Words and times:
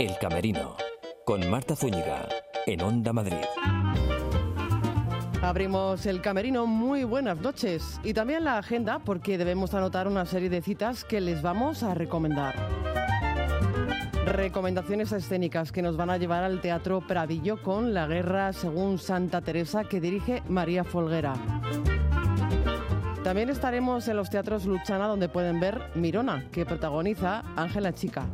El 0.00 0.18
Camerino, 0.18 0.76
con 1.24 1.48
Marta 1.48 1.76
Zúñiga, 1.76 2.28
en 2.66 2.82
Onda 2.82 3.12
Madrid. 3.12 3.36
Abrimos 5.40 6.04
el 6.06 6.20
camerino, 6.20 6.66
muy 6.66 7.04
buenas 7.04 7.38
noches. 7.38 8.00
Y 8.02 8.12
también 8.12 8.42
la 8.42 8.58
agenda, 8.58 8.98
porque 8.98 9.38
debemos 9.38 9.72
anotar 9.72 10.08
una 10.08 10.26
serie 10.26 10.50
de 10.50 10.62
citas 10.62 11.04
que 11.04 11.20
les 11.20 11.42
vamos 11.42 11.84
a 11.84 11.94
recomendar. 11.94 12.56
Recomendaciones 14.26 15.12
escénicas 15.12 15.70
que 15.70 15.82
nos 15.82 15.96
van 15.96 16.10
a 16.10 16.18
llevar 16.18 16.42
al 16.42 16.60
Teatro 16.60 17.00
Pradillo 17.06 17.62
con 17.62 17.94
La 17.94 18.08
Guerra 18.08 18.52
según 18.52 18.98
Santa 18.98 19.42
Teresa 19.42 19.84
que 19.84 20.00
dirige 20.00 20.42
María 20.48 20.82
Folguera. 20.82 21.34
También 23.22 23.48
estaremos 23.48 24.08
en 24.08 24.16
los 24.16 24.28
teatros 24.28 24.64
Luchana 24.64 25.06
donde 25.06 25.28
pueden 25.28 25.60
ver 25.60 25.80
Mirona, 25.94 26.48
que 26.50 26.66
protagoniza 26.66 27.44
Ángela 27.54 27.92
Chica. 27.92 28.26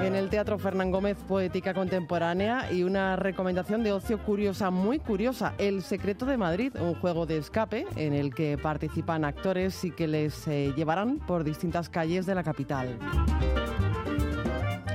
En 0.00 0.14
el 0.14 0.30
Teatro 0.30 0.58
Fernán 0.58 0.92
Gómez, 0.92 1.16
Poética 1.26 1.74
Contemporánea 1.74 2.72
y 2.72 2.84
una 2.84 3.16
recomendación 3.16 3.82
de 3.82 3.92
ocio 3.92 4.18
curiosa, 4.18 4.70
muy 4.70 5.00
curiosa, 5.00 5.54
El 5.58 5.82
Secreto 5.82 6.24
de 6.24 6.36
Madrid, 6.36 6.72
un 6.80 6.94
juego 6.94 7.26
de 7.26 7.38
escape 7.38 7.84
en 7.96 8.14
el 8.14 8.32
que 8.32 8.56
participan 8.56 9.24
actores 9.24 9.84
y 9.84 9.90
que 9.90 10.06
les 10.06 10.46
eh, 10.46 10.72
llevarán 10.76 11.18
por 11.18 11.42
distintas 11.42 11.88
calles 11.88 12.26
de 12.26 12.34
la 12.36 12.44
capital. 12.44 12.96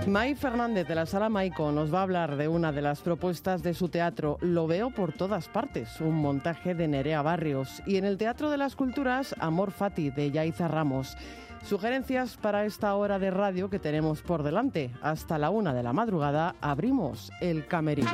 May 0.08 0.36
Fernández 0.36 0.86
de 0.88 0.96
la 0.96 1.06
Sala 1.06 1.30
Maico 1.30 1.72
nos 1.72 1.94
va 1.94 2.00
a 2.00 2.04
hablar 2.04 2.36
de 2.36 2.50
una 2.50 2.72
de 2.74 2.82
las 2.82 3.00
propuestas 3.00 3.64
de 3.64 3.74
su 3.74 3.88
teatro 3.88 4.38
Lo 4.42 4.68
veo 4.68 4.90
por 4.90 5.14
todas 5.14 5.48
partes, 5.48 6.02
un 6.02 6.16
montaje 6.16 6.76
de 6.76 6.90
Nerea 6.90 7.22
Barrios. 7.22 7.82
Y 7.86 7.96
en 7.96 8.04
el 8.04 8.18
Teatro 8.18 8.50
de 8.50 8.58
las 8.58 8.76
Culturas, 8.76 9.34
Amor 9.40 9.72
Fati 9.72 10.10
de 10.10 10.32
Yaiza 10.32 10.68
Ramos. 10.68 11.16
Sugerencias 11.64 12.36
para 12.38 12.66
esta 12.66 12.94
hora 12.96 13.20
de 13.20 13.32
radio 13.32 13.70
que 13.70 13.80
tenemos 13.80 14.22
por 14.22 14.44
delante. 14.44 14.92
Hasta 15.02 15.38
la 15.38 15.50
una 15.50 15.74
de 15.74 15.82
la 15.82 15.94
madrugada 15.94 16.56
abrimos 16.62 17.32
el 17.40 17.66
camerino. 17.68 18.12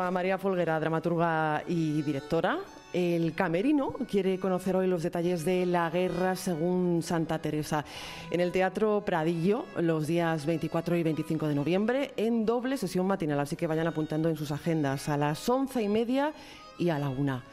Junto 0.00 0.08
a 0.08 0.12
María 0.12 0.38
Folguera, 0.38 0.80
dramaturga 0.80 1.62
y 1.68 2.00
directora, 2.00 2.60
el 2.94 3.34
Camerino 3.34 3.92
quiere 4.10 4.38
conocer 4.38 4.74
hoy 4.74 4.86
los 4.86 5.02
detalles 5.02 5.44
de 5.44 5.66
la 5.66 5.90
guerra 5.90 6.36
según 6.36 7.02
Santa 7.02 7.38
Teresa 7.38 7.84
en 8.30 8.40
el 8.40 8.50
Teatro 8.50 9.02
Pradillo 9.04 9.66
los 9.76 10.06
días 10.06 10.46
24 10.46 10.96
y 10.96 11.02
25 11.02 11.48
de 11.48 11.54
noviembre 11.54 12.12
en 12.16 12.46
doble 12.46 12.78
sesión 12.78 13.06
matinal, 13.06 13.40
así 13.40 13.56
que 13.56 13.66
vayan 13.66 13.88
apuntando 13.88 14.30
en 14.30 14.38
sus 14.38 14.52
agendas 14.52 15.10
a 15.10 15.18
las 15.18 15.46
once 15.50 15.82
y 15.82 15.88
media 15.88 16.32
y 16.78 16.88
a 16.88 16.98
la 16.98 17.10
una. 17.10 17.44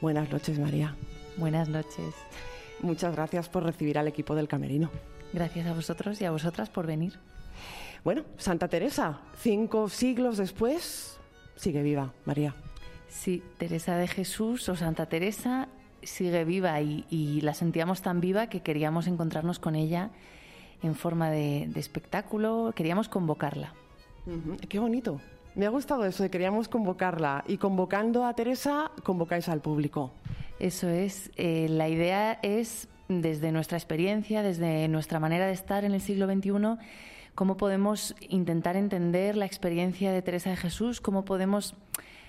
Buenas 0.00 0.30
noches, 0.30 0.58
María. 0.58 0.96
Buenas 1.36 1.68
noches. 1.68 2.14
Muchas 2.80 3.14
gracias 3.14 3.50
por 3.50 3.62
recibir 3.62 3.98
al 3.98 4.08
equipo 4.08 4.34
del 4.34 4.48
Camerino. 4.48 4.90
Gracias 5.34 5.66
a 5.66 5.74
vosotros 5.74 6.18
y 6.22 6.24
a 6.24 6.30
vosotras 6.30 6.70
por 6.70 6.86
venir. 6.86 7.18
Bueno, 8.04 8.22
Santa 8.38 8.68
Teresa, 8.68 9.20
cinco 9.36 9.90
siglos 9.90 10.38
después, 10.38 11.18
sigue 11.56 11.82
viva, 11.82 12.12
María. 12.24 12.54
Sí, 13.08 13.42
Teresa 13.58 13.96
de 13.96 14.08
Jesús 14.08 14.68
o 14.68 14.76
Santa 14.76 15.06
Teresa 15.06 15.68
sigue 16.02 16.44
viva 16.44 16.80
y, 16.80 17.40
la 17.40 17.54
sentíamos 17.54 18.02
tan 18.02 18.20
viva 18.20 18.48
que 18.48 18.60
queríamos 18.60 19.06
encontrarnos 19.06 19.58
con 19.58 19.74
ella 19.74 20.10
en 20.82 20.94
forma 20.94 21.30
de, 21.30 21.70
espectáculo, 21.76 22.72
queríamos 22.74 23.08
convocarla. 23.08 23.72
Qué 24.68 24.78
bonito. 24.78 25.20
Me 25.54 25.66
ha 25.66 25.70
gustado 25.70 26.04
eso 26.04 26.22
de 26.22 26.30
queríamos 26.30 26.68
convocarla 26.68 27.44
y 27.46 27.58
convocando 27.58 28.24
a 28.24 28.34
Teresa 28.34 28.90
convocáis 29.02 29.48
al 29.48 29.60
público. 29.60 30.12
Eso 30.58 30.88
es, 30.88 31.30
eh, 31.36 31.68
la 31.70 31.88
idea 31.88 32.38
es 32.42 32.88
desde 33.08 33.52
nuestra 33.52 33.78
experiencia, 33.78 34.42
desde 34.42 34.88
nuestra 34.88 35.20
manera 35.20 35.46
de 35.46 35.52
estar 35.52 35.84
en 35.84 35.92
el 35.92 36.00
siglo 36.00 36.26
XXI, 36.26 36.52
cómo 37.34 37.56
podemos 37.56 38.14
intentar 38.28 38.76
entender 38.76 39.36
la 39.36 39.46
experiencia 39.46 40.12
de 40.12 40.22
Teresa 40.22 40.50
de 40.50 40.56
Jesús, 40.56 41.00
cómo 41.00 41.24
podemos 41.24 41.74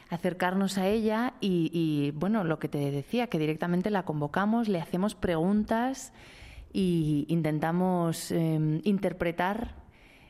acercarnos 0.09 0.77
a 0.77 0.87
ella 0.87 1.33
y, 1.41 2.11
bueno, 2.15 2.43
lo 2.43 2.59
que 2.59 2.67
te 2.67 2.91
decía, 2.91 3.27
que 3.27 3.39
directamente 3.39 3.89
la 3.89 4.03
convocamos, 4.03 4.67
le 4.67 4.79
hacemos 4.79 5.15
preguntas 5.15 6.13
e 6.73 7.25
intentamos 7.27 8.31
em, 8.31 8.81
interpretar 8.83 9.75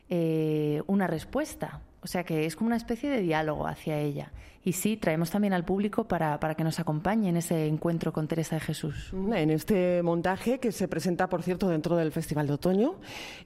eh, 0.08 0.82
una 0.86 1.06
respuesta. 1.06 1.80
O 2.02 2.06
sea 2.06 2.24
que 2.24 2.46
es 2.46 2.56
como 2.56 2.68
una 2.68 2.76
especie 2.76 3.10
de 3.10 3.20
diálogo 3.20 3.66
hacia 3.66 3.98
ella. 3.98 4.32
Y 4.62 4.72
sí, 4.72 4.96
traemos 4.96 5.30
también 5.30 5.52
al 5.52 5.64
público 5.64 6.08
para, 6.08 6.38
que 6.56 6.64
nos 6.64 6.80
acompañe 6.80 7.28
en 7.28 7.36
ese 7.36 7.66
encuentro 7.66 8.12
con 8.12 8.26
Teresa 8.26 8.56
de 8.56 8.60
Jesús. 8.60 9.12
En 9.12 9.50
este 9.50 10.02
montaje 10.02 10.58
que 10.58 10.72
se 10.72 10.88
presenta, 10.88 11.28
por 11.28 11.42
cierto, 11.42 11.68
dentro 11.68 11.96
del 11.96 12.10
Festival 12.10 12.48
de 12.48 12.52
Otoño, 12.54 12.96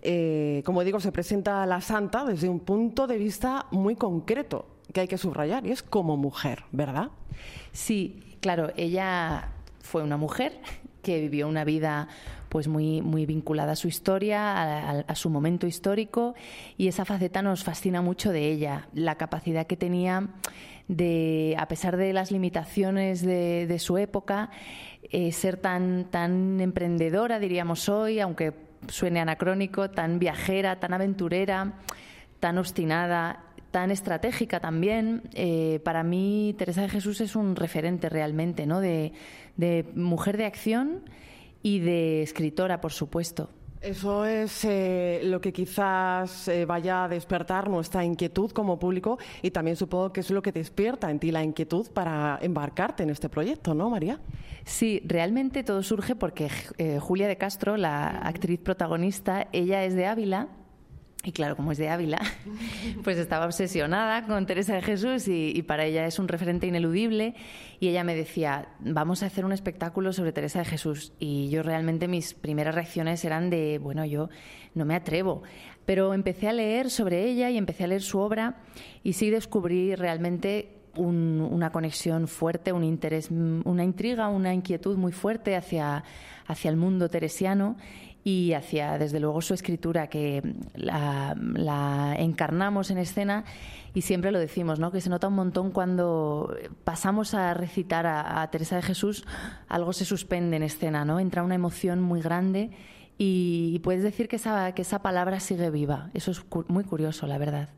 eh, 0.02 0.62
como 0.64 0.82
digo, 0.82 0.98
se 0.98 1.12
presenta 1.12 1.62
a 1.62 1.66
la 1.66 1.82
Santa 1.82 2.24
desde 2.24 2.48
un 2.48 2.60
punto 2.60 3.06
de 3.06 3.18
vista 3.18 3.66
muy 3.70 3.96
concreto 3.96 4.66
que 4.94 5.00
hay 5.00 5.08
que 5.08 5.18
subrayar 5.18 5.66
y 5.66 5.72
es 5.72 5.82
como 5.82 6.16
mujer, 6.16 6.64
¿verdad? 6.72 7.10
Sí, 7.72 8.36
claro, 8.40 8.72
ella 8.76 9.50
fue 9.80 10.02
una 10.02 10.16
mujer 10.16 10.60
que 11.02 11.20
vivió 11.20 11.48
una 11.48 11.64
vida 11.64 12.08
pues 12.50 12.66
muy, 12.66 13.00
muy 13.00 13.26
vinculada 13.26 13.72
a 13.72 13.76
su 13.76 13.86
historia, 13.86 15.00
a, 15.00 15.14
su 15.14 15.30
momento 15.30 15.68
histórico, 15.68 16.34
y 16.76 16.88
esa 16.88 17.04
faceta 17.04 17.42
nos 17.42 17.62
fascina 17.62 18.02
mucho 18.02 18.32
de 18.32 18.48
ella, 18.48 18.88
la 18.92 19.14
capacidad 19.14 19.68
que 19.68 19.76
tenía 19.76 20.28
de, 20.88 21.54
a 21.58 21.68
pesar 21.68 21.96
de 21.96 22.12
las 22.12 22.32
limitaciones 22.32 23.22
de, 23.22 23.76
su 23.78 23.98
época, 23.98 24.50
eh, 25.04 25.30
ser 25.30 25.58
tan, 25.58 26.06
tan 26.10 26.60
emprendedora, 26.60 27.38
diríamos 27.38 27.88
hoy, 27.88 28.18
aunque 28.18 28.52
suene 28.88 29.20
anacrónico, 29.20 29.90
tan 29.90 30.18
viajera, 30.18 30.80
tan 30.80 30.92
aventurera, 30.92 31.74
tan 32.40 32.58
obstinada, 32.58 33.44
tan 33.70 33.92
estratégica 33.92 34.58
también. 34.58 35.22
Eh, 35.34 35.80
para 35.84 36.02
mí, 36.02 36.56
Teresa 36.58 36.82
de 36.82 36.88
Jesús 36.88 37.20
es 37.20 37.36
un 37.36 37.54
referente 37.54 38.08
realmente, 38.08 38.66
¿no? 38.66 38.80
De, 38.80 39.12
de 39.56 39.86
mujer 39.94 40.36
de 40.36 40.46
acción 40.46 41.02
y 41.62 41.80
de 41.80 42.22
escritora, 42.22 42.80
por 42.80 42.92
supuesto. 42.92 43.50
Eso 43.80 44.26
es 44.26 44.66
eh, 44.66 45.22
lo 45.24 45.40
que 45.40 45.54
quizás 45.54 46.48
eh, 46.48 46.66
vaya 46.66 47.04
a 47.04 47.08
despertar 47.08 47.70
nuestra 47.70 48.04
inquietud 48.04 48.50
como 48.50 48.78
público 48.78 49.18
y 49.40 49.52
también 49.52 49.74
supongo 49.74 50.12
que 50.12 50.20
es 50.20 50.30
lo 50.30 50.42
que 50.42 50.52
despierta 50.52 51.10
en 51.10 51.18
ti 51.18 51.30
la 51.30 51.42
inquietud 51.42 51.88
para 51.90 52.38
embarcarte 52.42 53.04
en 53.04 53.10
este 53.10 53.30
proyecto, 53.30 53.74
¿no, 53.74 53.88
María? 53.88 54.20
Sí, 54.66 55.00
realmente 55.06 55.62
todo 55.64 55.82
surge 55.82 56.14
porque 56.14 56.50
eh, 56.76 56.98
Julia 57.00 57.26
de 57.26 57.38
Castro, 57.38 57.78
la 57.78 58.08
actriz 58.08 58.60
protagonista, 58.60 59.48
ella 59.50 59.82
es 59.82 59.94
de 59.94 60.04
Ávila 60.04 60.48
y 61.22 61.32
claro, 61.32 61.54
como 61.54 61.72
es 61.72 61.78
de 61.78 61.90
Ávila, 61.90 62.18
pues 63.04 63.18
estaba 63.18 63.44
obsesionada 63.44 64.26
con 64.26 64.46
Teresa 64.46 64.74
de 64.74 64.80
Jesús 64.80 65.28
y, 65.28 65.62
para 65.62 65.84
ella 65.84 66.06
es 66.06 66.18
un 66.18 66.28
referente 66.28 66.66
ineludible. 66.66 67.34
Y 67.78 67.88
ella 67.88 68.04
me 68.04 68.14
decía, 68.14 68.68
vamos 68.80 69.22
a 69.22 69.26
hacer 69.26 69.44
un 69.44 69.52
espectáculo 69.52 70.14
sobre 70.14 70.32
Teresa 70.32 70.60
de 70.60 70.64
Jesús. 70.64 71.12
Y 71.18 71.50
yo 71.50 71.62
realmente 71.62 72.08
mis 72.08 72.32
primeras 72.32 72.74
reacciones 72.74 73.22
eran 73.24 73.50
de, 73.50 73.78
bueno, 73.78 74.04
yo 74.06 74.30
no 74.74 74.86
me 74.86 74.94
atrevo. 74.94 75.42
Pero 75.84 76.14
empecé 76.14 76.48
a 76.48 76.54
leer 76.54 76.88
sobre 76.88 77.24
ella 77.24 77.50
y 77.50 77.58
empecé 77.58 77.84
a 77.84 77.88
leer 77.88 78.02
su 78.02 78.18
obra 78.18 78.56
y 79.02 79.12
sí 79.12 79.28
descubrí 79.28 79.94
realmente 79.96 80.76
una 80.96 81.70
conexión 81.70 82.28
fuerte, 82.28 82.72
un 82.72 82.82
interés, 82.82 83.30
una 83.30 83.84
intriga, 83.84 84.28
una 84.28 84.52
inquietud 84.52 84.96
muy 84.96 85.12
fuerte 85.12 85.54
hacia, 85.54 86.02
hacia 86.46 86.70
el 86.70 86.76
mundo 86.76 87.08
teresiano 87.08 87.76
y 88.22 88.52
hacia, 88.52 88.98
desde 88.98 89.20
luego, 89.20 89.40
su 89.40 89.54
escritura, 89.54 90.08
que 90.08 90.42
la, 90.74 92.14
encarnamos 92.18 92.90
en 92.90 92.98
escena 92.98 93.44
y 93.94 94.02
siempre 94.02 94.30
lo 94.30 94.38
decimos, 94.38 94.78
¿no? 94.78 94.92
que 94.92 95.00
se 95.00 95.10
nota 95.10 95.28
un 95.28 95.34
montón 95.34 95.70
cuando 95.70 96.54
pasamos 96.84 97.34
a 97.34 97.54
recitar 97.54 98.06
a, 98.06 98.48
Teresa 98.50 98.76
de 98.76 98.82
Jesús, 98.82 99.24
algo 99.68 99.92
se 99.92 100.04
suspende 100.04 100.56
en 100.56 100.62
escena, 100.62 101.04
¿no? 101.04 101.18
entra 101.18 101.42
una 101.42 101.54
emoción 101.54 102.00
muy 102.00 102.20
grande 102.20 102.70
y, 103.22 103.78
puedes 103.80 104.02
decir 104.02 104.28
que 104.28 104.36
esa, 104.36 104.72
que 104.72 104.80
esa 104.80 105.02
palabra 105.02 105.40
sigue 105.40 105.68
viva. 105.68 106.08
Eso 106.14 106.30
es 106.30 106.42
muy 106.68 106.84
curioso, 106.84 107.26
la 107.26 107.36
verdad. 107.36 107.68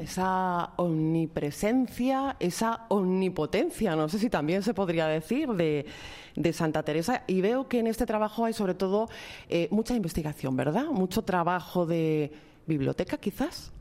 Esa 0.00 0.74
omnipresencia, 0.76 2.36
esa 2.38 2.86
omnipotencia, 2.88 3.96
no 3.96 4.08
sé 4.08 4.20
si 4.20 4.30
también 4.30 4.62
se 4.62 4.74
podría 4.74 5.08
decir, 5.08 5.48
de, 5.48 6.52
Santa 6.52 6.84
Teresa. 6.84 7.24
Y 7.26 7.40
veo 7.40 7.66
que 7.66 7.80
en 7.80 7.88
este 7.88 8.06
trabajo 8.06 8.44
hay 8.44 8.52
sobre 8.52 8.74
todo 8.74 9.08
eh, 9.48 9.66
mucha 9.72 9.96
investigación, 9.96 10.56
¿verdad? 10.56 10.84
Mucho 10.84 11.22
trabajo 11.22 11.84
de 11.84 12.30
biblioteca, 12.68 13.16
quizás. 13.16 13.72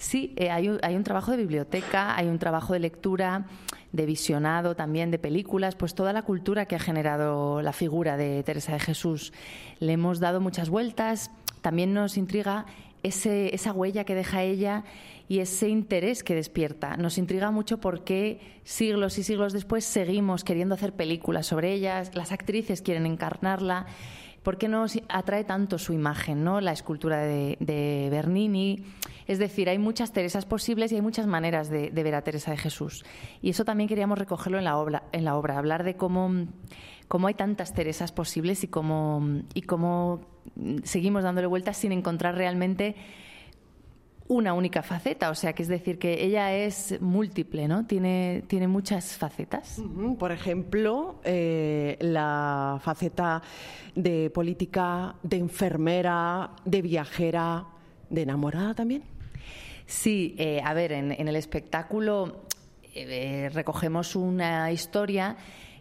Sí, 0.00 0.32
eh, 0.36 0.48
hay, 0.48 0.66
un, 0.66 1.04
trabajo 1.04 1.30
de 1.30 1.36
biblioteca, 1.36 2.16
hay 2.16 2.26
un 2.26 2.38
trabajo 2.38 2.72
de 2.72 2.78
lectura, 2.78 3.44
de 3.92 4.06
visionado 4.06 4.74
también, 4.74 5.10
de 5.10 5.18
películas, 5.18 5.74
pues 5.74 5.94
toda 5.94 6.14
la 6.14 6.22
cultura 6.22 6.64
que 6.64 6.74
ha 6.74 6.78
generado 6.78 7.60
la 7.60 7.74
figura 7.74 8.16
de 8.16 8.42
Teresa 8.42 8.72
de 8.72 8.80
Jesús. 8.80 9.34
Le 9.78 9.92
hemos 9.92 10.18
dado 10.18 10.40
muchas 10.40 10.70
vueltas, 10.70 11.30
también 11.60 11.92
nos 11.92 12.16
intriga 12.16 12.64
ese, 13.02 13.54
esa 13.54 13.74
huella 13.74 14.04
que 14.04 14.14
deja 14.14 14.42
ella 14.42 14.84
y 15.28 15.40
ese 15.40 15.68
interés 15.68 16.24
que 16.24 16.34
despierta. 16.34 16.96
Nos 16.96 17.18
intriga 17.18 17.50
mucho 17.50 17.78
por 17.78 18.02
qué 18.02 18.40
siglos 18.64 19.18
y 19.18 19.22
siglos 19.22 19.52
después 19.52 19.84
seguimos 19.84 20.44
queriendo 20.44 20.76
hacer 20.76 20.94
películas 20.94 21.44
sobre 21.44 21.74
ellas, 21.74 22.14
las 22.14 22.32
actrices 22.32 22.80
quieren 22.80 23.04
encarnarla 23.04 23.84
¿Por 24.42 24.56
qué 24.56 24.68
nos 24.68 24.98
atrae 25.08 25.44
tanto 25.44 25.78
su 25.78 25.92
imagen, 25.92 26.44
¿no? 26.44 26.62
la 26.62 26.72
escultura 26.72 27.20
de, 27.20 28.08
Bernini? 28.10 28.84
Es 29.26 29.38
decir, 29.38 29.68
hay 29.68 29.78
muchas 29.78 30.12
Teresas 30.12 30.46
posibles 30.46 30.92
y 30.92 30.96
hay 30.96 31.02
muchas 31.02 31.26
maneras 31.26 31.70
de, 31.70 31.90
ver 31.90 32.14
a 32.14 32.22
Teresa 32.22 32.50
de 32.50 32.56
Jesús. 32.56 33.04
Y 33.42 33.50
eso 33.50 33.64
también 33.64 33.88
queríamos 33.88 34.18
recogerlo 34.18 34.58
en 34.58 34.64
la 34.64 34.76
obra, 34.76 35.04
en 35.12 35.24
la 35.24 35.36
obra 35.36 35.58
hablar 35.58 35.84
de 35.84 35.94
cómo, 35.94 36.46
cómo 37.08 37.26
hay 37.26 37.34
tantas 37.34 37.74
Teresas 37.74 38.12
posibles 38.12 38.64
y 38.64 38.68
cómo, 38.68 39.42
y 39.54 39.62
cómo 39.62 40.20
seguimos 40.84 41.22
dándole 41.22 41.46
vueltas 41.46 41.76
sin 41.76 41.92
encontrar 41.92 42.34
realmente 42.34 42.96
una 44.30 44.54
única 44.54 44.82
faceta, 44.82 45.30
o 45.30 45.34
sea, 45.34 45.54
que 45.54 45.64
es 45.64 45.68
decir, 45.68 45.98
que 45.98 46.24
ella 46.24 46.54
es 46.54 47.00
múltiple, 47.00 47.66
¿no? 47.66 47.84
Tiene, 47.86 48.44
tiene 48.46 48.68
muchas 48.68 49.16
facetas. 49.16 49.82
Por 50.20 50.30
ejemplo, 50.30 51.20
eh, 51.24 51.96
la 52.00 52.78
faceta 52.80 53.42
de 53.96 54.30
política, 54.30 55.16
de 55.24 55.36
enfermera, 55.36 56.50
de 56.64 56.80
viajera, 56.80 57.66
de 58.10 58.22
enamorada 58.22 58.74
también. 58.74 59.02
Sí, 59.86 60.36
eh, 60.38 60.60
a 60.64 60.74
ver, 60.74 60.92
en, 60.92 61.12
el 61.12 61.36
espectáculo 61.36 62.44
eh, 62.94 63.50
recogemos 63.52 64.14
una 64.14 64.70
historia 64.70 65.36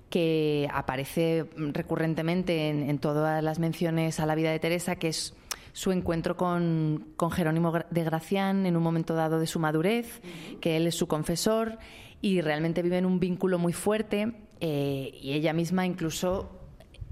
que 0.09 0.67
aparece 0.73 1.45
recurrentemente 1.55 2.69
en, 2.69 2.89
en, 2.89 2.97
todas 2.97 3.43
las 3.43 3.59
menciones 3.59 4.19
a 4.19 4.25
la 4.25 4.33
vida 4.33 4.49
de 4.51 4.59
Teresa, 4.59 4.95
que 4.95 5.09
es 5.09 5.35
su 5.73 5.91
encuentro 5.91 6.35
con, 6.35 7.13
Jerónimo 7.31 7.71
de 7.89 8.03
Gracián 8.03 8.65
en 8.65 8.75
un 8.75 8.83
momento 8.83 9.13
dado 9.13 9.39
de 9.39 9.47
su 9.47 9.59
madurez, 9.59 10.21
que 10.61 10.77
él 10.77 10.87
es 10.87 10.95
su 10.95 11.07
confesor 11.07 11.77
y 12.21 12.41
realmente 12.41 12.81
viven 12.81 13.05
un 13.05 13.19
vínculo 13.19 13.59
muy 13.59 13.73
fuerte 13.73 14.33
eh, 14.59 15.11
y 15.21 15.33
ella 15.33 15.53
misma 15.53 15.85
incluso 15.85 16.49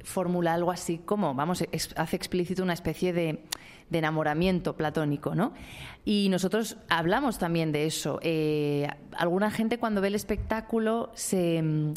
formula 0.03 0.53
algo 0.53 0.71
así 0.71 0.99
como, 0.99 1.33
vamos, 1.33 1.63
hace 1.95 2.15
explícito 2.15 2.63
una 2.63 2.73
especie 2.73 3.13
de, 3.13 3.43
enamoramiento 3.91 4.75
platónico, 4.75 5.35
¿no? 5.35 5.53
Y 6.05 6.27
nosotros 6.29 6.77
hablamos 6.89 7.37
también 7.37 7.71
de 7.71 7.85
eso. 7.85 8.19
Eh, 8.21 8.87
alguna 9.17 9.51
gente 9.51 9.77
cuando 9.77 10.01
ve 10.01 10.07
el 10.07 10.15
espectáculo 10.15 11.11
se 11.15 11.93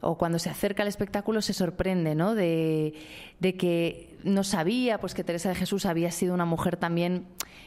o 0.00 0.16
cuando 0.16 0.38
se 0.38 0.48
acerca 0.48 0.82
al 0.82 0.88
espectáculo 0.88 1.42
se 1.42 1.52
sorprende, 1.52 2.14
¿no? 2.14 2.34
De, 2.34 2.94
que 3.40 4.16
no 4.22 4.44
sabía, 4.44 4.98
pues 4.98 5.14
que 5.14 5.24
Teresa 5.24 5.48
de 5.48 5.54
Jesús 5.54 5.86
había 5.86 6.10
sido 6.10 6.34
una 6.34 6.44
mujer 6.44 6.76
también 6.76 7.26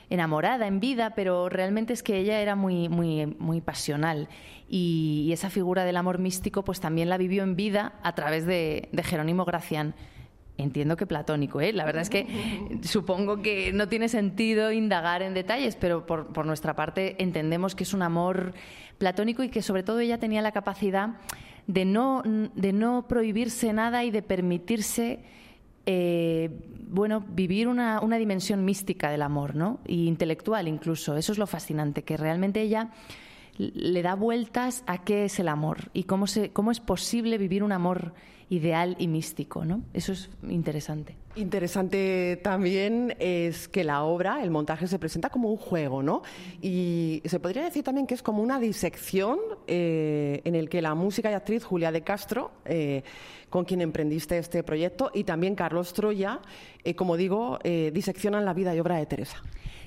enamorada 0.09 0.67
en 0.67 0.79
vida, 0.79 1.13
pero 1.15 1.49
realmente 1.49 1.93
es 1.93 2.03
que 2.03 2.17
ella 2.17 2.39
era 2.39 2.55
muy, 2.55 2.89
muy, 2.89 3.25
muy 3.25 3.61
pasional 3.61 4.29
y, 4.69 5.29
esa 5.33 5.49
figura 5.49 5.83
del 5.83 5.97
amor 5.97 6.17
místico, 6.17 6.63
pues 6.63 6.79
también 6.79 7.09
la 7.09 7.17
vivió 7.17 7.43
en 7.43 7.55
vida 7.55 7.93
a 8.03 8.15
través 8.15 8.45
de, 8.45 8.89
Jerónimo 9.03 9.43
Gracián. 9.45 9.93
Entiendo 10.61 10.97
que 10.97 11.05
platónico, 11.05 11.61
¿eh? 11.61 11.73
La 11.73 11.85
verdad 11.85 12.03
es 12.03 12.09
que 12.09 12.27
supongo 12.83 13.41
que 13.41 13.71
no 13.73 13.87
tiene 13.87 14.09
sentido 14.09 14.71
indagar 14.71 15.21
en 15.21 15.33
detalles, 15.33 15.75
pero 15.75 16.05
por, 16.05 16.27
por 16.27 16.45
nuestra 16.45 16.75
parte 16.75 17.21
entendemos 17.21 17.75
que 17.75 17.83
es 17.83 17.93
un 17.93 18.01
amor 18.01 18.53
platónico 18.97 19.43
y 19.43 19.49
que 19.49 19.61
sobre 19.61 19.83
todo 19.83 19.99
ella 19.99 20.19
tenía 20.19 20.41
la 20.41 20.51
capacidad 20.51 21.15
de 21.67 21.85
no, 21.85 22.23
de 22.23 22.73
no 22.73 23.07
prohibirse 23.07 23.73
nada 23.73 24.03
y 24.03 24.11
de 24.11 24.21
permitirse 24.21 25.19
eh, 25.85 26.49
bueno, 26.87 27.21
vivir 27.27 27.67
una, 27.67 28.01
una, 28.01 28.17
dimensión 28.17 28.65
mística 28.65 29.09
del 29.09 29.21
amor, 29.21 29.55
¿no? 29.55 29.79
Y 29.87 30.07
intelectual 30.07 30.67
incluso. 30.67 31.15
Eso 31.15 31.31
es 31.31 31.37
lo 31.37 31.47
fascinante, 31.47 32.03
que 32.03 32.17
realmente 32.17 32.61
ella 32.61 32.91
le 33.57 34.01
da 34.01 34.15
vueltas 34.15 34.83
a 34.87 35.03
qué 35.03 35.25
es 35.25 35.39
el 35.39 35.47
amor 35.47 35.89
y 35.93 36.03
cómo, 36.03 36.27
se, 36.27 36.51
cómo 36.51 36.71
es 36.71 36.79
posible 36.79 37.37
vivir 37.37 37.63
un 37.63 37.71
amor 37.71 38.13
ideal 38.51 38.97
y 38.99 39.07
místico, 39.07 39.63
¿no? 39.63 39.81
Eso 39.93 40.11
es 40.11 40.29
interesante. 40.49 41.15
Interesante 41.37 42.37
también 42.43 43.15
es 43.17 43.69
que 43.69 43.85
la 43.85 44.03
obra, 44.03 44.43
el 44.43 44.51
montaje, 44.51 44.87
se 44.87 44.99
presenta 44.99 45.29
como 45.29 45.49
un 45.49 45.55
juego, 45.55 46.03
¿no? 46.03 46.21
Y 46.61 47.21
se 47.23 47.39
podría 47.39 47.63
decir 47.63 47.85
también 47.85 48.05
que 48.05 48.13
es 48.13 48.21
como 48.21 48.43
una 48.43 48.59
disección 48.59 49.39
eh, 49.67 50.41
en 50.43 50.55
el 50.55 50.67
que 50.67 50.81
la 50.81 50.93
música 50.95 51.31
y 51.31 51.33
actriz 51.33 51.63
Julia 51.63 51.93
de 51.93 52.01
Castro, 52.01 52.51
eh, 52.65 53.03
con 53.49 53.63
quien 53.63 53.79
emprendiste 53.79 54.37
este 54.37 54.63
proyecto, 54.63 55.11
y 55.13 55.23
también 55.23 55.55
Carlos 55.55 55.93
Troya, 55.93 56.41
eh, 56.83 56.93
como 56.93 57.15
digo, 57.15 57.57
diseccionan 57.63 58.43
la 58.43 58.53
vida 58.53 58.75
y 58.75 58.81
obra 58.81 58.97
de 58.97 59.05
Teresa. 59.05 59.41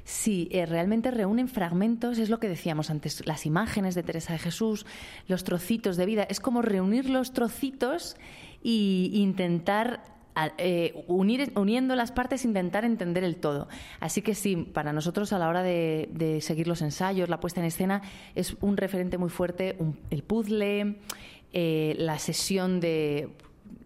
Sí, 0.07 0.51
realmente 0.53 1.11
reúnen 1.11 1.49
fragmentos, 1.49 2.19
es 2.19 2.29
lo 2.29 2.39
que 2.39 2.49
decíamos 2.49 2.91
antes, 2.91 3.27
las 3.27 3.47
imágenes 3.47 3.95
de 3.95 4.03
Teresa 4.03 4.35
de 4.35 4.39
Jesús, 4.39 4.85
los 5.29 5.45
trocitos 5.45 5.97
de 5.97 6.05
vida, 6.05 6.25
es 6.25 6.41
como 6.41 6.61
reunir 6.61 7.09
los 7.09 7.33
trocitos 7.33 8.17
e 8.65 9.11
intentar 9.13 10.15
eh, 10.59 11.05
unir, 11.07 11.53
uniendo 11.55 11.95
las 11.95 12.11
partes, 12.11 12.45
intentar 12.45 12.85
entender 12.85 13.23
el 13.23 13.37
todo. 13.37 13.69
Así 14.01 14.21
que 14.21 14.35
sí, 14.35 14.57
para 14.57 14.93
nosotros 14.93 15.33
a 15.33 15.39
la 15.39 15.49
hora 15.49 15.63
de, 15.63 16.39
seguir 16.41 16.67
los 16.67 16.83
ensayos, 16.83 17.29
la 17.29 17.39
puesta 17.39 17.61
en 17.61 17.67
escena, 17.67 18.03
es 18.35 18.57
un 18.61 18.77
referente 18.77 19.17
muy 19.17 19.31
fuerte 19.31 19.77
el 20.11 20.23
puzzle, 20.25 20.97
eh, 21.53 21.95
la 21.99 22.19
sesión 22.19 22.81
de 22.81 23.29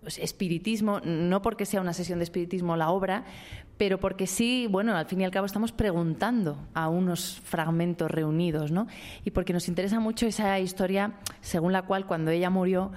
espiritismo, 0.06 1.00
no 1.04 1.42
porque 1.42 1.66
sea 1.66 1.82
una 1.82 1.92
sesión 1.92 2.18
de 2.18 2.24
espiritismo 2.24 2.76
la 2.76 2.90
obra, 2.90 3.24
pero 3.76 4.00
porque 4.00 4.26
sí, 4.26 4.66
bueno, 4.70 4.96
al 4.96 5.06
fin 5.06 5.20
y 5.20 5.24
al 5.24 5.30
cabo 5.30 5.44
estamos 5.44 5.72
preguntando 5.72 6.58
a 6.72 6.88
unos 6.88 7.40
fragmentos 7.44 8.10
reunidos, 8.10 8.72
¿no? 8.72 8.86
Y 9.24 9.30
porque 9.30 9.52
nos 9.52 9.68
interesa 9.68 10.00
mucho 10.00 10.26
esa 10.26 10.58
historia 10.58 11.12
según 11.42 11.72
la 11.72 11.82
cual 11.82 12.06
cuando 12.06 12.30
ella 12.30 12.48
murió 12.48 12.90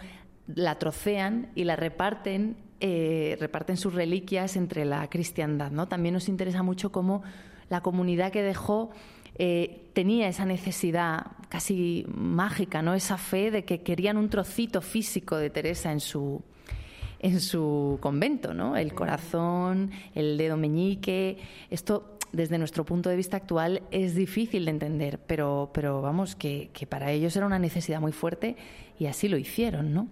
la 0.56 0.80
trocean 0.80 1.50
y 1.56 1.64
la 1.64 1.76
reparten 1.76 2.58
eh, 2.84 3.38
reparten 3.40 3.78
sus 3.78 3.94
reliquias 3.94 4.56
entre 4.56 4.86
la 4.86 5.08
cristiandad. 5.08 5.70
¿no? 5.70 5.88
También 5.88 6.14
nos 6.14 6.28
interesa 6.28 6.64
mucho 6.64 6.92
cómo 6.92 7.22
la 7.70 7.82
comunidad 7.82 8.32
que 8.32 8.42
dejó 8.42 8.90
eh, 9.36 9.92
tenía 9.94 10.28
esa 10.28 10.46
necesidad 10.46 11.28
casi 11.48 12.08
mágica, 12.08 12.82
¿no? 12.82 12.96
esa 12.96 13.20
fe 13.20 13.52
de 13.52 13.66
que 13.66 13.84
querían 13.84 14.18
un 14.18 14.30
trocito 14.30 14.82
físico 14.82 15.38
de 15.38 15.52
Teresa 15.52 15.92
en 15.92 16.00
su, 16.00 16.42
en 17.20 17.40
su 17.40 18.00
convento, 18.02 18.56
¿no? 18.56 18.76
el 18.76 18.96
corazón, 18.96 19.92
el 20.16 20.36
dedo 20.40 20.58
meñique. 20.58 21.38
Esto 21.70 22.18
desde 22.32 22.58
nuestro 22.58 22.84
punto 22.84 23.12
de 23.12 23.16
vista 23.16 23.38
actual 23.38 23.84
es 23.92 24.16
difícil 24.16 24.66
de 24.66 24.72
entender, 24.72 25.20
pero, 25.20 25.70
pero 25.72 26.02
vamos, 26.02 26.36
que, 26.36 26.72
que 26.74 26.88
para 26.88 27.12
ellos 27.12 27.36
era 27.36 27.46
una 27.46 27.60
necesidad 27.60 28.02
muy 28.02 28.12
fuerte 28.12 28.56
y 28.98 29.06
así 29.06 29.28
lo 29.28 29.38
hicieron, 29.38 29.94
¿no? 29.94 30.08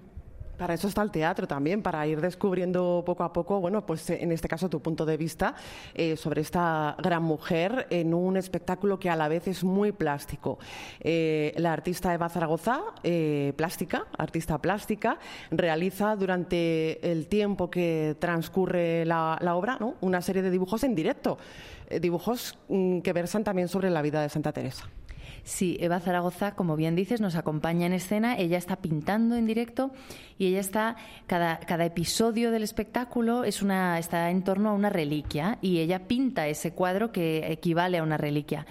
Para 0.59 0.73
eso 0.73 0.89
está 0.89 1.01
el 1.01 1.09
teatro 1.09 1.47
también, 1.47 1.81
para 1.81 2.05
ir 2.05 2.19
descubriendo 2.19 3.01
poco 3.05 3.23
a 3.23 3.31
poco, 3.31 3.61
bueno, 3.61 3.85
pues 3.85 4.09
en 4.09 4.33
este 4.33 4.49
caso 4.49 4.69
tu 4.69 4.81
punto 4.81 5.05
de 5.05 5.15
vista 5.15 5.55
eh, 5.93 6.17
sobre 6.17 6.41
esta 6.41 6.97
gran 7.01 7.23
mujer 7.23 7.87
en 7.89 8.13
un 8.13 8.35
espectáculo 8.35 8.99
que 8.99 9.09
a 9.09 9.15
la 9.15 9.29
vez 9.29 9.47
es 9.47 9.63
muy 9.63 9.93
plástico. 9.93 10.59
Eh, 10.99 11.53
la 11.55 11.71
artista 11.71 12.13
Eva 12.13 12.27
Zaragoza, 12.27 12.81
eh, 13.03 13.53
plástica, 13.55 14.07
artista 14.17 14.57
plástica, 14.57 15.17
realiza 15.49 16.17
durante 16.17 17.09
el 17.09 17.27
tiempo 17.27 17.69
que 17.69 18.17
transcurre 18.19 19.05
la, 19.05 19.39
obra 19.55 19.77
¿no? 19.79 19.95
una 20.01 20.21
serie 20.21 20.41
de 20.41 20.51
dibujos 20.51 20.83
en 20.83 20.93
directo, 20.93 21.37
dibujos 22.01 22.57
mm, 22.67 22.99
que 22.99 23.13
versan 23.13 23.45
también 23.45 23.69
sobre 23.69 23.89
la 23.89 24.01
vida 24.01 24.21
de 24.21 24.27
Santa 24.27 24.51
Teresa. 24.51 24.89
Sí, 25.43 25.77
Eva 25.79 25.99
Zaragoza, 25.99 26.53
como 26.55 26.75
bien 26.75 26.95
dices, 26.95 27.21
nos 27.21 27.35
acompaña 27.35 27.85
en 27.85 27.93
escena. 27.93 28.37
Ella 28.37 28.57
está 28.57 28.75
pintando 28.75 29.35
en 29.35 29.45
directo 29.45 29.91
y 30.39 30.48
ella 30.48 30.62
está 30.62 30.96
cada, 31.27 31.60
cada 31.60 31.86
episodio 31.86 32.50
del 32.50 32.63
espectáculo 32.63 33.43
es 33.43 33.62
una 33.62 34.00
está 34.00 34.31
en 34.31 34.43
torno 34.43 34.69
a 34.69 34.74
una 34.74 34.89
reliquia 34.89 35.60
y 35.62 35.79
ella 35.79 36.08
pinta 36.08 36.48
ese 36.48 36.74
cuadro 36.74 37.12
que 37.12 37.51
equivale 37.51 38.00
a 38.00 38.03
una 38.03 38.17
reliquia. 38.17 38.65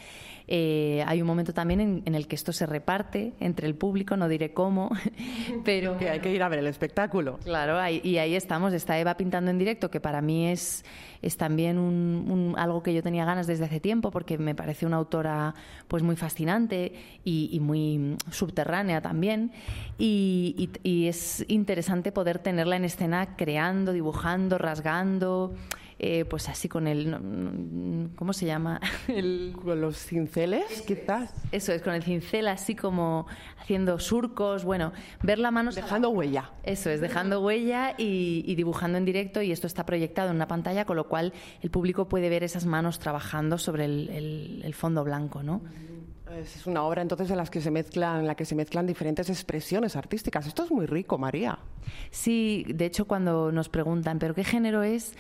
Eh, 0.51 1.05
hay 1.07 1.21
un 1.21 1.27
momento 1.27 1.53
también 1.53 2.03
en, 2.07 2.15
el 2.15 2.27
que 2.27 2.35
esto 2.35 2.55
se 2.55 2.65
reparte 2.65 3.35
entre 3.39 3.67
el 3.67 3.75
público, 3.75 4.17
no 4.17 4.29
diré 4.29 4.55
cómo, 4.55 4.91
pero... 5.65 5.99
Que 5.99 6.09
hay 6.09 6.21
que 6.21 6.33
ir 6.33 6.43
a 6.43 6.49
ver 6.49 6.61
el 6.61 6.67
espectáculo. 6.67 7.39
Claro, 7.45 7.79
y 7.87 8.17
ahí 8.17 8.35
estamos, 8.35 8.73
está 8.73 8.99
Eva 8.99 9.19
pintando 9.19 9.51
en 9.51 9.59
directo, 9.59 9.91
que 9.91 10.01
para 10.01 10.23
mí 10.23 10.49
es, 10.49 10.87
es 11.21 11.37
también 11.37 11.79
un, 11.79 12.55
algo 12.57 12.83
que 12.83 12.95
yo 12.95 13.03
tenía 13.03 13.27
ganas 13.27 13.47
desde 13.47 13.67
hace 13.67 13.79
tiempo, 13.79 14.11
porque 14.11 14.39
me 14.39 14.55
parece 14.55 14.87
una 14.87 14.97
autora 14.97 15.55
pues 15.87 16.03
muy 16.03 16.17
fascinante 16.17 16.95
y, 17.25 17.59
muy 17.61 18.17
subterránea 18.31 19.03
también, 19.03 19.53
y, 19.99 20.71
y 20.83 21.09
es 21.09 21.45
interesante 21.59 22.13
poder 22.13 22.39
tenerla 22.39 22.77
en 22.77 22.85
escena 22.85 23.37
creando, 23.37 23.93
dibujando, 23.93 24.57
rasgando, 24.59 25.55
eh, 26.01 26.25
pues 26.27 26.49
así 26.49 26.69
con 26.69 26.87
el, 26.87 28.11
¿cómo 28.15 28.33
se 28.33 28.47
llama? 28.47 28.81
con 29.65 29.81
los 29.81 29.97
cinceles, 29.99 30.83
quizás. 30.83 31.35
Eso 31.51 31.73
es, 31.73 31.83
con 31.83 31.93
el 31.93 32.05
cincel 32.05 32.47
así 32.47 32.77
como 32.77 33.27
haciendo 33.61 33.99
surcos, 33.99 34.65
bueno, 34.65 34.93
ver 35.23 35.41
la 35.41 35.51
mano... 35.51 35.73
Dejando 35.73 36.11
huella. 36.11 36.53
Eso 36.63 36.89
es, 36.89 37.01
dejando 37.01 37.41
huella 37.41 37.95
y, 37.99 38.55
dibujando 38.55 38.97
en 38.97 39.05
directo 39.05 39.43
y 39.43 39.51
esto 39.51 39.67
está 39.67 39.85
proyectado 39.85 40.31
en 40.31 40.37
una 40.37 40.47
pantalla, 40.47 40.85
con 40.85 40.97
lo 40.97 41.09
cual 41.09 41.33
el 41.63 41.71
público 41.71 42.09
puede 42.09 42.29
ver 42.29 42.45
esas 42.45 42.65
manos 42.65 43.01
trabajando 43.01 43.59
sobre 43.59 43.85
el, 43.85 44.63
el 44.65 44.75
fondo 44.75 45.03
blanco, 45.03 45.43
¿no? 45.43 45.63
Es 46.37 46.67
una 46.67 46.83
obra 46.83 47.03
entonces 47.03 47.31
en, 47.31 47.37
las 47.37 47.51
que 47.51 47.61
se 47.61 47.71
mezclan, 47.71 48.21
en 48.21 48.27
la 48.27 48.35
que 48.35 48.45
se 48.45 48.55
mezclan 48.55 48.87
diferentes 48.87 49.31
expresiones 49.31 49.97
artísticas. 49.97 50.47
Esto 50.47 50.65
es 50.65 50.71
muy 50.71 50.87
rico, 50.87 51.19
María. 51.19 51.59
Sí, 52.11 52.65
de 52.69 52.87
hecho 52.87 53.07
cuando 53.07 53.51
nos 53.51 53.69
preguntan, 53.69 54.19
¿pero 54.19 54.35
qué 54.35 54.45
género 54.45 54.83
es? 54.83 55.15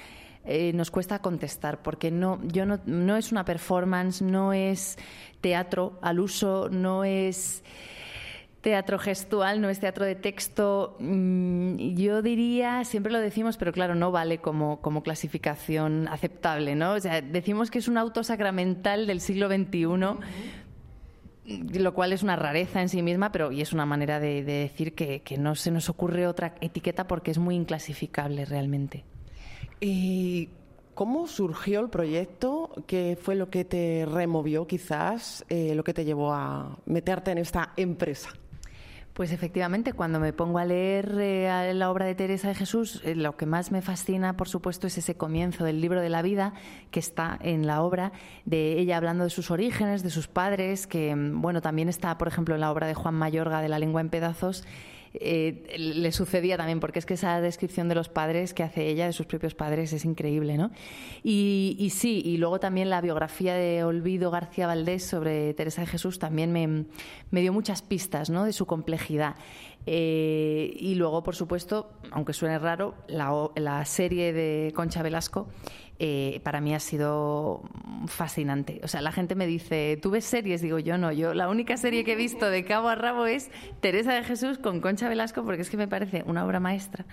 Eh, 0.45 0.73
nos 0.75 0.91
cuesta 0.91 1.19
contestar 1.19 1.83
porque 1.83 2.11
no, 2.11 2.41
yo 2.45 2.65
no, 2.67 2.81
no 2.87 3.17
es 3.17 3.33
una 3.33 3.45
performance, 3.45 4.23
no 4.23 4.53
es 4.53 4.97
teatro 5.41 5.99
al 6.03 6.21
uso, 6.21 6.69
no 6.71 7.05
es 7.05 7.63
teatro 8.61 8.99
gestual, 8.99 9.61
no 9.61 9.69
es 9.69 9.81
teatro 9.81 10.05
de 10.05 10.15
texto. 10.15 10.97
Mm, 11.01 11.77
yo 11.95 12.23
diría, 12.23 12.85
siempre 12.85 13.13
lo 13.13 13.21
decimos, 13.21 13.57
pero 13.57 13.73
claro, 13.73 13.95
no 13.95 14.11
vale 14.11 14.39
como, 14.39 14.81
como 14.81 15.03
clasificación 15.03 16.09
aceptable, 16.09 16.75
¿no? 16.75 16.93
O 16.93 17.01
sea, 17.01 17.21
decimos 17.21 17.71
que 17.71 17.79
es 17.79 17.89
un 17.89 17.99
auto 17.99 18.25
sacramental 18.25 19.07
del 19.07 19.21
siglo 19.21 19.49
XXI, 19.49 19.87
lo 21.49 21.95
cual 21.95 22.13
es 22.13 22.23
una 22.23 22.37
rareza 22.37 22.83
en 22.83 22.89
sí 22.89 23.03
misma, 23.03 23.33
pero 23.33 23.53
y 23.53 23.61
es 23.61 23.73
una 23.73 23.87
manera 23.87 24.21
de, 24.21 24.43
decir 24.43 24.95
que, 24.95 25.23
no 25.39 25.55
se 25.55 25.71
nos 25.71 25.89
ocurre 25.89 26.27
otra 26.27 26.55
etiqueta 26.61 27.07
porque 27.07 27.31
es 27.31 27.39
muy 27.39 27.55
inclasificable 27.55 28.45
realmente. 28.45 29.05
¿Y 29.81 30.51
cómo 30.95 31.27
surgió 31.27 31.81
el 31.81 31.89
proyecto? 31.89 32.71
¿Qué 32.87 33.19
fue 33.21 33.35
lo 33.35 33.51
que 33.51 33.65
te 33.65 34.07
removió 34.07 34.67
quizás, 34.67 35.45
eh, 35.49 35.75
lo 35.75 35.85
que 35.85 35.95
te 35.95 36.05
llevó 36.05 36.33
a 36.33 36.79
meterte 36.87 37.31
en 37.31 37.39
esta 37.39 37.73
empresa? 37.77 38.31
Pues 39.19 39.33
efectivamente, 39.33 39.95
cuando 39.95 40.21
me 40.21 40.33
pongo 40.33 40.61
a 40.61 40.65
leer 40.65 41.17
eh, 41.19 41.73
la 41.75 41.91
obra 41.91 42.07
de 42.07 42.15
Teresa 42.15 42.47
de 42.47 42.55
Jesús, 42.55 43.03
eh, 43.05 43.17
lo 43.17 43.37
que 43.37 43.47
más 43.47 43.73
me 43.73 43.83
fascina, 43.83 44.37
por 44.37 44.49
supuesto, 44.49 44.87
es 44.87 44.97
ese 44.97 45.17
comienzo 45.17 45.65
del 45.65 45.81
libro 45.81 46.01
de 46.01 46.09
la 46.09 46.23
vida 46.23 46.55
que 46.93 47.01
está 47.01 47.37
en 47.43 47.67
la 47.67 47.83
obra, 47.83 48.13
de 48.45 48.79
ella 48.79 48.97
hablando 48.97 49.25
de 49.25 49.31
sus 49.31 49.51
orígenes, 49.51 50.05
de 50.05 50.11
sus 50.11 50.29
padres, 50.29 50.87
que, 50.87 51.17
mm, 51.17 51.43
bueno, 51.43 51.61
también 51.61 51.89
está, 51.89 52.17
por 52.17 52.29
ejemplo, 52.29 52.55
en 52.55 52.61
la 52.61 52.71
obra 52.71 52.87
de 52.87 52.95
Juan 52.95 53.17
Mayorga 53.17 53.61
de 53.61 53.69
La 53.69 53.81
lengua 53.81 54.03
en 54.03 54.09
pedazos 54.09 54.63
eh, 55.15 55.77
le 55.79 56.13
sucedía 56.13 56.57
también, 56.57 56.81
porque 56.81 56.99
es 56.99 57.07
que 57.07 57.15
esa 57.15 57.41
descripción 57.41 57.89
de 57.89 57.95
los 57.95 58.09
padres 58.09 58.55
que 58.55 58.63
hace 58.63 58.89
ella, 58.89 59.07
de 59.07 59.13
sus 59.13 59.27
propios 59.27 59.55
padres, 59.55 59.93
es 59.93 60.05
increíble, 60.05 60.57
¿no? 60.57 60.71
Y, 61.23 61.91
sí, 61.93 62.23
y 62.25 62.37
luego 62.37 62.61
también 62.61 62.91
la 62.91 63.01
biografía 63.01 63.55
de 63.55 63.85
Olvido 63.85 64.31
García 64.31 64.67
Valdés 64.67 65.05
sobre 65.05 65.55
Teresa 65.55 65.83
de 65.83 65.87
Jesús 65.87 66.19
también 66.19 66.53
me, 66.53 67.41
dio 67.41 67.53
muchas 67.53 67.83
pistas, 67.83 68.31
¿no? 68.31 68.45
De 68.45 68.53
su 68.53 68.67
complejidad. 68.67 69.37
Eh, 69.87 70.77
y 70.79 70.97
luego, 70.97 71.23
por 71.23 71.35
supuesto, 71.35 71.93
aunque 72.11 72.35
suene 72.35 72.59
raro, 72.59 72.95
la 73.09 73.85
serie 73.87 74.33
de 74.33 74.73
Concha 74.75 75.03
Velasco 75.03 75.49
eh, 76.01 76.41
para 76.45 76.61
mí 76.61 76.75
ha 76.75 76.79
sido 76.81 77.63
fascinante. 78.07 78.81
O 78.85 78.89
sea, 78.89 79.01
la 79.01 79.11
gente 79.11 79.35
me 79.35 79.49
dice, 79.49 79.99
¿tú 80.01 80.11
ves 80.11 80.25
series? 80.25 80.63
Digo, 80.63 80.79
yo 80.79 80.97
no, 80.97 81.11
yo 81.11 81.35
la 81.35 81.49
única 81.49 81.77
serie 81.77 82.05
que 82.05 82.13
he 82.13 82.17
visto 82.17 82.49
de 82.49 82.65
cabo 82.65 82.89
a 82.89 82.95
rabo 82.95 83.27
es 83.27 83.51
Teresa 83.81 84.15
de 84.15 84.23
Jesús 84.23 84.59
con 84.59 84.81
Concha 84.81 85.09
Velasco, 85.09 85.45
porque 85.45 85.63
es 85.63 85.71
que 85.71 85.77
me 85.77 85.89
parece 85.89 86.23
una 86.25 86.47
obra 86.47 86.61
maestra, 86.61 87.05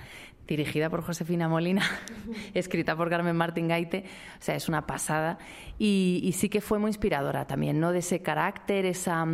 dirigida 0.47 0.91
por 0.91 1.01
Josefina 1.01 1.49
Molina, 1.49 1.81
escrita 2.53 2.95
por 2.95 3.09
Carmen 3.09 3.35
Martín 3.35 3.67
Gaite, 3.67 4.05
o 4.39 4.43
sea, 4.43 4.55
es 4.55 4.69
una 4.69 4.85
pasada. 4.85 5.39
Y, 5.79 6.31
sí 6.37 6.49
que 6.49 6.61
fue 6.61 6.77
muy 6.77 6.89
inspiradora 6.89 7.47
también, 7.47 7.79
¿no? 7.79 7.91
De 7.91 7.99
ese 7.99 8.21
carácter, 8.21 8.85
esa, 8.85 9.25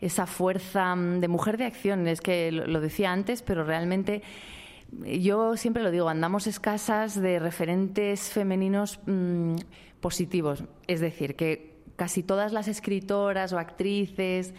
esa 0.00 0.26
fuerza 0.26 0.96
de 0.96 1.28
mujer 1.28 1.58
de 1.58 1.66
acción, 1.66 2.08
es 2.08 2.20
que 2.20 2.50
lo 2.50 2.80
decía 2.80 3.12
antes, 3.12 3.42
pero 3.42 3.62
realmente 3.62 4.22
yo 5.04 5.56
siempre 5.56 5.82
lo 5.82 5.90
digo, 5.90 6.08
andamos 6.08 6.46
escasas 6.46 7.20
de 7.20 7.38
referentes 7.38 8.30
femeninos 8.30 9.00
mm, 9.06 9.56
positivos. 10.00 10.64
Es 10.86 11.00
decir, 11.00 11.36
que 11.36 11.78
casi 11.96 12.22
todas 12.22 12.52
las 12.52 12.68
escritoras 12.68 13.52
o 13.52 13.58
actrices 13.58 14.54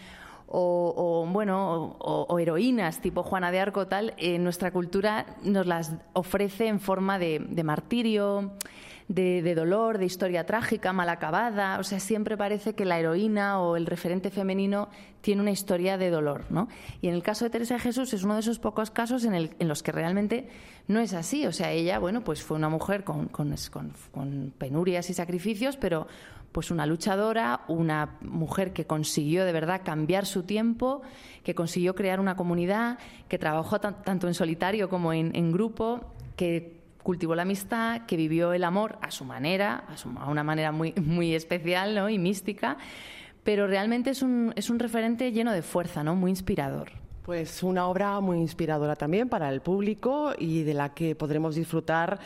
o, 0.54 1.26
bueno 1.30 1.96
o, 1.98 2.38
heroínas 2.38 3.00
tipo 3.00 3.22
Juana 3.22 3.50
de 3.50 3.58
Arco 3.58 3.86
tal 3.86 4.12
en 4.18 4.44
nuestra 4.44 4.70
cultura 4.70 5.24
nos 5.42 5.66
las 5.66 5.94
ofrece 6.12 6.68
en 6.68 6.78
forma 6.78 7.18
de 7.18 7.64
martirio 7.64 8.52
de, 9.08 9.54
dolor, 9.54 9.98
de 9.98 10.06
historia 10.06 10.46
trágica, 10.46 10.92
mal 10.92 11.08
acabada. 11.08 11.78
O 11.78 11.84
sea, 11.84 12.00
siempre 12.00 12.36
parece 12.36 12.74
que 12.74 12.84
la 12.84 12.98
heroína 12.98 13.60
o 13.60 13.76
el 13.76 13.86
referente 13.86 14.30
femenino 14.30 14.88
tiene 15.20 15.42
una 15.42 15.50
historia 15.50 15.98
de 15.98 16.10
dolor, 16.10 16.44
¿no? 16.50 16.68
Y 17.00 17.08
en 17.08 17.14
el 17.14 17.22
caso 17.22 17.44
de 17.44 17.50
Teresa 17.50 17.74
de 17.74 17.80
Jesús 17.80 18.12
es 18.12 18.24
uno 18.24 18.34
de 18.34 18.40
esos 18.40 18.58
pocos 18.58 18.90
casos 18.90 19.24
en, 19.24 19.50
los 19.60 19.82
que 19.82 19.92
realmente 19.92 20.48
no 20.88 21.00
es 21.00 21.14
así. 21.14 21.46
O 21.46 21.52
sea, 21.52 21.70
ella, 21.70 21.98
bueno, 21.98 22.22
pues 22.24 22.42
fue 22.42 22.56
una 22.56 22.68
mujer 22.68 23.04
con, 23.04 23.28
penurias 24.58 25.10
y 25.10 25.14
sacrificios, 25.14 25.76
pero 25.76 26.06
pues 26.50 26.70
una 26.70 26.84
luchadora, 26.84 27.62
una 27.68 28.18
mujer 28.20 28.74
que 28.74 28.86
consiguió 28.86 29.46
de 29.46 29.52
verdad 29.52 29.80
cambiar 29.84 30.26
su 30.26 30.42
tiempo, 30.42 31.00
que 31.44 31.54
consiguió 31.54 31.94
crear 31.94 32.20
una 32.20 32.36
comunidad, 32.36 32.98
que 33.28 33.38
trabajó 33.38 33.80
tanto 33.80 34.28
en 34.28 34.34
solitario 34.34 34.90
como 34.90 35.14
en, 35.14 35.34
en 35.34 35.50
grupo, 35.50 36.12
que 36.36 36.81
cultivó 37.02 37.34
la 37.34 37.42
amistad, 37.42 38.02
que 38.06 38.16
vivió 38.16 38.52
el 38.52 38.64
amor 38.64 38.98
a 39.02 39.10
su 39.10 39.24
manera, 39.24 39.84
a, 40.18 40.30
una 40.30 40.42
manera 40.42 40.72
muy, 40.72 40.92
muy 41.02 41.34
especial 41.34 41.94
¿no? 41.94 42.08
y 42.08 42.18
mística, 42.18 42.76
pero 43.44 43.66
realmente 43.66 44.10
es 44.10 44.22
un, 44.22 44.52
es 44.56 44.70
un 44.70 44.78
referente 44.78 45.32
lleno 45.32 45.52
de 45.52 45.62
fuerza, 45.62 46.04
¿no? 46.04 46.14
muy 46.14 46.30
inspirador. 46.30 46.92
Pues 47.24 47.62
una 47.62 47.86
obra 47.86 48.18
muy 48.18 48.38
inspiradora 48.38 48.96
también 48.96 49.28
para 49.28 49.48
el 49.48 49.60
público 49.60 50.32
y 50.36 50.62
de 50.62 50.74
la 50.74 50.92
que 50.92 51.14
podremos 51.14 51.54
disfrutar 51.54 52.18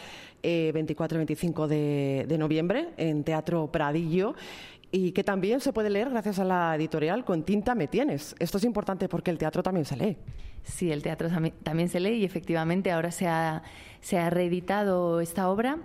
eh, 0.43 0.71
24 0.73 1.17
y 1.17 1.19
25 1.19 1.69
de, 1.69 2.25
de 2.27 2.39
noviembre 2.39 2.89
en 2.97 3.23
Teatro 3.23 3.67
Pradillo 3.67 4.35
y 4.91 5.13
que 5.13 5.25
también 5.25 5.61
se 5.61 5.73
puede 5.73 5.91
leer 5.91 6.11
gracias 6.11 6.39
a 6.39 6.45
la 6.45 6.75
editorial 6.77 7.25
Con 7.25 7.43
tinta 7.43 7.75
me 7.75 7.89
tienes. 7.89 8.35
Esto 8.39 8.59
es 8.59 8.65
importante 8.65 9.09
porque 9.09 9.31
el 9.31 9.39
teatro 9.39 9.63
también 9.63 9.85
se 9.85 9.97
lee. 9.97 10.17
Sí, 10.63 10.91
el 10.91 11.03
teatro 11.03 11.29
también 11.63 11.89
se 11.89 12.01
lee 12.01 12.17
y 12.17 12.25
efectivamente 12.25 12.91
ahora 12.91 13.11
se 13.11 13.29
ha, 13.29 13.63
se 14.01 14.19
ha 14.19 14.31
reeditado 14.31 15.21
esta 15.21 15.49
obra 15.49 15.79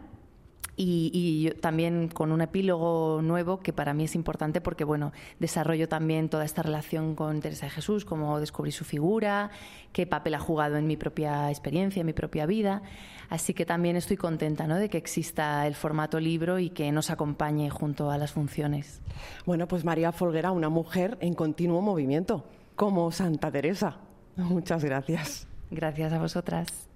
y, 0.84 1.52
también 1.62 2.08
con 2.08 2.32
un 2.32 2.42
epílogo 2.42 3.22
nuevo 3.22 3.60
que 3.60 3.74
para 3.74 3.94
mí 3.94 4.06
es 4.06 4.16
importante 4.16 4.62
porque 4.62 4.84
bueno 4.84 5.12
desarrollo 5.40 5.88
también 5.88 6.30
toda 6.30 6.46
esta 6.46 6.64
relación 6.64 7.16
con 7.16 7.40
Teresa 7.42 7.68
de 7.68 7.72
Jesús, 7.72 8.06
cómo 8.06 8.40
descubrí 8.40 8.72
su 8.72 8.86
figura, 8.86 9.52
qué 9.94 10.08
papel 10.08 10.36
ha 10.36 10.40
jugado 10.40 10.78
en 10.78 10.88
mi 10.88 10.98
propia 10.98 11.50
experiencia, 11.50 12.02
en 12.02 12.06
mi 12.06 12.14
propia 12.14 12.46
vida. 12.46 12.82
Así 13.30 13.54
que 13.54 13.66
también 13.66 13.96
estoy 13.96 14.18
contenta 14.18 14.68
¿no? 14.68 14.76
de 14.76 14.90
que 14.90 14.98
exista 14.98 15.66
el 15.66 15.76
formato 15.76 16.20
libro 16.20 16.60
y 16.60 16.70
que 16.70 16.92
nos 16.92 17.10
acompañe 17.10 17.70
junto 17.70 18.12
a 18.12 18.18
las 18.18 18.32
funciones. 18.34 19.02
Bueno, 19.46 19.68
pues 19.68 19.86
María 19.86 20.12
Folguera, 20.12 20.52
una 20.52 20.70
mujer 20.70 21.18
en 21.22 21.34
continuo 21.34 21.82
movimiento, 21.82 22.46
como 22.76 23.10
Santa 23.12 23.50
Teresa. 23.50 24.00
Muchas 24.36 24.84
gracias. 24.84 25.48
Gracias 25.70 26.12
a 26.12 26.20
vosotras. 26.20 26.90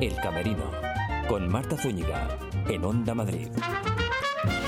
El 0.00 0.16
Camerino, 0.16 0.70
con 1.28 1.48
Marta 1.48 1.76
Zúñiga, 1.76 2.28
en 2.68 2.84
Onda 2.84 3.14
Madrid. 3.14 3.48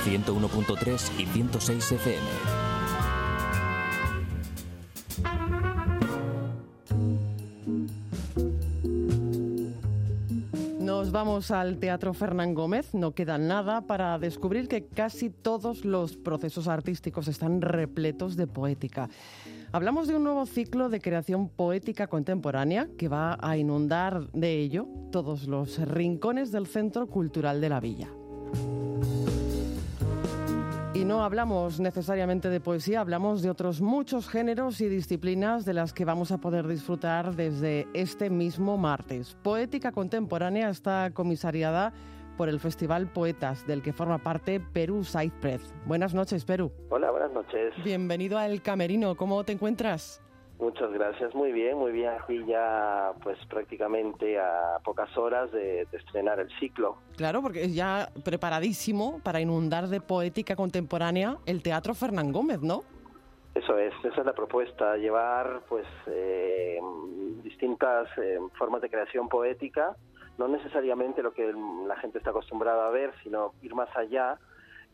101.3 0.05 1.21
y 1.21 1.27
106 1.27 1.93
FM. 1.93 2.21
Nos 10.81 11.11
vamos 11.11 11.51
al 11.51 11.79
Teatro 11.79 12.15
Fernán 12.15 12.55
Gómez. 12.55 12.95
No 12.95 13.13
queda 13.13 13.37
nada 13.37 13.83
para 13.83 14.19
descubrir 14.19 14.69
que 14.69 14.87
casi 14.87 15.31
todos 15.31 15.85
los 15.85 16.17
procesos 16.17 16.69
artísticos 16.69 17.27
están 17.27 17.61
repletos 17.61 18.37
de 18.37 18.47
poética. 18.47 19.11
Hablamos 19.77 20.09
de 20.09 20.17
un 20.17 20.25
nuevo 20.25 20.47
ciclo 20.47 20.89
de 20.89 21.03
creación 21.03 21.51
poética 21.51 22.07
contemporánea 22.07 22.89
que 22.97 23.09
va 23.09 23.37
a 23.43 23.59
inundar 23.59 24.33
de 24.33 24.59
ello 24.59 24.89
todos 25.13 25.47
los 25.49 25.79
rincones 25.87 26.51
del 26.51 26.67
Centro 26.67 27.09
Cultural 27.09 27.61
de 27.61 27.69
la 27.69 27.79
Villa. 27.79 28.09
Y 30.95 31.05
no 31.05 31.23
hablamos 31.23 31.79
necesariamente 31.79 32.49
de 32.49 32.59
poesía, 32.59 33.03
hablamos 33.03 33.43
de 33.43 33.51
otros 33.51 33.83
muchos 33.83 34.31
géneros 34.31 34.81
y 34.81 34.89
disciplinas 34.89 35.67
de 35.67 35.75
las 35.75 35.93
que 35.93 36.07
vamos 36.07 36.33
a 36.33 36.39
poder 36.39 36.67
disfrutar 36.67 37.37
desde 37.37 37.87
este 37.93 38.31
mismo 38.31 38.79
martes. 38.79 39.37
Poética 39.43 39.93
contemporánea 39.93 40.71
está 40.71 41.11
comisariada 41.13 41.93
por 42.37 42.49
el 42.49 42.61
Festival 42.61 43.07
Poetas, 43.07 43.67
del 43.67 43.83
que 43.83 43.93
forma 43.93 44.19
parte 44.19 44.61
Perú 44.61 45.03
Press. 45.41 45.75
Buenas 45.85 46.15
noches, 46.15 46.45
Perú. 46.45 46.71
Hola, 46.91 47.11
buenas 47.11 47.33
noches. 47.33 47.75
Bienvenido 47.85 48.39
al 48.39 48.63
Camerino. 48.63 49.17
¿Cómo 49.17 49.45
te 49.45 49.53
encuentras? 49.53 50.23
Muchas 50.59 50.91
gracias, 50.91 51.35
muy 51.35 51.53
bien, 51.53 51.77
muy 51.77 51.93
bien. 51.93 52.11
Aquí 52.19 52.43
ya 52.47 53.13
pues 53.23 53.39
prácticamente 53.47 54.39
a 54.39 54.79
pocas 54.83 55.15
horas 55.19 55.53
de, 55.53 55.87
estrenar 55.93 56.41
el 56.41 56.49
ciclo. 56.59 56.97
Claro, 57.17 57.43
porque 57.43 57.65
es 57.65 57.75
ya 57.75 58.09
preparadísimo 58.25 59.21
para 59.23 59.41
inundar 59.41 59.89
de 59.89 60.01
poética 60.01 60.57
contemporánea 60.57 61.37
el 61.45 61.63
Teatro 61.63 61.95
Fernán 61.95 62.33
Gómez, 62.33 62.63
¿no? 62.63 62.85
Eso 63.55 63.79
es, 63.79 63.93
esa 64.05 64.21
es 64.21 64.27
la 64.27 64.35
propuesta, 64.35 64.97
llevar 64.97 65.63
pues 65.69 65.87
eh, 66.07 66.79
distintas 67.43 68.07
eh, 68.19 68.39
formas 68.59 68.83
de 68.83 68.91
creación 68.91 69.29
poética, 69.29 69.97
no 70.39 70.49
necesariamente 70.49 71.23
lo 71.23 71.33
que 71.33 71.53
la 71.87 71.97
gente 71.97 72.19
está 72.19 72.31
acostumbrada 72.31 72.87
a 72.87 72.91
ver, 72.91 73.13
sino 73.23 73.53
ir 73.63 73.75
más 73.75 73.95
allá 73.97 74.39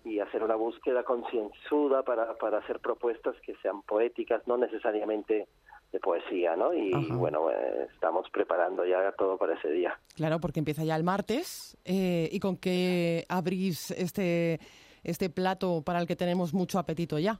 y 0.04 0.18
hacer 0.18 0.42
una 0.42 0.56
búsqueda 0.56 1.04
concienzuda 1.04 2.02
para, 2.02 2.34
para 2.36 2.58
hacer 2.58 2.80
propuestas 2.80 3.36
que 3.44 3.54
sean 3.56 3.82
poéticas, 3.82 4.46
no 4.46 4.56
necesariamente 4.56 5.48
de 5.92 6.00
poesía, 6.00 6.56
¿no? 6.56 6.72
Y 6.72 6.90
bueno, 7.12 7.50
eh, 7.50 7.86
estamos 7.92 8.28
preparando 8.30 8.84
ya 8.84 9.12
todo 9.12 9.36
para 9.36 9.54
ese 9.54 9.70
día. 9.70 9.98
Claro, 10.16 10.40
porque 10.40 10.58
empieza 10.58 10.84
ya 10.84 10.96
el 10.96 11.04
martes. 11.04 11.76
Eh, 11.84 12.28
¿Y 12.32 12.40
con 12.40 12.56
qué 12.56 13.26
abrís 13.28 13.90
este, 13.90 14.58
este 15.04 15.28
plato 15.28 15.82
para 15.84 16.00
el 16.00 16.06
que 16.06 16.16
tenemos 16.16 16.54
mucho 16.54 16.78
apetito 16.78 17.18
ya? 17.18 17.38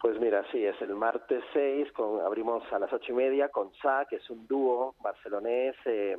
Pues 0.00 0.20
mira, 0.20 0.44
sí, 0.52 0.64
es 0.64 0.80
el 0.82 0.94
martes 0.94 1.42
6, 1.52 1.90
con, 1.92 2.20
abrimos 2.20 2.62
a 2.72 2.78
las 2.78 2.92
ocho 2.92 3.12
y 3.12 3.16
media 3.16 3.48
con 3.48 3.72
Sa, 3.82 4.06
que 4.08 4.16
es 4.16 4.30
un 4.30 4.46
dúo 4.46 4.94
barcelonés, 5.02 5.74
eh, 5.86 6.16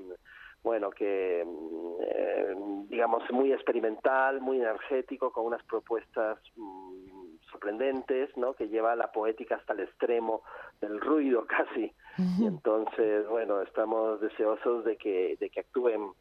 bueno, 0.66 0.90
que 0.90 1.46
mm, 1.46 2.02
eh, 2.02 2.56
digamos 2.90 3.24
muy 3.32 3.54
experimental, 3.54 4.42
muy 4.42 4.58
energético, 4.58 5.32
con 5.32 5.46
unas 5.46 5.64
propuestas 5.64 6.40
mm, 6.56 7.38
sorprendentes, 7.52 8.36
¿no? 8.36 8.56
Que 8.56 8.68
lleva 8.68 8.96
la 8.96 9.12
poética 9.12 9.56
hasta 9.56 9.74
el 9.74 9.82
extremo 9.82 10.42
del 10.82 11.00
ruido 11.00 11.46
casi. 11.48 11.94
Y 12.40 12.48
entonces, 12.48 13.28
bueno, 13.28 13.62
estamos 13.62 14.20
deseosos 14.22 14.84
de 14.86 14.98
que 14.98 15.38
de 15.40 15.50
que 15.50 15.60
actúen 15.60 16.12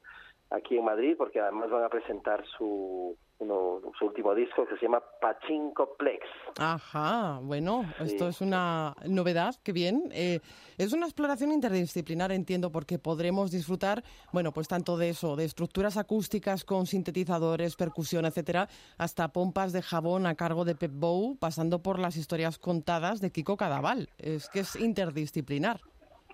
aquí 0.50 0.76
en 0.76 0.84
Madrid, 0.84 1.14
porque 1.16 1.40
además 1.40 1.70
van 1.70 1.84
a 1.84 1.88
presentar 1.88 2.44
su 2.58 3.16
su 3.48 4.06
último 4.06 4.34
disco 4.34 4.66
que 4.66 4.76
se 4.76 4.82
llama 4.82 5.02
Pachinko 5.20 5.94
Plex. 5.96 6.24
Ajá, 6.58 7.38
bueno, 7.42 7.84
esto 8.00 8.28
es 8.28 8.40
una 8.40 8.94
novedad, 9.06 9.54
qué 9.62 9.72
bien. 9.72 10.10
Eh, 10.12 10.40
es 10.78 10.92
una 10.92 11.06
exploración 11.06 11.52
interdisciplinar, 11.52 12.32
entiendo, 12.32 12.70
porque 12.70 12.98
podremos 12.98 13.50
disfrutar, 13.50 14.02
bueno, 14.32 14.52
pues 14.52 14.68
tanto 14.68 14.96
de 14.96 15.10
eso, 15.10 15.36
de 15.36 15.44
estructuras 15.44 15.96
acústicas 15.96 16.64
con 16.64 16.86
sintetizadores, 16.86 17.76
percusión, 17.76 18.24
etcétera, 18.24 18.68
hasta 18.98 19.28
pompas 19.28 19.72
de 19.72 19.82
jabón 19.82 20.26
a 20.26 20.34
cargo 20.34 20.64
de 20.64 20.74
Pep 20.74 20.92
Bow, 20.94 21.36
pasando 21.36 21.82
por 21.82 21.98
las 21.98 22.16
historias 22.16 22.58
contadas 22.58 23.20
de 23.20 23.30
Kiko 23.30 23.56
Cadaval. 23.56 24.08
Es 24.18 24.48
que 24.48 24.60
es 24.60 24.76
interdisciplinar 24.76 25.80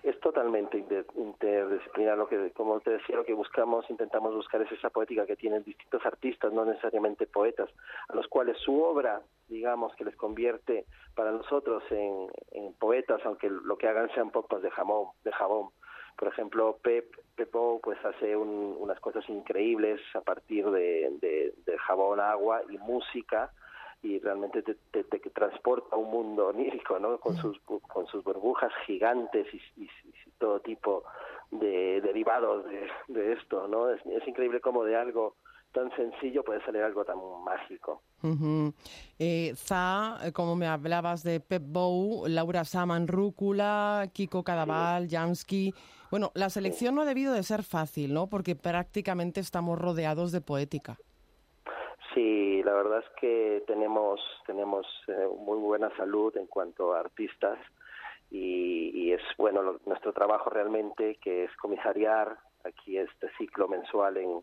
es 0.03 0.19
totalmente 0.19 0.77
interdisciplinar. 1.15 2.17
Lo 2.17 2.27
que, 2.27 2.51
como 2.51 2.79
te 2.79 2.91
decía, 2.91 3.15
lo 3.15 3.25
que 3.25 3.33
buscamos, 3.33 3.89
intentamos 3.89 4.33
buscar 4.33 4.61
es 4.61 4.71
esa 4.71 4.89
poética 4.89 5.25
que 5.25 5.35
tienen 5.35 5.63
distintos 5.63 6.05
artistas, 6.05 6.51
no 6.51 6.65
necesariamente 6.65 7.27
poetas, 7.27 7.69
a 8.09 8.15
los 8.15 8.27
cuales 8.27 8.57
su 8.59 8.81
obra, 8.81 9.21
digamos, 9.47 9.95
que 9.95 10.05
les 10.05 10.15
convierte 10.15 10.85
para 11.15 11.31
nosotros 11.31 11.83
en, 11.91 12.29
poetas, 12.79 13.21
aunque 13.25 13.49
lo 13.49 13.77
que 13.77 13.87
hagan 13.87 14.09
sean 14.13 14.31
popas 14.31 14.61
de 14.61 14.71
jamón, 14.71 15.09
de 15.23 15.31
jabón. 15.31 15.69
Por 16.17 16.27
ejemplo, 16.27 16.77
Pep, 16.81 17.05
Pepo 17.35 17.79
pues 17.81 18.03
hace 18.03 18.35
unas 18.35 18.99
cosas 18.99 19.27
increíbles 19.29 20.01
a 20.13 20.21
partir 20.21 20.69
de 20.69 21.77
jabón, 21.85 22.19
agua 22.19 22.61
y 22.69 22.77
música 22.79 23.51
y 24.03 24.19
realmente 24.19 24.63
te, 24.63 24.75
te, 24.91 25.03
transporta 25.03 25.95
a 25.95 25.99
un 25.99 26.09
mundo 26.09 26.47
onírico, 26.47 26.99
¿no? 26.99 27.19
Con 27.19 27.37
sus, 27.37 27.59
con 27.61 28.07
sus 28.07 28.23
burbujas 28.23 28.71
gigantes 28.85 29.47
y, 29.53 29.89
todo 30.39 30.59
tipo 30.59 31.03
de 31.51 32.01
derivados 32.01 32.65
de, 32.65 32.87
de 33.09 33.33
esto, 33.33 33.67
¿no? 33.67 33.91
Es, 33.91 34.01
increíble 34.25 34.59
cómo 34.59 34.83
de 34.83 34.95
algo 34.95 35.35
tan 35.71 35.95
sencillo 35.95 36.43
puede 36.43 36.65
salir 36.65 36.81
algo 36.81 37.05
tan 37.05 37.17
mágico. 37.43 38.01
eh, 39.19 39.53
Za, 39.55 40.17
como 40.33 40.55
me 40.55 40.65
hablabas 40.65 41.21
de 41.21 41.39
Pep 41.39 41.61
Bow, 41.63 42.27
Laura 42.27 42.65
Saman 42.65 43.07
Rúcula, 43.07 44.09
Kiko 44.11 44.43
Cadaval, 44.43 45.07
Jansky. 45.07 45.73
Bueno, 46.09 46.31
la 46.33 46.49
selección 46.49 46.95
no 46.95 47.03
ha 47.03 47.05
debido 47.05 47.33
de 47.33 47.43
ser 47.43 47.63
fácil, 47.63 48.13
¿no? 48.13 48.27
Porque 48.27 48.55
prácticamente 48.55 49.39
estamos 49.39 49.79
rodeados 49.79 50.31
de 50.31 50.41
poética. 50.41 50.97
Sí, 52.13 52.61
la 52.63 52.73
verdad 52.73 52.99
es 52.99 53.09
que 53.19 53.63
tenemos 53.67 54.19
tenemos 54.45 54.85
eh, 55.07 55.27
muy 55.39 55.57
buena 55.59 55.95
salud 55.95 56.35
en 56.35 56.47
cuanto 56.47 56.93
a 56.93 56.99
artistas 56.99 57.57
y, 58.29 59.11
es 59.11 59.21
bueno 59.37 59.77
nuestro 59.85 60.13
trabajo 60.13 60.49
realmente 60.49 61.15
que 61.21 61.43
es 61.43 61.55
comisariar 61.57 62.37
aquí 62.63 62.97
este 62.97 63.29
ciclo 63.37 63.67
mensual 63.67 64.15
en, 64.17 64.41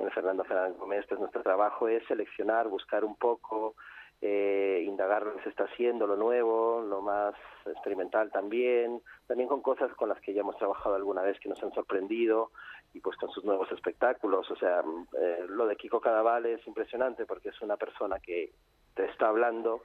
en 0.00 0.10
Fernando 0.10 0.42
Fernández 0.44 0.76
Gómez, 0.76 1.06
pues 1.08 1.20
nuestro 1.20 1.42
trabajo 1.42 1.86
es 1.86 2.04
seleccionar, 2.08 2.66
buscar 2.66 3.04
un 3.04 3.14
poco, 3.14 3.76
eh, 4.20 4.82
indagar 4.84 5.24
lo 5.24 5.36
que 5.36 5.42
se 5.44 5.50
está 5.50 5.64
haciendo, 5.64 6.06
lo 6.06 6.16
nuevo, 6.16 6.82
lo 6.82 7.00
más 7.00 7.34
experimental 7.66 8.30
también, 8.32 9.00
también 9.26 9.48
con 9.48 9.62
cosas 9.62 9.94
con 9.94 10.08
las 10.08 10.20
que 10.20 10.34
ya 10.34 10.40
hemos 10.40 10.56
trabajado 10.56 10.96
alguna 10.96 11.22
vez 11.22 11.38
que 11.38 11.48
nos 11.48 11.62
han 11.62 11.72
sorprendido 11.72 12.50
y 12.94 13.00
pues 13.00 13.16
con 13.16 13.30
sus 13.30 13.44
nuevos 13.44 13.70
espectáculos. 13.70 14.50
O 14.50 14.56
sea, 14.56 14.82
eh, 15.20 15.44
lo 15.48 15.66
de 15.66 15.76
Kiko 15.76 16.00
Cadaval 16.00 16.46
es 16.46 16.66
impresionante 16.66 17.26
porque 17.26 17.50
es 17.50 17.60
una 17.60 17.76
persona 17.76 18.18
que 18.18 18.52
te 18.94 19.04
está 19.04 19.28
hablando 19.28 19.82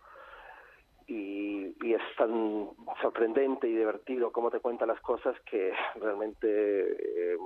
y, 1.05 1.75
y, 1.85 1.93
es 1.93 2.01
tan 2.17 2.69
sorprendente 3.01 3.67
y 3.67 3.75
divertido 3.75 4.31
cómo 4.31 4.49
te 4.49 4.61
cuenta 4.61 4.85
las 4.85 5.01
cosas 5.01 5.39
que 5.41 5.73
realmente 6.01 7.33
eh, 7.33 7.37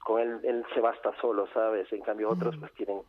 con 0.00 0.20
él, 0.20 0.40
él 0.44 0.64
se 0.74 0.80
basta 0.80 1.12
solo, 1.20 1.46
¿sabes? 1.52 1.92
En 1.92 2.02
cambio 2.02 2.30
otros 2.30 2.56
pues 2.58 2.72
tienen, 2.72 3.02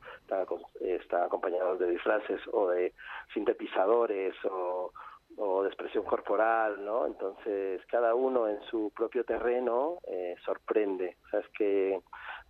están, 0.80 1.24
acompañados 1.24 1.80
de 1.80 1.89
disfraces 1.89 2.42
o 2.52 2.70
de 2.70 2.94
sintetizadores 3.34 4.34
o, 4.46 4.92
o 5.38 5.63
de 5.63 5.70
expresión 5.70 6.04
corporal, 6.04 6.84
¿no? 6.84 7.06
Entonces 7.06 7.82
cada 7.88 8.16
uno 8.16 8.48
en 8.48 8.62
su 8.63 8.92
propio 8.96 9.24
terreno 9.24 9.98
eh, 10.08 10.36
sorprende. 10.46 11.18
O 11.26 11.30
sea, 11.30 11.39
es 11.39 11.50
que 11.50 12.02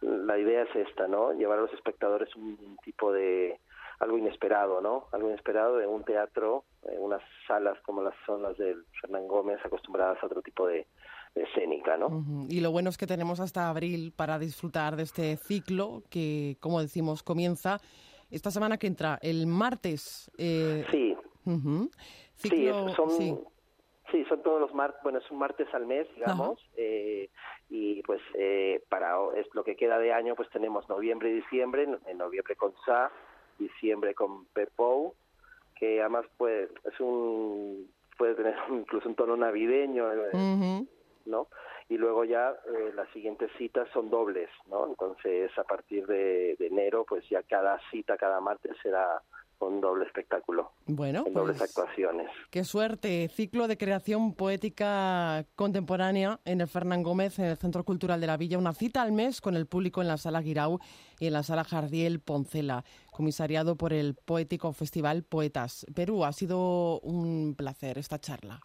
la 0.01 0.37
idea 0.37 0.63
es 0.63 0.75
esta, 0.75 1.07
¿no? 1.07 1.33
Llevar 1.33 1.59
a 1.59 1.63
los 1.63 1.73
espectadores 1.73 2.35
un 2.35 2.77
tipo 2.83 3.11
de 3.11 3.59
algo 3.99 4.17
inesperado, 4.17 4.81
¿no? 4.81 5.07
Algo 5.11 5.29
inesperado 5.29 5.79
en 5.81 5.89
un 5.89 6.03
teatro, 6.03 6.65
en 6.83 7.01
unas 7.01 7.21
salas 7.47 7.79
como 7.81 8.03
las 8.03 8.15
son 8.25 8.41
las 8.41 8.57
del 8.57 8.83
Fernán 8.99 9.27
Gómez, 9.27 9.59
acostumbradas 9.63 10.21
a 10.21 10.25
otro 10.25 10.41
tipo 10.41 10.67
de, 10.67 10.87
escénica, 11.35 11.97
¿no? 11.97 12.45
Y 12.49 12.61
lo 12.61 12.71
bueno 12.71 12.89
es 12.89 12.97
que 12.97 13.07
tenemos 13.07 13.39
hasta 13.39 13.69
abril 13.69 14.13
para 14.15 14.39
disfrutar 14.39 14.95
de 14.95 15.03
este 15.03 15.37
ciclo 15.37 16.03
que, 16.09 16.57
como 16.59 16.81
decimos, 16.81 17.23
comienza 17.23 17.79
esta 18.29 18.51
semana 18.51 18.77
que 18.77 18.87
entra 18.87 19.19
el 19.21 19.47
martes. 19.47 20.31
Eh, 20.37 20.85
sí. 20.91 21.15
sí, 22.35 22.69
son, 22.95 23.09
sí. 24.11 24.25
son 24.25 24.43
todos 24.43 24.61
los 24.61 24.73
martes, 24.73 25.01
bueno, 25.03 25.19
es 25.19 25.31
un 25.31 25.39
martes 25.39 25.67
al 25.73 25.85
mes, 25.85 26.07
digamos, 26.15 26.59
eh, 26.77 27.29
y 27.69 28.01
pues 28.03 28.21
eh, 28.35 28.83
para 28.89 29.17
es 29.35 29.47
lo 29.53 29.63
que 29.63 29.75
queda 29.75 29.97
de 29.97 30.13
año, 30.13 30.35
pues 30.35 30.49
tenemos 30.49 30.87
noviembre 30.89 31.29
y 31.29 31.35
diciembre, 31.35 31.87
en 32.05 32.17
noviembre 32.17 32.55
con 32.55 32.73
Sa, 32.85 33.11
diciembre 33.57 34.13
con 34.13 34.45
Pepou, 34.47 35.15
que 35.75 36.01
además 36.01 36.25
pues 36.37 36.69
es 36.85 36.99
un 36.99 37.87
puede 38.17 38.35
tener 38.35 38.55
incluso 38.71 39.09
un 39.09 39.15
tono 39.15 39.35
navideño, 39.35 40.05
¿no? 41.25 41.47
Y 41.89 41.97
luego 41.97 42.23
ya 42.23 42.49
eh, 42.49 42.91
las 42.95 43.09
siguientes 43.09 43.51
citas 43.57 43.87
son 43.93 44.09
dobles, 44.09 44.49
¿no? 44.67 44.87
Entonces, 44.87 45.51
a 45.57 45.63
partir 45.63 46.05
de, 46.07 46.55
enero, 46.59 47.05
pues 47.07 47.27
ya 47.29 47.43
cada 47.43 47.79
cita, 47.91 48.17
cada 48.17 48.39
martes 48.39 48.75
será 48.81 49.21
un 49.59 49.79
doble 49.79 50.05
espectáculo. 50.05 50.71
Bueno, 50.87 51.23
dobles 51.31 51.57
pues, 51.57 51.69
actuaciones. 51.69 52.29
Qué 52.49 52.63
suerte. 52.63 53.29
Ciclo 53.29 53.67
de 53.67 53.77
creación 53.77 54.33
poética 54.33 55.45
contemporánea 55.55 56.39
en 56.43 56.61
el 56.61 56.67
Fernán 56.67 57.03
Gómez, 57.03 57.39
en 57.39 57.45
el 57.45 57.57
Centro 57.57 57.83
Cultural 57.83 58.19
de 58.19 58.27
la 58.27 58.37
Villa. 58.37 58.57
Una 58.57 58.73
cita 58.73 59.01
al 59.01 59.13
mes 59.13 59.39
con 59.39 59.55
el 59.55 59.65
público 59.65 60.01
en 60.01 60.09
la 60.09 60.17
Sala 60.17 60.41
Guirau 60.41 60.79
y 61.19 61.27
en 61.27 61.33
la 61.33 61.43
Sala 61.43 61.63
Jardiel 61.63 62.19
Poncela, 62.19 62.83
comisariado 63.11 63.77
por 63.77 63.93
el 63.93 64.15
Poético 64.15 64.73
Festival 64.73 65.23
Poetas. 65.23 65.85
Perú, 65.95 66.25
ha 66.25 66.33
sido 66.33 66.99
un 67.01 67.55
placer 67.55 67.97
esta 67.97 68.19
charla. 68.19 68.59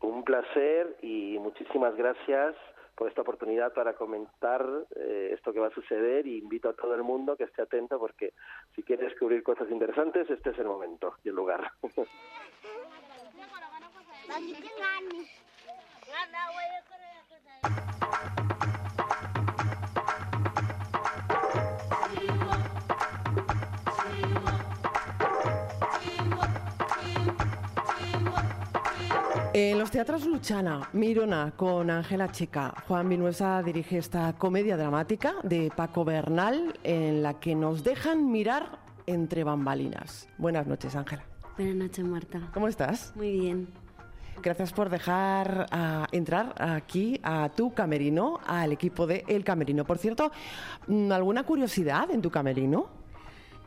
Un 0.00 0.24
placer 0.24 0.96
y 1.02 1.38
muchísimas 1.38 1.94
gracias 1.96 2.54
por 2.94 3.08
esta 3.08 3.22
oportunidad 3.22 3.72
para 3.72 3.94
comentar 3.94 4.64
eh, 4.96 5.30
esto 5.32 5.52
que 5.52 5.60
va 5.60 5.68
a 5.68 5.74
suceder 5.74 6.26
y 6.26 6.38
invito 6.38 6.68
a 6.68 6.74
todo 6.74 6.94
el 6.94 7.02
mundo 7.02 7.36
que 7.36 7.44
esté 7.44 7.62
atento 7.62 7.98
porque 7.98 8.34
si 8.74 8.82
quiere 8.82 9.04
descubrir 9.04 9.42
cosas 9.42 9.70
interesantes, 9.70 10.30
este 10.30 10.50
es 10.50 10.58
el 10.58 10.66
momento 10.66 11.14
y 11.24 11.30
el 11.30 11.34
lugar. 11.34 11.72
En 29.56 29.78
los 29.78 29.92
teatros 29.92 30.26
Luchana, 30.26 30.90
Mirona 30.94 31.52
con 31.56 31.88
Ángela 31.88 32.32
Chica, 32.32 32.74
Juan 32.88 33.08
Vinuesa 33.08 33.62
dirige 33.62 33.98
esta 33.98 34.32
comedia 34.32 34.76
dramática 34.76 35.34
de 35.44 35.70
Paco 35.70 36.04
Bernal 36.04 36.76
en 36.82 37.22
la 37.22 37.38
que 37.38 37.54
nos 37.54 37.84
dejan 37.84 38.32
mirar 38.32 38.80
entre 39.06 39.44
bambalinas. 39.44 40.28
Buenas 40.38 40.66
noches, 40.66 40.96
Ángela. 40.96 41.22
Buenas 41.56 41.76
noches, 41.76 42.04
Marta. 42.04 42.50
¿Cómo 42.52 42.66
estás? 42.66 43.12
Muy 43.14 43.30
bien. 43.30 43.68
Gracias 44.42 44.72
por 44.72 44.90
dejar 44.90 45.66
uh, 45.72 46.04
entrar 46.10 46.52
aquí 46.60 47.20
a 47.22 47.48
tu 47.54 47.72
camerino, 47.74 48.40
al 48.44 48.72
equipo 48.72 49.06
de 49.06 49.24
El 49.28 49.44
Camerino. 49.44 49.84
Por 49.84 49.98
cierto, 49.98 50.32
mm, 50.88 51.12
¿alguna 51.12 51.44
curiosidad 51.44 52.10
en 52.10 52.22
tu 52.22 52.28
camerino? 52.28 53.03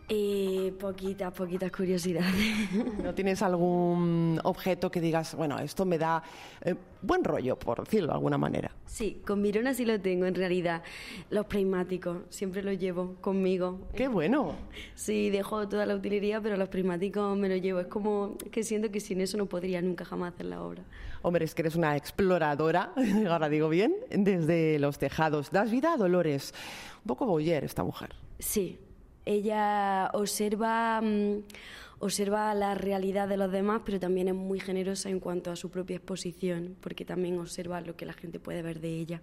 Eh, 0.10 0.74
poquitas, 0.80 1.34
poquitas 1.34 1.70
curiosidades. 1.70 2.34
¿No 3.04 3.14
tienes 3.14 3.42
algún 3.42 4.40
objeto 4.46 4.90
que 4.90 5.02
digas, 5.02 5.36
bueno, 5.36 5.60
esto 5.60 5.84
me 5.84 5.98
da 5.98 6.24
eh, 6.62 6.76
buen 7.02 7.26
rollo, 7.26 7.60
por 7.60 7.84
decirlo 7.84 8.08
de 8.08 8.14
alguna 8.14 8.38
manera? 8.38 8.72
Sí, 8.86 9.22
con 9.28 9.42
Mirona 9.42 9.74
sí 9.74 9.84
lo 9.84 10.00
tengo 10.00 10.26
en 10.26 10.36
realidad. 10.36 10.82
Los 11.30 11.46
prismáticos, 11.48 12.20
siempre 12.30 12.64
los 12.64 12.80
llevo 12.80 13.16
conmigo. 13.20 13.82
¡Qué 13.96 14.08
bueno! 14.08 14.56
Sí, 14.96 15.30
dejo 15.30 15.68
toda 15.68 15.86
la 15.86 15.96
utilería, 15.96 16.40
pero 16.40 16.56
los 16.56 16.70
prismáticos 16.70 17.38
me 17.38 17.50
los 17.50 17.62
llevo. 17.62 17.82
Es 17.82 17.88
como 17.88 18.38
que 18.50 18.64
siento 18.64 18.90
que 18.90 19.02
sin 19.02 19.20
eso 19.20 19.38
no 19.38 19.48
podría 19.48 19.82
nunca 19.82 20.06
jamás 20.06 20.36
hacer 20.36 20.46
la 20.46 20.64
obra. 20.64 20.84
Hombre, 21.22 21.44
es 21.44 21.54
que 21.54 21.64
eres 21.64 21.76
una 21.76 21.98
exploradora, 21.98 22.94
ahora 23.30 23.50
digo 23.50 23.68
bien, 23.68 23.94
desde 24.10 24.80
los 24.80 25.00
tejados. 25.00 25.52
Das 25.52 25.70
vida 25.70 25.92
a 25.92 25.98
Dolores. 25.98 26.54
Un 27.04 27.08
poco 27.10 27.26
boyer 27.26 27.66
esta 27.66 27.84
mujer. 27.84 28.16
Sí, 28.40 28.80
ella 29.28 30.10
observa, 30.14 31.02
mm, 31.02 31.44
observa 32.00 32.54
la 32.54 32.76
realidad 32.76 33.28
de 33.28 33.38
los 33.38 33.52
demás, 33.52 33.82
pero 33.86 34.00
también 34.00 34.28
es 34.30 34.36
muy 34.36 34.60
generosa 34.60 35.10
en 35.10 35.20
cuanto 35.20 35.52
a 35.52 35.56
su 35.56 35.70
propia 35.70 35.98
exposición, 35.98 36.76
porque 36.80 37.06
también 37.06 37.38
observa 37.38 37.82
lo 37.82 37.96
que 37.96 38.06
la 38.06 38.14
gente 38.14 38.40
puede 38.40 38.62
ver 38.62 38.80
de 38.80 38.90
ella. 38.90 39.22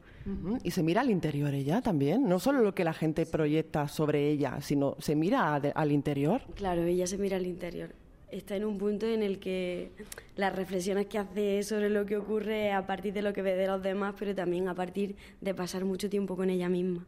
Y 0.63 0.71
se 0.71 0.83
mira 0.83 1.01
al 1.01 1.11
interior 1.11 1.55
ella 1.55 1.81
también, 1.83 2.29
no 2.29 2.39
solo 2.39 2.61
lo 2.61 2.75
que 2.75 2.85
la 2.85 2.93
gente 2.93 3.27
proyecta 3.27 3.89
sobre 3.89 4.29
ella, 4.31 4.61
sino 4.61 4.97
se 4.99 5.17
mira 5.17 5.55
al 5.55 5.93
interior. 5.93 6.43
Claro, 6.55 6.83
ella 6.83 7.07
se 7.07 7.19
mira 7.19 7.37
al 7.37 7.47
interior 7.47 8.04
está 8.37 8.57
en 8.57 8.65
un 8.65 8.79
punto 8.79 9.07
en 9.07 9.23
el 9.23 9.39
que 9.39 9.93
las 10.37 10.55
reflexiones 10.55 11.07
que 11.07 11.19
hace 11.19 11.63
sobre 11.63 11.89
lo 11.89 12.05
que 12.05 12.17
ocurre 12.17 12.73
a 12.73 12.87
partir 12.87 13.13
de 13.13 13.23
lo 13.23 13.33
que 13.33 13.43
ve 13.43 13.55
de 13.55 13.69
los 13.69 13.83
demás, 13.83 14.15
pero 14.19 14.35
también 14.35 14.69
a 14.69 14.75
partir 14.75 15.15
de 15.41 15.55
pasar 15.55 15.85
mucho 15.85 16.11
tiempo 16.11 16.37
con 16.37 16.51
ella 16.51 16.69
misma. 16.69 17.07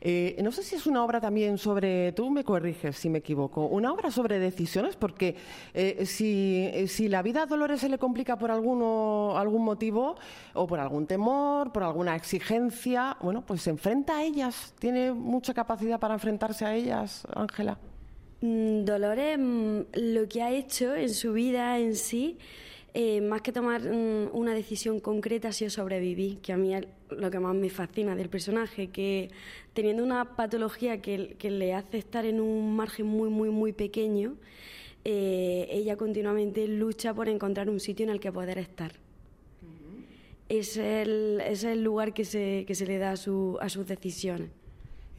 Eh, 0.00 0.36
no 0.42 0.52
sé 0.52 0.62
si 0.62 0.76
es 0.76 0.86
una 0.86 1.04
obra 1.04 1.20
también 1.20 1.58
sobre, 1.58 2.12
tú 2.12 2.30
me 2.30 2.44
corriges 2.44 2.96
si 2.96 3.10
me 3.10 3.18
equivoco, 3.18 3.66
una 3.66 3.92
obra 3.92 4.10
sobre 4.10 4.38
decisiones, 4.38 4.96
porque 4.96 5.34
eh, 5.74 6.06
si, 6.06 6.70
si, 6.86 7.08
la 7.08 7.22
vida 7.22 7.42
a 7.42 7.46
Dolores 7.46 7.80
se 7.80 7.88
le 7.88 7.98
complica 7.98 8.38
por 8.38 8.50
alguno, 8.50 9.36
algún 9.36 9.64
motivo, 9.64 10.14
o 10.54 10.66
por 10.66 10.78
algún 10.78 11.06
temor, 11.06 11.72
por 11.72 11.82
alguna 11.82 12.14
exigencia, 12.14 13.16
bueno, 13.20 13.44
pues 13.44 13.62
se 13.62 13.70
enfrenta 13.70 14.18
a 14.18 14.22
ellas, 14.22 14.74
tiene 14.78 15.12
mucha 15.12 15.52
capacidad 15.52 15.98
para 15.98 16.14
enfrentarse 16.14 16.64
a 16.64 16.74
ellas, 16.74 17.26
Ángela. 17.34 17.78
Mm, 18.40 18.84
Dolores 18.84 19.38
mm, 19.38 19.80
lo 19.94 20.28
que 20.28 20.42
ha 20.42 20.52
hecho 20.52 20.94
en 20.94 21.10
su 21.10 21.32
vida 21.32 21.78
en 21.78 21.94
sí, 21.94 22.38
eh, 22.94 23.20
más 23.20 23.42
que 23.42 23.52
tomar 23.52 23.82
mm, 23.82 24.30
una 24.32 24.54
decisión 24.54 25.00
concreta, 25.00 25.48
ha 25.48 25.52
sido 25.52 25.70
sobrevivir, 25.70 26.38
que 26.38 26.52
a 26.52 26.56
mí 26.56 26.74
es 26.74 26.86
lo 27.10 27.30
que 27.30 27.38
más 27.38 27.54
me 27.54 27.68
fascina 27.70 28.16
del 28.16 28.30
personaje, 28.30 28.88
que 28.88 29.30
teniendo 29.74 30.02
una 30.02 30.36
patología 30.36 31.02
que, 31.02 31.36
le 31.42 31.74
hace 31.74 31.98
estar 31.98 32.24
en 32.24 32.40
un 32.40 32.74
margen 32.74 33.06
muy, 33.06 33.28
muy, 33.28 33.50
muy 33.50 33.72
pequeño, 33.72 34.36
eh, 35.04 35.68
ella 35.70 35.96
continuamente 35.96 36.66
lucha 36.66 37.14
por 37.14 37.28
encontrar 37.28 37.68
un 37.70 37.80
sitio 37.80 38.04
en 38.04 38.10
el 38.10 38.20
que 38.20 38.32
poder 38.32 38.58
estar. 38.58 38.92
es, 40.48 40.76
el, 40.76 41.40
es 41.46 41.64
el 41.64 41.82
lugar 41.84 42.12
que 42.14 42.24
se, 42.24 42.64
que 42.66 42.74
se 42.74 42.86
le 42.86 42.98
da 42.98 43.12
a, 43.12 43.16
su, 43.16 43.58
a 43.60 43.68
sus 43.68 43.86
decisiones. 43.86 44.50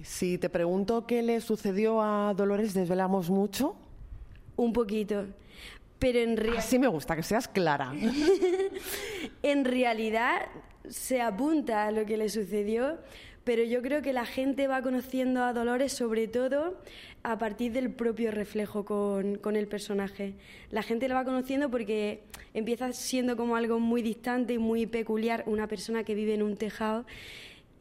Si 0.03 0.37
te 0.37 0.49
pregunto 0.49 1.05
qué 1.05 1.21
le 1.21 1.41
sucedió 1.41 2.01
a 2.01 2.33
Dolores, 2.33 2.73
¿desvelamos 2.73 3.29
mucho? 3.29 3.75
Un 4.55 4.73
poquito. 4.73 5.27
Pero 5.99 6.19
en 6.19 6.37
realidad. 6.37 6.59
Así 6.59 6.79
me 6.79 6.87
gusta, 6.87 7.15
que 7.15 7.23
seas 7.23 7.47
clara. 7.47 7.93
en 9.43 9.65
realidad 9.65 10.41
se 10.89 11.21
apunta 11.21 11.87
a 11.87 11.91
lo 11.91 12.05
que 12.05 12.17
le 12.17 12.29
sucedió, 12.29 12.97
pero 13.43 13.63
yo 13.63 13.81
creo 13.81 14.01
que 14.01 14.13
la 14.13 14.25
gente 14.25 14.67
va 14.67 14.81
conociendo 14.81 15.43
a 15.43 15.53
Dolores 15.53 15.93
sobre 15.93 16.27
todo 16.27 16.79
a 17.23 17.37
partir 17.37 17.71
del 17.71 17.91
propio 17.91 18.31
reflejo 18.31 18.83
con, 18.83 19.35
con, 19.35 19.55
el 19.55 19.67
personaje. 19.67 20.33
La 20.71 20.81
gente 20.81 21.07
lo 21.07 21.15
va 21.15 21.23
conociendo 21.23 21.69
porque 21.69 22.23
empieza 22.55 22.91
siendo 22.93 23.37
como 23.37 23.55
algo 23.55 23.79
muy 23.79 24.01
distante 24.01 24.53
y 24.53 24.57
muy 24.57 24.87
peculiar, 24.87 25.43
una 25.45 25.67
persona 25.67 26.03
que 26.03 26.15
vive 26.15 26.33
en 26.33 26.41
un 26.41 26.57
tejado 26.57 27.05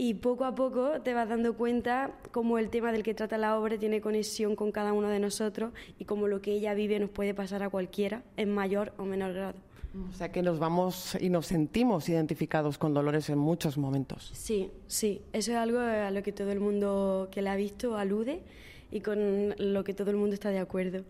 y 0.02 0.14
poco 0.14 0.46
a 0.46 0.54
poco 0.54 1.02
te 1.02 1.12
vas 1.12 1.28
dando 1.28 1.52
cuenta 1.52 2.12
cómo 2.32 2.56
el 2.56 2.70
tema 2.70 2.90
del 2.90 3.02
que 3.02 3.12
trata 3.12 3.36
la 3.36 3.58
obra 3.58 3.76
tiene 3.76 4.00
conexión 4.00 4.56
con 4.56 4.72
cada 4.72 4.94
uno 4.94 5.08
de 5.08 5.20
nosotros 5.20 5.74
y 5.98 6.06
cómo 6.06 6.26
lo 6.26 6.40
que 6.40 6.52
ella 6.52 6.72
vive 6.72 6.98
nos 6.98 7.10
puede 7.10 7.34
pasar 7.34 7.62
a 7.62 7.68
cualquiera 7.68 8.22
en 8.38 8.50
mayor 8.50 8.94
o 8.96 9.04
menor 9.04 9.34
grado. 9.34 9.58
O 10.08 10.14
sea 10.14 10.32
que 10.32 10.40
nos 10.40 10.58
vamos 10.58 11.18
y 11.20 11.28
nos 11.28 11.48
sentimos 11.48 12.08
identificados 12.08 12.78
con 12.78 12.94
Dolores 12.94 13.28
en 13.28 13.36
muchos 13.36 13.76
momentos. 13.76 14.30
Sí, 14.32 14.70
sí, 14.86 15.20
eso 15.34 15.50
es 15.50 15.58
algo 15.58 15.80
a 15.80 16.10
lo 16.10 16.22
que 16.22 16.32
todo 16.32 16.50
el 16.50 16.60
mundo 16.60 17.28
que 17.30 17.42
la 17.42 17.52
ha 17.52 17.56
visto 17.56 17.98
alude 17.98 18.40
y 18.90 19.02
con 19.02 19.54
lo 19.58 19.84
que 19.84 19.92
todo 19.92 20.10
el 20.12 20.16
mundo 20.16 20.32
está 20.32 20.48
de 20.48 20.60
acuerdo. 20.60 21.04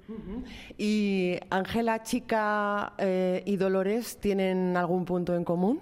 ¿Y 0.76 1.36
Ángela, 1.48 2.02
Chica 2.02 2.94
eh, 2.98 3.44
y 3.46 3.54
Dolores 3.54 4.16
tienen 4.16 4.76
algún 4.76 5.04
punto 5.04 5.36
en 5.36 5.44
común? 5.44 5.80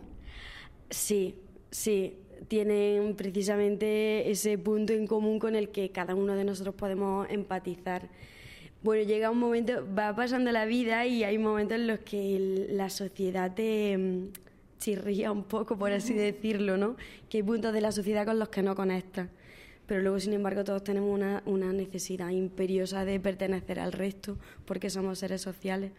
Sí, 0.90 1.35
sí 1.71 2.18
tienen 2.49 3.15
precisamente 3.15 4.31
ese 4.31 4.59
punto 4.59 4.93
en 4.93 5.07
común 5.07 5.39
con 5.39 5.55
el 5.55 5.69
que 5.69 5.91
cada 5.91 6.15
uno 6.15 6.35
de 6.35 6.45
nosotros 6.45 6.75
podemos 6.75 7.29
empatizar. 7.31 8.09
Bueno, 8.83 9.05
llega 9.05 9.31
un 9.31 9.39
momento, 9.39 9.87
va 9.97 10.15
pasando 10.15 10.51
la 10.51 10.65
vida 10.65 11.05
y 11.07 11.25
hay 11.25 11.37
momentos 11.37 11.77
en 11.77 11.87
los 11.87 11.99
que 12.01 12.67
la 12.71 12.91
sociedad 12.91 13.53
te 13.55 13.97
mm, 13.99 14.29
chirría 14.79 15.31
un 15.31 15.45
poco, 15.45 15.77
por 15.77 15.93
así 15.93 16.15
decirlo, 16.15 16.77
¿no? 16.77 16.97
Que 17.29 17.39
hay 17.39 17.43
puntos 17.43 17.73
de 17.73 17.81
la 17.81 17.93
sociedad 17.93 18.25
con 18.25 18.39
los 18.39 18.49
que 18.49 18.63
no 18.63 18.75
conectas. 18.75 19.29
Pero 19.87 20.03
luego, 20.03 20.21
sin 20.21 20.35
embargo, 20.35 20.65
todos 20.65 20.85
tenemos 20.85 21.13
una, 21.13 21.43
una 21.47 21.73
necesidad 21.73 22.29
imperiosa 22.29 23.05
de 23.05 23.19
pertenecer 23.19 23.81
al 23.81 23.93
resto 23.93 24.37
porque 24.67 24.91
somos 24.91 25.19
seres 25.19 25.41
sociales. 25.41 25.93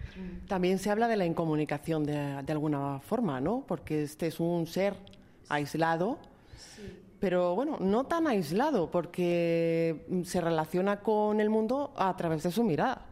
También 0.48 0.78
se 0.78 0.92
habla 0.92 1.08
de 1.08 1.18
la 1.18 1.26
incomunicación 1.26 2.04
de, 2.06 2.44
de 2.44 2.52
alguna 2.52 3.00
forma, 3.00 3.42
¿no? 3.42 3.66
Porque 3.68 4.04
este 4.04 4.28
es 4.28 4.40
un 4.40 4.68
ser 4.68 4.94
aislado 5.50 6.20
pero 7.20 7.56
bueno, 7.56 7.78
no 7.80 8.06
tan 8.06 8.28
aislado, 8.28 8.90
porque 8.92 10.06
se 10.24 10.42
relaciona 10.42 11.02
con 11.02 11.42
el 11.42 11.50
mundo 11.50 11.94
a 11.98 12.16
través 12.16 12.44
de 12.44 12.52
su 12.52 12.64
mirada. 12.64 13.06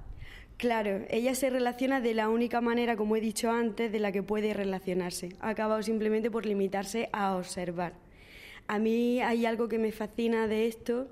Claro, 0.58 1.02
ella 1.10 1.36
se 1.36 1.52
relaciona 1.52 2.02
de 2.02 2.16
la 2.16 2.30
única 2.30 2.62
manera, 2.62 2.98
como 2.98 3.16
he 3.16 3.22
dicho 3.22 3.52
antes, 3.52 3.92
de 3.92 4.00
la 4.00 4.12
que 4.12 4.24
puede 4.24 4.54
relacionarse. 4.54 5.36
Ha 5.40 5.50
acabado 5.50 5.84
simplemente 5.84 6.32
por 6.32 6.48
limitarse 6.48 7.10
a 7.14 7.36
observar. 7.36 7.94
A 8.68 8.80
mí 8.80 9.22
hay 9.22 9.46
algo 9.46 9.68
que 9.68 9.78
me 9.78 9.92
fascina 9.92 10.48
de 10.48 10.68
esto 10.68 11.10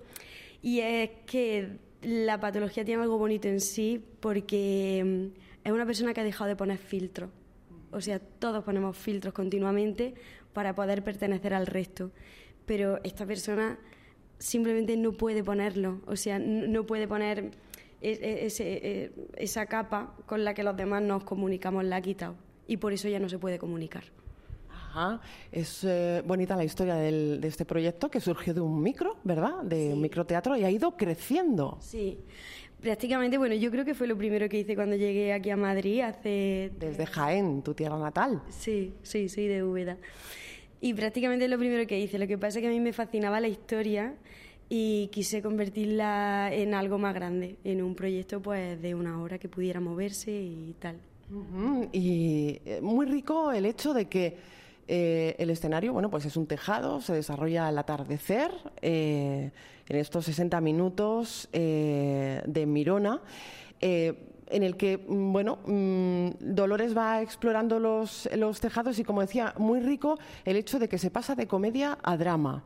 y 0.61 0.79
es 0.79 1.11
que 1.27 1.77
la 2.01 2.39
patología 2.39 2.83
tiene 2.83 3.03
algo 3.03 3.17
bonito 3.17 3.47
en 3.47 3.61
sí 3.61 4.03
porque 4.19 5.03
mm, 5.05 5.67
es 5.67 5.71
una 5.71 5.85
persona 5.85 6.13
que 6.13 6.21
ha 6.21 6.23
dejado 6.23 6.47
de 6.47 6.55
poner 6.55 6.79
filtros. 6.79 7.29
O 7.91 8.01
sea, 8.01 8.19
todos 8.19 8.63
ponemos 8.63 8.97
filtros 8.97 9.33
continuamente 9.33 10.15
para 10.55 10.73
poder 10.73 11.03
pertenecer 11.03 11.53
al 11.53 11.67
resto 11.67 12.09
pero 12.65 12.99
esta 13.03 13.25
persona 13.25 13.77
simplemente 14.37 14.97
no 14.97 15.13
puede 15.13 15.43
ponerlo, 15.43 16.01
o 16.07 16.15
sea, 16.15 16.39
no 16.39 16.85
puede 16.85 17.07
poner 17.07 17.51
e, 18.01 18.11
e, 18.11 18.47
e, 18.59 19.11
esa 19.37 19.65
capa 19.65 20.13
con 20.25 20.43
la 20.43 20.53
que 20.53 20.63
los 20.63 20.75
demás 20.75 21.01
nos 21.01 21.23
comunicamos, 21.23 21.83
la 21.85 21.97
ha 21.97 22.01
quitado 22.01 22.35
y 22.67 22.77
por 22.77 22.93
eso 22.93 23.07
ya 23.07 23.19
no 23.19 23.29
se 23.29 23.39
puede 23.39 23.57
comunicar. 23.59 24.03
Ajá. 24.69 25.21
Es 25.51 25.83
eh, 25.83 26.23
bonita 26.25 26.55
la 26.55 26.63
historia 26.63 26.95
de 26.95 27.47
este 27.47 27.65
proyecto 27.65 28.09
que 28.09 28.19
surgió 28.19 28.53
de 28.53 28.61
un 28.61 28.81
micro, 28.81 29.17
¿verdad? 29.23 29.61
De 29.63 29.93
un 29.93 30.01
microteatro 30.01 30.55
y 30.57 30.63
ha 30.63 30.71
ido 30.71 30.95
creciendo. 30.95 31.77
Sí, 31.81 32.17
prácticamente, 32.81 33.37
bueno, 33.37 33.55
yo 33.55 33.71
creo 33.71 33.85
que 33.85 33.93
fue 33.93 34.07
lo 34.07 34.17
primero 34.17 34.47
que 34.47 34.59
hice 34.59 34.75
cuando 34.75 34.95
llegué 34.95 35.33
aquí 35.33 35.49
a 35.49 35.57
Madrid 35.57 36.01
hace... 36.01 36.71
Desde 36.79 37.05
Jaén, 37.05 37.61
tu 37.61 37.73
tierra 37.73 37.97
natal. 37.97 38.41
Sí, 38.49 38.93
sí, 39.03 39.27
sí, 39.27 39.47
de 39.47 39.63
Úbeda. 39.63 39.97
Y 40.81 40.93
prácticamente 40.93 41.45
es 41.45 41.51
lo 41.51 41.57
primero 41.57 41.85
que 41.87 41.99
hice. 41.99 42.19
Lo 42.19 42.27
que 42.27 42.37
pasa 42.37 42.59
es 42.59 42.63
que 42.63 42.67
a 42.67 42.71
mí 42.71 42.79
me 42.79 42.93
fascinaba 42.93 43.39
la 43.39 43.47
historia 43.47 44.13
y 44.69 45.07
quise 45.07 45.41
convertirla 45.41 46.49
en 46.51 46.73
algo 46.73 46.97
más 46.97 47.13
grande, 47.13 47.57
en 47.63 47.81
un 47.83 47.95
proyecto 47.95 48.41
pues 48.41 48.81
de 48.81 48.95
una 48.95 49.21
hora 49.21 49.37
que 49.37 49.47
pudiera 49.47 49.79
moverse 49.79 50.31
y 50.31 50.75
tal. 50.79 50.97
Y 51.91 52.59
eh, 52.65 52.79
muy 52.81 53.05
rico 53.05 53.51
el 53.51 53.65
hecho 53.65 53.93
de 53.93 54.05
que 54.05 54.37
eh, 54.87 55.35
el 55.39 55.49
escenario, 55.49 55.93
bueno, 55.93 56.09
pues 56.09 56.25
es 56.25 56.37
un 56.37 56.45
tejado, 56.45 57.01
se 57.01 57.13
desarrolla 57.13 57.67
al 57.67 57.77
atardecer, 57.77 58.51
eh, 58.81 59.51
en 59.87 59.95
estos 59.97 60.25
60 60.25 60.61
minutos 60.61 61.47
de 61.51 62.65
Mirona 62.67 63.21
en 64.55 64.63
el 64.63 64.77
que, 64.77 64.97
mm, 64.97 65.33
bueno, 65.33 65.59
mm, 65.65 66.29
Dolores 66.39 66.95
va 66.95 67.21
explorando 67.21 67.79
los, 67.79 68.29
los 68.35 68.59
tejados 68.61 68.97
y, 68.99 69.03
como 69.03 69.21
decía, 69.21 69.53
muy 69.57 69.81
rico 69.81 70.17
el 70.45 70.55
hecho 70.55 70.79
de 70.79 70.87
que 70.87 70.97
se 70.97 71.11
pasa 71.11 71.35
de 71.35 71.47
comedia 71.47 71.97
a 72.01 72.15
drama. 72.15 72.63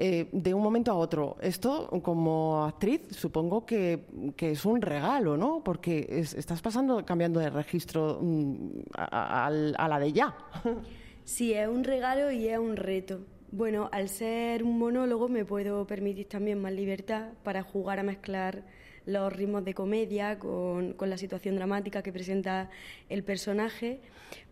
Eh, 0.00 0.28
de 0.30 0.54
un 0.54 0.62
momento 0.62 0.92
a 0.92 0.94
otro. 0.94 1.36
Esto, 1.40 1.88
como 2.04 2.64
actriz, 2.64 3.00
supongo 3.10 3.66
que, 3.66 4.04
es 4.38 4.64
un 4.64 4.80
regalo, 4.80 5.36
¿no? 5.36 5.64
Porque 5.64 6.06
estás 6.36 6.62
pasando, 6.62 7.04
cambiando 7.04 7.40
de 7.40 7.50
registro 7.50 8.20
mm, 8.22 8.80
a, 8.96 9.50
la 9.50 9.98
de 9.98 10.12
ya. 10.12 10.34
Sí, 11.24 11.52
es 11.52 11.68
un 11.68 11.84
regalo 11.84 12.30
y 12.30 12.48
es 12.48 12.58
un 12.58 12.76
reto. 12.76 13.20
Bueno, 13.52 13.90
al 13.92 14.08
ser 14.08 14.62
un 14.62 14.78
monólogo 14.78 15.28
me 15.28 15.44
puedo 15.44 15.86
permitir 15.86 16.26
también 16.26 16.58
más 16.58 16.72
libertad 16.72 17.32
para 17.42 17.62
jugar 17.62 17.98
a 17.98 18.02
mezclar 18.02 18.64
los 19.08 19.32
ritmos 19.32 19.64
de 19.64 19.74
comedia 19.74 20.38
con, 20.38 20.92
con, 20.92 21.08
la 21.08 21.16
situación 21.16 21.56
dramática 21.56 22.02
que 22.02 22.12
presenta 22.12 22.70
el 23.08 23.24
personaje, 23.24 24.00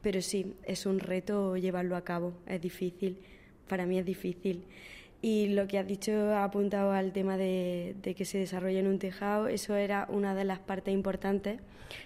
pero 0.01 0.23
sí, 0.23 0.55
es 0.65 0.87
un 0.87 0.99
reto 0.99 1.57
llevarlo 1.57 1.95
a 1.95 2.03
cabo, 2.03 2.33
es 2.47 2.61
difícil, 2.61 3.19
para 3.69 3.85
mí 3.87 3.99
es 3.99 4.07
difícil. 4.07 4.65
Y 5.21 5.49
lo 5.49 5.67
que 5.67 5.79
has 5.79 5.87
dicho, 5.87 6.13
ha 6.13 6.45
apuntado 6.45 6.93
al 6.93 7.13
tema 7.13 7.37
de, 7.37 7.97
que 8.17 8.25
se 8.25 8.39
desarrolla 8.39 8.81
en 8.81 8.87
un 8.87 8.99
tejado, 8.99 9.49
eso 9.49 9.75
era 9.75 10.07
una 10.09 10.35
de 10.35 10.45
las 10.45 10.59
partes 10.59 10.95
importantes 10.95 11.61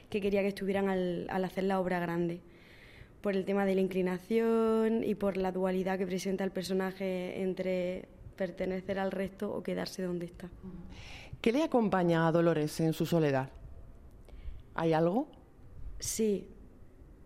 que 0.09 0.21
quería 0.21 0.43
que 0.43 0.49
estuvieran 0.49 0.89
al, 0.89 1.29
hacer 1.45 1.65
la 1.65 1.81
obra 1.81 2.01
grande, 2.01 2.41
por 3.21 3.37
el 3.37 3.45
tema 3.45 3.65
de 3.65 3.75
la 3.75 3.81
inclinación 3.81 5.05
y 5.05 5.15
por 5.15 5.37
la 5.37 5.53
dualidad 5.53 5.99
que 5.99 6.07
presenta 6.07 6.45
el 6.45 6.51
personaje 6.51 7.43
entre 7.43 8.07
pertenecer 8.37 8.99
al 8.99 9.13
resto 9.13 9.53
o 9.53 9.63
quedarse 9.63 10.03
donde 10.03 10.27
está. 10.27 10.49
¿Qué 11.40 11.53
le 11.53 11.62
acompaña 11.62 12.26
a 12.26 12.33
Dolores 12.33 12.81
en 12.81 12.92
su 12.92 13.07
soledad? 13.07 13.50
¿Hay 14.74 14.92
algo? 14.92 15.29
Sí, 15.98 16.48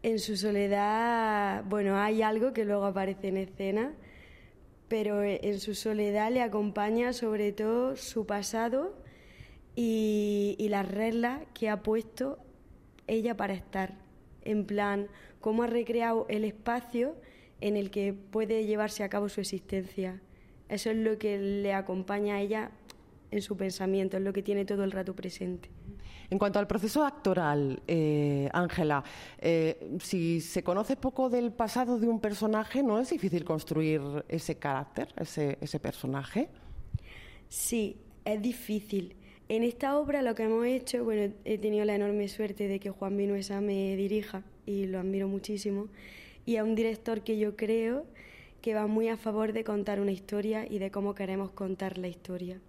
en 0.03 0.19
su 0.19 0.37
soledad, 0.37 1.65
bueno, 1.65 1.97
hay 1.97 2.23
algo 2.23 2.53
que 2.53 2.65
luego 2.65 2.85
aparece 2.85 3.29
en 3.29 3.37
escena 3.39 3.95
pero 4.89 5.23
en 5.25 5.59
su 5.61 5.75
soledad 5.75 6.31
le 6.31 6.43
acompaña 6.43 7.13
sobre 7.13 7.53
todo 7.53 7.97
su 7.97 8.27
pasado 8.27 8.95
y, 9.75 10.57
las 10.71 10.89
reglas 10.89 11.43
que 11.53 11.69
ha 11.69 11.83
puesto 11.83 12.39
ella 13.07 13.37
para 13.37 13.55
estar. 13.55 13.95
En 14.43 14.67
plan, 14.67 15.09
cómo 15.41 15.63
ha 15.63 15.67
recreado 15.67 16.27
el 16.29 16.45
espacio 16.45 17.17
en 17.61 17.77
el 17.77 17.91
que 17.91 18.13
puede 18.13 18.67
llevarse 18.67 19.03
a 19.03 19.09
cabo 19.09 19.29
su 19.29 19.41
existencia. 19.41 20.21
Eso 20.69 20.91
es 20.91 20.97
lo 20.97 21.19
que 21.19 21.39
le 21.39 21.73
acompaña 21.73 22.37
a 22.37 22.41
ella 22.41 22.71
en 23.35 23.43
su 23.43 23.57
pensamiento, 23.57 24.17
es 24.17 24.23
lo 24.23 24.33
que 24.33 24.43
tiene 24.43 24.65
todo 24.65 24.85
el 24.85 24.93
rato 24.93 25.15
presente. 25.15 25.69
En 26.31 26.39
cuanto 26.39 26.59
al 26.59 26.67
proceso 26.67 27.05
actoral, 27.05 27.83
eh, 27.87 28.49
Ángela, 28.53 29.05
eh, 29.39 29.97
si 30.01 30.41
se 30.41 30.63
conoce 30.63 30.97
poco 30.97 31.29
del 31.29 31.53
pasado 31.53 31.99
de 31.99 32.09
un 32.09 32.21
personaje, 32.21 32.83
¿no 32.83 32.99
es 32.99 33.11
difícil 33.11 33.45
construir 33.45 34.01
ese 34.29 34.57
carácter, 34.57 35.09
ese, 35.17 35.59
ese 35.61 35.81
personaje? 35.81 36.49
Sí, 37.49 37.97
es 38.25 38.41
difícil. 38.41 39.17
En 39.49 39.63
esta 39.63 39.99
obra 39.99 40.23
lo 40.23 40.35
que 40.35 40.45
hemos 40.45 40.65
hecho, 40.65 41.05
bueno, 41.05 41.35
he 41.45 41.59
tenido 41.59 41.85
la 41.85 41.95
enorme 41.95 42.29
suerte 42.29 42.69
de 42.69 42.81
que 42.81 42.91
Juan 42.91 43.17
Vinuesa 43.17 43.61
me 43.61 43.95
dirija 43.97 44.43
y 44.65 44.87
lo 44.87 45.01
admiro 45.01 45.29
muchísimo. 45.29 45.89
Y 46.47 46.57
es 46.57 46.63
un 46.63 46.75
director 46.75 47.23
que 47.23 47.39
yo 47.39 47.57
creo 47.57 48.07
que 48.63 48.75
va 48.75 48.87
muy 48.87 49.09
a 49.09 49.19
favor 49.19 49.53
de 49.53 49.63
contar 49.63 50.01
una 50.01 50.13
historia 50.13 50.67
y 50.69 50.79
de 50.79 50.91
cómo 50.91 51.15
queremos 51.15 51.51
contar 51.51 51.99
la 51.99 52.09
historia. 52.09 52.61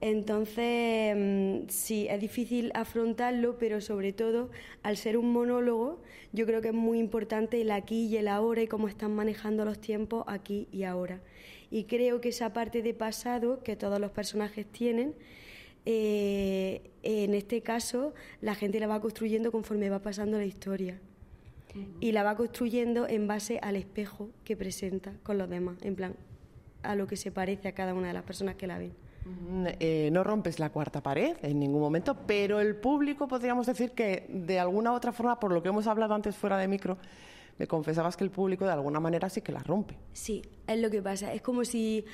Entonces, 0.00 1.16
mm, 1.16 1.68
sí, 1.68 2.06
es 2.08 2.20
difícil 2.20 2.70
afrontarlo, 2.74 3.56
pero 3.58 3.80
sobre 3.80 4.12
todo, 4.12 4.50
al 4.82 4.96
ser 4.96 5.16
un 5.16 5.32
monólogo, 5.32 6.02
yo 6.32 6.44
creo 6.46 6.60
que 6.60 6.68
es 6.68 6.74
muy 6.74 6.98
importante 6.98 7.60
el 7.60 7.70
aquí 7.70 8.06
y 8.06 8.16
el 8.18 8.28
ahora 8.28 8.62
y 8.62 8.66
cómo 8.66 8.88
están 8.88 9.14
manejando 9.14 9.64
los 9.64 9.80
tiempos 9.80 10.24
aquí 10.26 10.68
y 10.70 10.82
ahora. 10.82 11.20
Y 11.70 11.84
creo 11.84 12.20
que 12.20 12.28
esa 12.28 12.52
parte 12.52 12.82
de 12.82 12.94
pasado 12.94 13.62
que 13.62 13.74
todos 13.74 13.98
los 13.98 14.10
personajes 14.10 14.66
tienen, 14.66 15.14
eh, 15.86 16.90
en 17.02 17.34
este 17.34 17.62
caso, 17.62 18.12
la 18.40 18.54
gente 18.54 18.80
la 18.80 18.86
va 18.86 19.00
construyendo 19.00 19.50
conforme 19.50 19.88
va 19.88 20.00
pasando 20.00 20.36
la 20.36 20.44
historia. 20.44 21.00
Y 22.00 22.12
la 22.12 22.22
va 22.22 22.36
construyendo 22.36 23.06
en 23.06 23.26
base 23.26 23.58
al 23.60 23.76
espejo 23.76 24.30
que 24.44 24.56
presenta 24.56 25.12
con 25.22 25.36
los 25.36 25.50
demás, 25.50 25.76
en 25.82 25.94
plan, 25.94 26.16
a 26.82 26.96
lo 26.96 27.06
que 27.06 27.16
se 27.16 27.30
parece 27.30 27.68
a 27.68 27.72
cada 27.72 27.92
una 27.92 28.08
de 28.08 28.14
las 28.14 28.22
personas 28.22 28.56
que 28.56 28.66
la 28.66 28.78
ven. 28.78 28.92
Eh, 29.80 30.10
no 30.12 30.22
rompes 30.22 30.58
la 30.58 30.70
cuarta 30.70 31.02
pared 31.02 31.36
en 31.42 31.58
ningún 31.58 31.80
momento, 31.80 32.16
pero 32.26 32.60
el 32.60 32.76
público 32.76 33.26
podríamos 33.26 33.66
decir 33.66 33.92
que 33.92 34.26
de 34.28 34.60
alguna 34.60 34.92
u 34.92 34.94
otra 34.94 35.12
forma, 35.12 35.40
por 35.40 35.52
lo 35.52 35.62
que 35.62 35.68
hemos 35.68 35.86
hablado 35.86 36.14
antes 36.14 36.36
fuera 36.36 36.56
de 36.58 36.68
micro, 36.68 36.98
me 37.58 37.66
confesabas 37.66 38.16
que 38.16 38.24
el 38.24 38.30
público 38.30 38.64
de 38.64 38.72
alguna 38.72 39.00
manera 39.00 39.28
sí 39.28 39.40
que 39.40 39.52
la 39.52 39.60
rompe. 39.60 39.96
Sí, 40.12 40.42
es 40.66 40.78
lo 40.78 40.90
que 40.90 41.02
pasa. 41.02 41.32
Es 41.32 41.42
como 41.42 41.64
si 41.64 42.04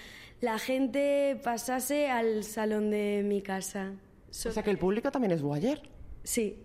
la 0.40 0.58
gente 0.58 1.40
pasase 1.42 2.08
al 2.08 2.44
salón 2.44 2.90
de 2.90 3.22
mi 3.24 3.42
casa. 3.42 3.92
O 4.30 4.50
sea 4.50 4.62
que 4.62 4.70
el 4.70 4.78
público 4.78 5.10
también 5.10 5.32
es 5.32 5.42
boyer. 5.42 5.82
Sí, 6.22 6.58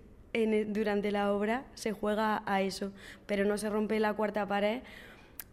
durante 0.67 1.11
la 1.11 1.33
obra 1.33 1.65
se 1.73 1.91
juega 1.91 2.43
a 2.45 2.61
eso, 2.61 2.91
pero 3.25 3.45
no 3.45 3.57
se 3.57 3.69
rompe 3.69 3.99
la 3.99 4.13
cuarta 4.13 4.47
pared 4.47 4.81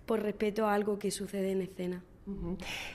por 0.07 0.22
respeto 0.22 0.66
a 0.66 0.74
algo 0.74 0.98
que 0.98 1.11
sucede 1.11 1.50
en 1.50 1.62
escena. 1.62 2.02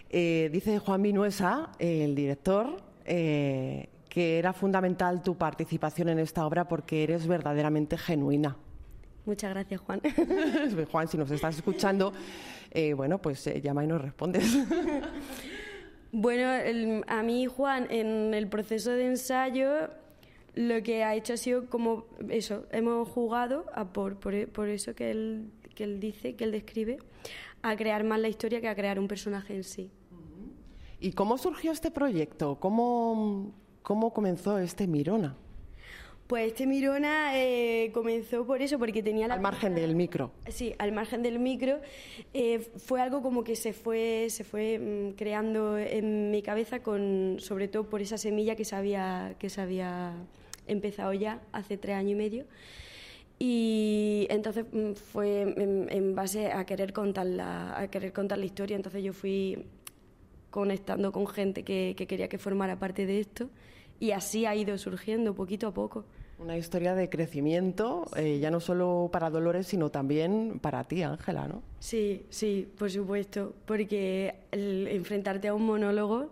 Eh, 0.10 0.50
dice 0.52 0.80
Juan 0.80 1.02
Vinuesa, 1.02 1.72
el 1.80 2.16
director, 2.16 2.78
eh, 3.06 3.90
que 4.10 4.40
era 4.40 4.54
fundamental 4.54 5.22
tu 5.22 5.38
participación 5.38 6.10
en 6.10 6.20
esta 6.20 6.46
obra 6.46 6.68
porque 6.68 7.04
eres 7.04 7.28
verdaderamente 7.28 7.98
genuina. 7.98 8.58
Muchas 9.26 9.52
gracias, 9.52 9.82
Juan. 9.82 10.02
Juan, 10.92 11.08
si 11.08 11.18
nos 11.18 11.30
estás 11.30 11.58
escuchando, 11.58 12.14
eh, 12.72 12.94
bueno, 12.94 13.20
pues 13.20 13.46
llama 13.62 13.84
y 13.84 13.88
nos 13.88 14.02
respondes. 14.02 14.46
bueno, 16.12 17.04
a 17.08 17.24
mí, 17.24 17.46
Juan, 17.46 17.88
en 17.92 18.34
el 18.34 18.48
proceso 18.48 18.92
de 18.92 19.06
ensayo, 19.06 19.90
lo 20.56 20.82
que 20.82 21.04
ha 21.04 21.14
hecho 21.16 21.34
ha 21.34 21.38
sido 21.38 21.68
como 21.68 22.06
eso, 22.30 22.66
hemos 22.72 23.08
jugado 23.08 23.66
a 23.74 23.94
por, 23.94 24.16
por, 24.16 24.48
por 24.48 24.68
eso 24.68 24.96
que 24.96 25.12
él, 25.12 25.52
que 25.76 25.84
él 25.84 26.00
dice, 26.00 26.36
que 26.36 26.46
él 26.46 26.52
describe, 26.52 26.98
a 27.62 27.76
crear 27.76 28.04
más 28.04 28.20
la 28.20 28.30
historia 28.30 28.62
que 28.62 28.68
a 28.68 28.76
crear 28.76 29.00
un 29.00 29.08
personaje 29.08 29.56
en 29.56 29.64
sí. 29.64 29.92
¿Y 31.00 31.14
cómo 31.14 31.38
surgió 31.38 31.72
este 31.72 31.92
proyecto? 31.92 32.60
¿Cómo, 32.60 33.54
cómo 33.82 34.14
comenzó 34.14 34.60
este 34.60 34.86
Mirona? 34.86 35.36
Pues 36.28 36.52
este 36.52 36.68
Mirona 36.68 37.32
eh, 37.40 37.90
comenzó 37.92 38.46
por 38.46 38.62
eso, 38.62 38.78
porque 38.78 39.02
tenía 39.02 39.28
la... 39.28 39.34
Al 39.34 39.42
margen 39.42 39.74
del 39.74 39.96
micro. 39.96 40.32
Sí, 40.48 40.76
al 40.78 40.92
margen 40.92 41.24
del 41.24 41.40
micro. 41.40 41.80
Eh, 42.36 42.60
fue 42.60 43.02
algo 43.02 43.24
como 43.24 43.44
que 43.44 43.56
se 43.56 43.74
fue, 43.74 44.28
se 44.30 44.44
fue 44.44 44.78
mm, 44.78 45.16
creando 45.16 45.78
en 45.80 46.30
mi 46.30 46.44
cabeza, 46.44 46.84
con, 46.84 47.38
sobre 47.40 47.68
todo 47.68 47.90
por 47.90 48.02
esa 48.02 48.20
semilla 48.20 48.56
que 48.56 48.64
se 48.64 48.76
había, 48.76 49.36
que 49.40 49.50
se 49.50 49.60
había 49.60 50.14
empezado 50.68 51.14
ya 51.14 51.42
hace 51.52 51.78
tres 51.78 51.96
años 51.96 52.12
y 52.12 52.16
medio. 52.16 52.46
Y 53.40 54.28
entonces 54.30 54.66
mm, 54.72 54.94
fue 54.94 55.42
en, 55.42 56.14
base 56.14 56.52
a 56.52 56.66
querer 56.66 56.92
contar 56.92 57.26
la, 57.26 57.80
a 57.80 57.88
querer 57.88 58.12
contar 58.12 58.38
la 58.38 58.46
historia. 58.46 58.76
Entonces 58.76 59.02
yo 59.02 59.14
fui 59.14 59.66
conectando 60.50 61.12
con 61.12 61.26
gente 61.26 61.64
que, 61.64 61.96
quería 61.96 62.28
que 62.28 62.38
formara 62.38 62.78
parte 62.78 63.06
de 63.06 63.20
esto 63.20 63.50
y 64.00 64.12
así 64.12 64.46
ha 64.46 64.56
ido 64.56 64.78
surgiendo 64.78 65.34
poquito 65.34 65.68
a 65.68 65.74
poco. 65.74 66.04
Una 66.38 66.58
historia 66.58 66.96
de 66.96 67.10
crecimiento, 67.10 68.06
eh, 68.16 68.40
ya 68.40 68.50
no 68.50 68.62
solo 68.62 69.10
para 69.12 69.30
Dolores, 69.30 69.68
sino 69.68 69.90
también 69.90 70.60
para 70.62 70.86
ti, 70.86 71.04
Ángela, 71.04 71.48
¿no? 71.50 71.62
Sí, 71.80 72.26
sí, 72.30 72.68
por 72.78 72.90
supuesto, 72.90 73.54
porque 73.66 74.36
el 74.52 74.88
enfrentarte 74.88 75.50
a 75.50 75.54
un 75.54 75.66
monólogo 75.66 76.30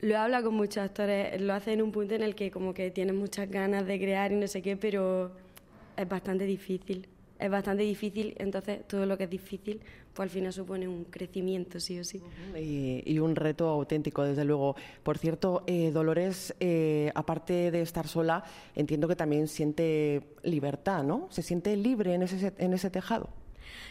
lo 0.00 0.18
habla 0.18 0.42
con 0.42 0.54
muchos 0.54 0.78
actores, 0.78 1.40
lo 1.40 1.54
hace 1.54 1.74
en 1.74 1.82
un 1.82 1.92
punto 1.92 2.14
en 2.14 2.22
el 2.22 2.34
que 2.34 2.50
como 2.50 2.74
que 2.74 2.90
tienes 2.90 3.14
muchas 3.14 3.48
ganas 3.48 3.86
de 3.86 3.98
crear 3.98 4.32
y 4.32 4.36
no 4.36 4.48
sé 4.48 4.62
qué, 4.62 4.76
pero 4.76 5.30
es 6.02 6.08
bastante 6.08 6.44
difícil. 6.44 7.08
Es 7.40 7.50
bastante 7.50 7.84
difícil, 7.84 8.34
entonces 8.38 8.86
todo 8.86 9.06
lo 9.06 9.16
que 9.16 9.24
es 9.24 9.30
difícil, 9.30 9.80
pues 10.12 10.26
al 10.26 10.30
final 10.30 10.52
supone 10.52 10.86
un 10.86 11.04
crecimiento, 11.04 11.80
sí 11.80 11.98
o 11.98 12.04
sí. 12.04 12.20
Y, 12.54 13.18
un 13.18 13.34
reto 13.34 13.66
auténtico, 13.68 14.22
desde 14.24 14.44
luego. 14.44 14.76
Por 15.02 15.16
cierto, 15.16 15.64
eh, 15.66 15.90
Dolores, 15.90 16.54
eh, 16.60 17.10
aparte 17.14 17.70
de 17.70 17.80
estar 17.80 18.06
sola, 18.08 18.44
entiendo 18.76 19.08
que 19.08 19.16
también 19.16 19.48
siente 19.48 20.22
libertad, 20.42 21.02
¿no? 21.02 21.28
¿Se 21.30 21.40
siente 21.40 21.74
libre 21.76 22.12
en 22.12 22.24
ese, 22.24 22.52
en 22.58 22.74
ese 22.74 22.90
tejado? 22.90 23.30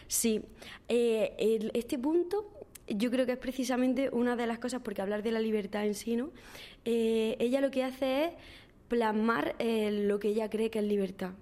Sí. 0.06 0.42
Eh, 0.88 1.70
este 1.74 1.98
punto 1.98 2.52
yo 2.86 3.10
creo 3.10 3.26
que 3.26 3.32
es 3.32 3.38
precisamente 3.38 4.10
una 4.10 4.36
de 4.36 4.46
las 4.46 4.60
cosas, 4.60 4.80
porque 4.80 5.02
hablar 5.02 5.24
de 5.24 5.32
la 5.32 5.40
libertad 5.40 5.86
en 5.86 5.94
sí, 5.94 6.14
¿no? 6.14 6.30
ella 6.84 7.60
lo 7.60 7.70
que 7.70 7.84
hace 7.84 8.24
es 8.24 8.30
plasmar 8.88 9.54
lo 9.60 10.18
que 10.18 10.28
ella 10.28 10.48
cree 10.48 10.70
que 10.70 10.78
es 10.78 10.84
libertad 10.84 11.32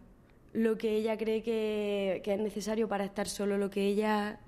lo 0.59 0.77
que 0.77 0.97
ella 0.97 1.17
cree 1.17 1.43
que, 1.43 2.21
es 2.25 2.41
necesario 2.41 2.89
para 2.89 3.05
estar 3.05 3.29
solo, 3.29 3.59
lo 3.59 3.71
que 3.71 3.87
ella 3.87 4.41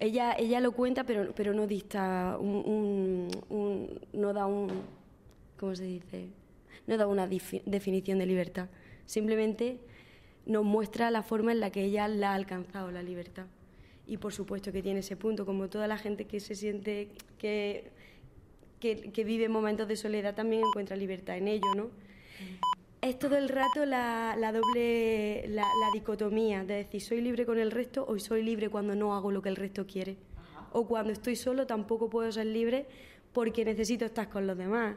ella 0.00 0.34
ella 0.36 0.58
lo 0.58 0.72
cuenta 0.72 1.04
pero 1.04 1.32
pero 1.36 1.54
no 1.54 1.68
dista 1.68 2.36
un, 2.40 3.30
no 4.12 4.32
da 4.32 4.46
un 4.46 4.68
¿cómo 5.56 5.74
se 5.76 5.84
dice? 5.84 6.26
no 6.88 6.96
da 6.96 7.06
una 7.06 7.28
definición 7.28 8.18
de 8.18 8.26
libertad, 8.26 8.68
simplemente 9.06 9.78
nos 10.46 10.64
muestra 10.64 11.10
la 11.12 11.22
forma 11.22 11.52
en 11.52 11.60
la 11.60 11.70
que 11.70 11.84
ella 11.84 12.08
la 12.08 12.32
ha 12.32 12.34
alcanzado 12.34 12.90
la 12.90 13.02
libertad. 13.02 13.46
Y 14.06 14.18
por 14.18 14.34
supuesto 14.34 14.70
que 14.70 14.82
tiene 14.82 15.00
ese 15.00 15.16
punto, 15.16 15.46
como 15.46 15.70
toda 15.70 15.88
la 15.88 15.96
gente 15.96 16.26
que 16.26 16.40
se 16.40 16.54
siente 16.54 17.08
que, 17.38 17.90
que, 18.80 19.24
vive 19.24 19.48
momentos 19.48 19.88
de 19.88 19.96
soledad 19.96 20.34
también 20.34 20.62
encuentra 20.66 20.94
libertad 20.94 21.38
en 21.38 21.48
ello, 21.48 21.74
¿no? 21.74 21.88
Es 23.04 23.18
todo 23.18 23.36
el 23.36 23.50
rato 23.50 23.84
la, 23.84 24.34
doble, 24.50 25.46
la, 25.48 25.66
dicotomía 25.92 26.64
de 26.64 26.76
decir 26.76 27.02
soy 27.02 27.20
libre 27.20 27.44
con 27.44 27.58
el 27.58 27.70
resto 27.70 28.06
o 28.08 28.18
soy 28.18 28.42
libre 28.42 28.70
cuando 28.70 28.94
no 28.94 29.14
hago 29.14 29.30
lo 29.30 29.42
que 29.42 29.50
el 29.50 29.56
resto 29.56 29.86
quiere. 29.86 30.16
O 30.72 30.86
cuando 30.86 31.12
estoy 31.12 31.36
solo 31.36 31.66
tampoco 31.66 32.08
puedo 32.08 32.32
ser 32.32 32.46
libre 32.46 32.86
porque 33.34 33.62
necesito 33.62 34.06
estar 34.06 34.30
con 34.30 34.46
los 34.46 34.56
demás. 34.56 34.96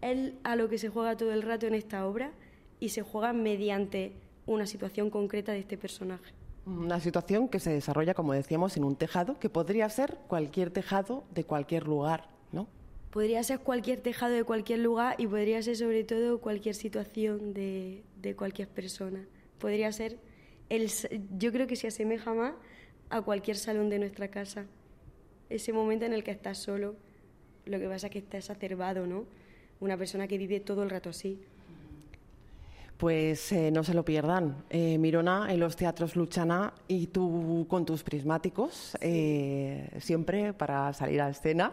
Es 0.00 0.32
a 0.42 0.56
lo 0.56 0.68
que 0.68 0.78
se 0.78 0.88
juega 0.88 1.16
todo 1.16 1.32
el 1.32 1.42
rato 1.42 1.68
en 1.68 1.74
esta 1.74 2.08
obra 2.08 2.32
y 2.80 2.88
se 2.88 3.02
juega 3.02 3.32
mediante 3.32 4.14
una 4.44 4.66
situación 4.66 5.08
concreta 5.08 5.52
de 5.52 5.60
este 5.60 5.78
personaje. 5.78 6.32
Una 6.66 6.98
situación 6.98 7.48
que 7.48 7.60
se 7.60 7.70
desarrolla, 7.70 8.14
como 8.14 8.32
decíamos, 8.32 8.76
en 8.76 8.82
un 8.82 8.96
tejado, 8.96 9.38
que 9.38 9.48
podría 9.48 9.88
ser 9.90 10.18
cualquier 10.26 10.70
tejado 10.70 11.22
de 11.32 11.44
cualquier 11.44 11.86
lugar, 11.86 12.30
¿no? 12.50 12.66
Podría 13.18 13.42
ser 13.42 13.58
cualquier 13.58 13.98
tejado 13.98 14.32
de 14.32 14.44
cualquier 14.44 14.78
lugar 14.78 15.16
y 15.18 15.26
podría 15.26 15.60
ser 15.60 15.74
sobre 15.74 16.04
todo 16.04 16.40
cualquier 16.40 16.76
situación 16.76 17.52
de, 17.52 18.04
de 18.22 18.36
cualquier 18.36 18.68
persona. 18.68 19.26
Podría 19.58 19.90
ser, 19.90 20.20
el, 20.68 20.88
yo 21.36 21.50
creo 21.50 21.66
que 21.66 21.74
se 21.74 21.88
asemeja 21.88 22.32
más 22.32 22.54
a 23.10 23.20
cualquier 23.22 23.56
salón 23.56 23.90
de 23.90 23.98
nuestra 23.98 24.28
casa. 24.28 24.66
Ese 25.50 25.72
momento 25.72 26.04
en 26.04 26.12
el 26.12 26.22
que 26.22 26.30
estás 26.30 26.58
solo, 26.58 26.94
lo 27.64 27.80
que 27.80 27.88
pasa 27.88 28.06
es 28.06 28.12
que 28.12 28.20
está 28.20 28.38
exacerbado, 28.38 29.08
¿no? 29.08 29.26
Una 29.80 29.96
persona 29.96 30.28
que 30.28 30.38
vive 30.38 30.60
todo 30.60 30.84
el 30.84 30.90
rato 30.90 31.10
así. 31.10 31.40
Pues 32.98 33.52
eh, 33.52 33.70
no 33.70 33.84
se 33.84 33.94
lo 33.94 34.04
pierdan. 34.04 34.64
Eh, 34.70 34.98
Mirona 34.98 35.52
en 35.52 35.60
los 35.60 35.76
teatros 35.76 36.16
Luchana 36.16 36.74
y 36.88 37.06
tú 37.06 37.64
con 37.68 37.86
tus 37.86 38.02
prismáticos, 38.02 38.96
eh, 39.00 39.88
siempre 40.00 40.52
para 40.52 40.92
salir 40.92 41.20
a 41.22 41.30
escena. 41.30 41.72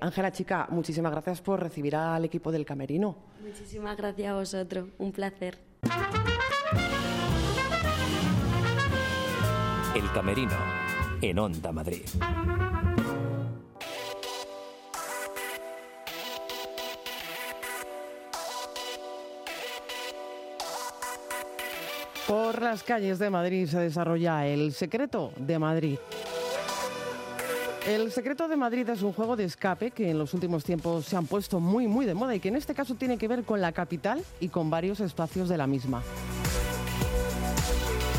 Ángela, 0.00 0.32
chica, 0.32 0.66
muchísimas 0.70 1.12
gracias 1.12 1.42
por 1.42 1.60
recibir 1.60 1.94
al 1.94 2.24
equipo 2.24 2.50
del 2.50 2.64
Camerino. 2.64 3.16
Muchísimas 3.44 3.96
gracias 3.96 4.28
a 4.28 4.34
vosotros, 4.34 4.88
un 4.96 5.12
placer. 5.12 5.58
El 9.94 10.12
Camerino, 10.12 10.56
en 11.20 11.38
Onda 11.38 11.72
Madrid. 11.72 12.02
Por 22.28 22.60
las 22.60 22.82
calles 22.82 23.18
de 23.18 23.30
Madrid 23.30 23.66
se 23.66 23.78
desarrolla 23.78 24.46
El 24.46 24.74
Secreto 24.74 25.32
de 25.38 25.58
Madrid. 25.58 25.98
El 27.86 28.12
Secreto 28.12 28.48
de 28.48 28.56
Madrid 28.56 28.86
es 28.90 29.00
un 29.00 29.14
juego 29.14 29.34
de 29.34 29.44
escape 29.44 29.92
que 29.92 30.10
en 30.10 30.18
los 30.18 30.34
últimos 30.34 30.62
tiempos 30.62 31.06
se 31.06 31.16
han 31.16 31.24
puesto 31.24 31.58
muy 31.58 31.86
muy 31.86 32.04
de 32.04 32.12
moda 32.12 32.34
y 32.34 32.40
que 32.40 32.48
en 32.48 32.56
este 32.56 32.74
caso 32.74 32.96
tiene 32.96 33.16
que 33.16 33.28
ver 33.28 33.44
con 33.44 33.62
la 33.62 33.72
capital 33.72 34.22
y 34.40 34.48
con 34.48 34.68
varios 34.68 35.00
espacios 35.00 35.48
de 35.48 35.56
la 35.56 35.66
misma. 35.66 36.02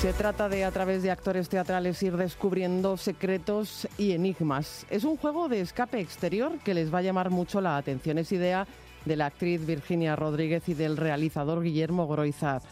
Se 0.02 0.12
trata 0.14 0.50
de 0.50 0.66
a 0.66 0.72
través 0.72 1.04
de 1.04 1.12
actores 1.12 1.48
teatrales 1.48 2.02
ir 2.02 2.18
descubriendo 2.18 2.98
secretos 2.98 3.88
y 4.00 4.14
enigmas. 4.14 4.88
Es 4.90 5.04
un 5.04 5.18
juego 5.18 5.50
de 5.50 5.62
escape 5.62 6.00
exterior 6.00 6.58
que 6.66 6.74
les 6.74 6.92
va 6.92 6.98
a 6.98 7.04
llamar 7.04 7.30
mucho 7.30 7.62
la 7.62 7.78
atención. 7.78 8.18
Es 8.18 8.32
idea 8.32 8.66
de 9.06 9.16
la 9.16 9.28
actriz 9.28 9.64
Virginia 9.68 10.16
Rodríguez 10.16 10.68
y 10.68 10.74
del 10.74 10.98
realizador 10.98 11.62
Guillermo 11.62 12.08
Groizar. 12.08 12.64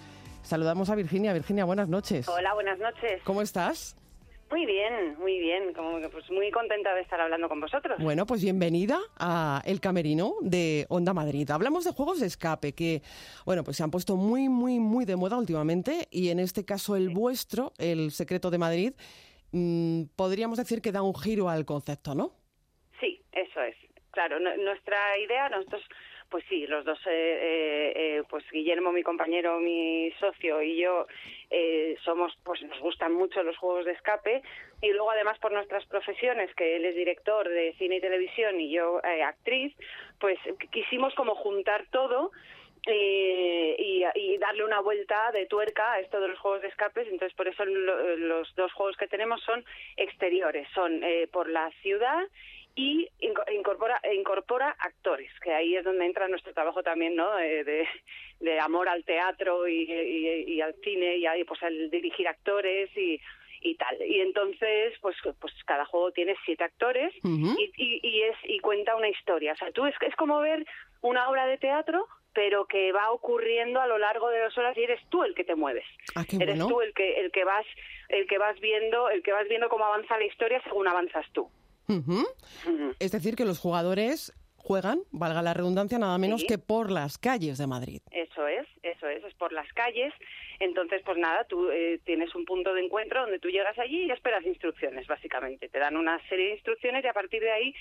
Saludamos 0.48 0.90
a 0.90 0.96
Virginia. 0.96 1.34
Virginia, 1.34 1.66
buenas 1.66 1.90
noches. 1.90 2.26
Hola, 2.30 2.54
buenas 2.54 2.80
noches. 2.80 3.22
¿Cómo 3.26 3.42
estás? 3.42 3.98
Muy 4.50 4.66
bien, 4.66 5.20
muy 5.20 5.40
bien, 5.40 5.74
como 5.74 6.00
que 6.00 6.08
pues 6.08 6.32
muy 6.32 6.50
contenta 6.52 6.96
de 6.96 7.02
estar 7.02 7.20
hablando 7.20 7.50
con 7.50 7.60
vosotros. 7.60 7.98
Bueno, 8.00 8.26
pues 8.26 8.42
bienvenida 8.42 8.98
a 9.20 9.62
El 9.66 9.82
Camerino 9.82 10.36
de 10.40 10.86
Onda 10.88 11.14
Madrid. 11.14 11.52
Hablamos 11.52 11.84
de 11.84 11.92
juegos 11.92 12.22
de 12.22 12.28
escape 12.28 12.72
que, 12.74 13.02
bueno, 13.46 13.66
pues 13.66 13.76
se 13.76 13.84
han 13.84 13.92
puesto 13.92 14.16
muy, 14.16 14.48
muy, 14.48 14.80
muy 14.80 15.04
de 15.04 15.18
moda 15.18 15.38
últimamente 15.38 16.08
y 16.12 16.30
en 16.30 16.40
este 16.40 16.64
caso 16.64 16.96
el 16.96 17.10
vuestro, 17.10 17.74
El 17.78 18.12
Secreto 18.12 18.50
de 18.50 18.58
Madrid, 18.58 18.94
mm, 19.52 20.04
podríamos 20.16 20.60
decir 20.60 20.82
que 20.82 20.94
da 20.94 21.02
un 21.02 21.14
giro 21.14 21.50
al 21.50 21.66
concepto, 21.66 22.16
¿no? 22.16 22.32
Sí, 23.02 23.22
eso 23.34 23.62
es. 23.64 23.76
Claro, 24.12 24.40
nuestra 24.40 25.20
idea, 25.20 25.50
nosotros 25.50 25.84
pues 26.30 26.44
sí, 26.50 26.68
los 26.68 26.84
dos, 26.86 27.00
eh, 27.06 27.10
eh, 27.12 27.94
eh, 27.96 28.24
pues 28.30 28.44
Guillermo, 28.52 28.92
mi 28.92 29.04
compañero, 29.04 29.60
mi 29.60 30.12
socio 30.20 30.62
y 30.62 30.78
yo 30.82 31.08
somos, 32.04 32.38
pues 32.44 32.62
nos 32.64 32.80
gustan 32.80 33.14
mucho 33.14 33.42
los 33.44 33.58
juegos 33.58 33.86
de 33.86 33.94
escape 33.94 34.42
y 34.82 34.92
luego 34.92 35.12
además 35.12 35.40
por 35.40 35.52
nuestras 35.52 35.86
profesiones, 35.86 36.54
que 36.56 36.76
él 36.76 36.86
es 36.86 36.96
director 36.96 37.48
de 37.48 37.74
cine 37.78 37.98
y 37.98 38.02
televisión 38.02 38.60
y 38.60 38.72
yo 38.72 39.02
actriz, 39.26 39.74
pues 40.20 40.38
quisimos 40.72 41.14
como 41.16 41.36
juntar 41.36 41.86
todo 41.92 42.32
y, 42.86 44.38
darle 44.40 44.64
una 44.64 44.82
vuelta 44.82 45.32
de 45.32 45.46
tuerca 45.48 45.94
a 45.94 46.00
esto 46.00 46.22
de 46.22 46.28
los 46.28 46.40
juegos 46.40 46.62
de 46.62 46.68
escapes. 46.68 47.08
Entonces, 47.08 47.36
por 47.36 47.48
eso 47.48 47.66
los 47.66 48.54
dos 48.56 48.72
juegos 48.74 48.96
que 48.98 49.08
tenemos 49.08 49.42
son 49.42 49.66
exteriores, 49.96 50.68
son 50.74 51.02
por 51.32 51.50
la 51.50 51.72
ciudad 51.82 52.28
y 52.78 53.10
incorpora, 53.50 54.00
incorpora 54.14 54.70
actores, 54.80 55.32
que 55.42 55.52
ahí 55.52 55.76
es 55.76 55.84
donde 55.84 56.06
entra 56.06 56.28
nuestro 56.28 56.54
trabajo 56.54 56.84
también, 56.84 57.16
¿no? 57.16 57.36
De, 57.36 57.88
de, 58.40 58.60
amor 58.60 58.88
al 58.88 59.04
teatro 59.04 59.68
y, 59.68 59.92
y, 60.48 60.62
al 60.62 60.76
cine 60.84 61.18
y 61.18 61.26
ahí 61.26 61.44
pues 61.44 61.62
el 61.64 61.90
dirigir 61.90 62.28
actores 62.28 62.96
y, 62.96 63.20
y 63.62 63.76
tal. 63.76 64.00
Y 64.06 64.22
entonces, 64.22 64.94
pues, 65.02 65.16
pues 65.42 65.54
cada 65.66 65.86
juego 65.86 66.12
tiene 66.12 66.36
siete 66.46 66.66
actores 66.66 67.12
y, 67.24 67.72
y, 67.78 68.22
es, 68.22 68.36
y 68.44 68.60
cuenta 68.60 68.96
una 68.96 69.10
historia. 69.10 69.54
O 69.54 69.56
sea, 69.56 69.72
tú 69.72 69.88
es, 69.88 69.96
es 70.02 70.16
como 70.16 70.40
ver 70.40 70.64
una 71.02 71.30
obra 71.30 71.48
de 71.48 71.58
teatro 71.58 72.08
pero 72.34 72.68
que 72.68 72.92
va 72.92 73.10
ocurriendo 73.10 73.82
a 73.82 73.88
lo 73.88 73.98
largo 73.98 74.30
de 74.30 74.42
dos 74.42 74.56
horas 74.60 74.78
y 74.78 74.84
eres 74.84 75.02
tú 75.10 75.24
el 75.24 75.34
que 75.34 75.44
te 75.44 75.56
mueves. 75.56 75.86
Ah, 76.14 76.24
eres 76.40 76.60
tú 76.60 76.82
el 76.82 76.94
que 76.94 77.20
el 77.20 77.32
que 77.32 77.44
vas 77.44 77.66
el 78.10 78.28
que 78.28 78.38
vas 78.38 78.60
viendo 78.60 79.10
el 79.10 79.24
que 79.24 79.32
vas 79.32 79.48
viendo 79.48 79.70
cómo 79.70 79.86
avanza 79.86 80.20
la 80.20 80.26
historia 80.26 80.62
según 80.62 80.88
avanzas 80.88 81.26
tú. 81.32 81.50
Es 83.00 83.12
decir, 83.12 83.36
que 83.36 83.46
los 83.46 83.60
jugadores 83.60 84.34
juegan, 84.68 85.00
valga 85.12 85.42
la 85.42 85.54
redundancia, 85.54 85.98
nada 85.98 86.18
menos 86.18 86.44
que 86.44 86.58
por 86.58 86.92
las 86.92 87.18
calles 87.18 87.58
de 87.58 87.68
Madrid. 87.68 88.02
Eso 88.12 88.46
es, 88.48 88.68
eso 88.84 89.08
es, 89.08 89.24
es 89.24 89.34
por 89.36 89.54
las 89.54 89.72
calles. 89.74 90.14
Entonces, 90.60 91.02
pues 91.06 91.18
nada, 91.18 91.46
tú 91.46 91.70
eh, 91.70 92.02
tienes 92.04 92.36
un 92.36 92.44
punto 92.44 92.74
de 92.74 92.84
encuentro 92.84 93.22
donde 93.22 93.40
tú 93.40 93.50
llegas 93.50 93.80
allí 93.80 94.04
y 94.04 94.12
esperas 94.12 94.46
instrucciones, 94.46 95.08
básicamente. 95.08 95.70
Te 95.70 95.80
dan 95.80 95.96
una 95.96 96.20
serie 96.28 96.48
de 96.48 96.54
instrucciones 96.56 97.06
y 97.06 97.08
a 97.08 97.14
partir 97.14 97.42
de 97.42 97.52
ahí, 97.52 97.74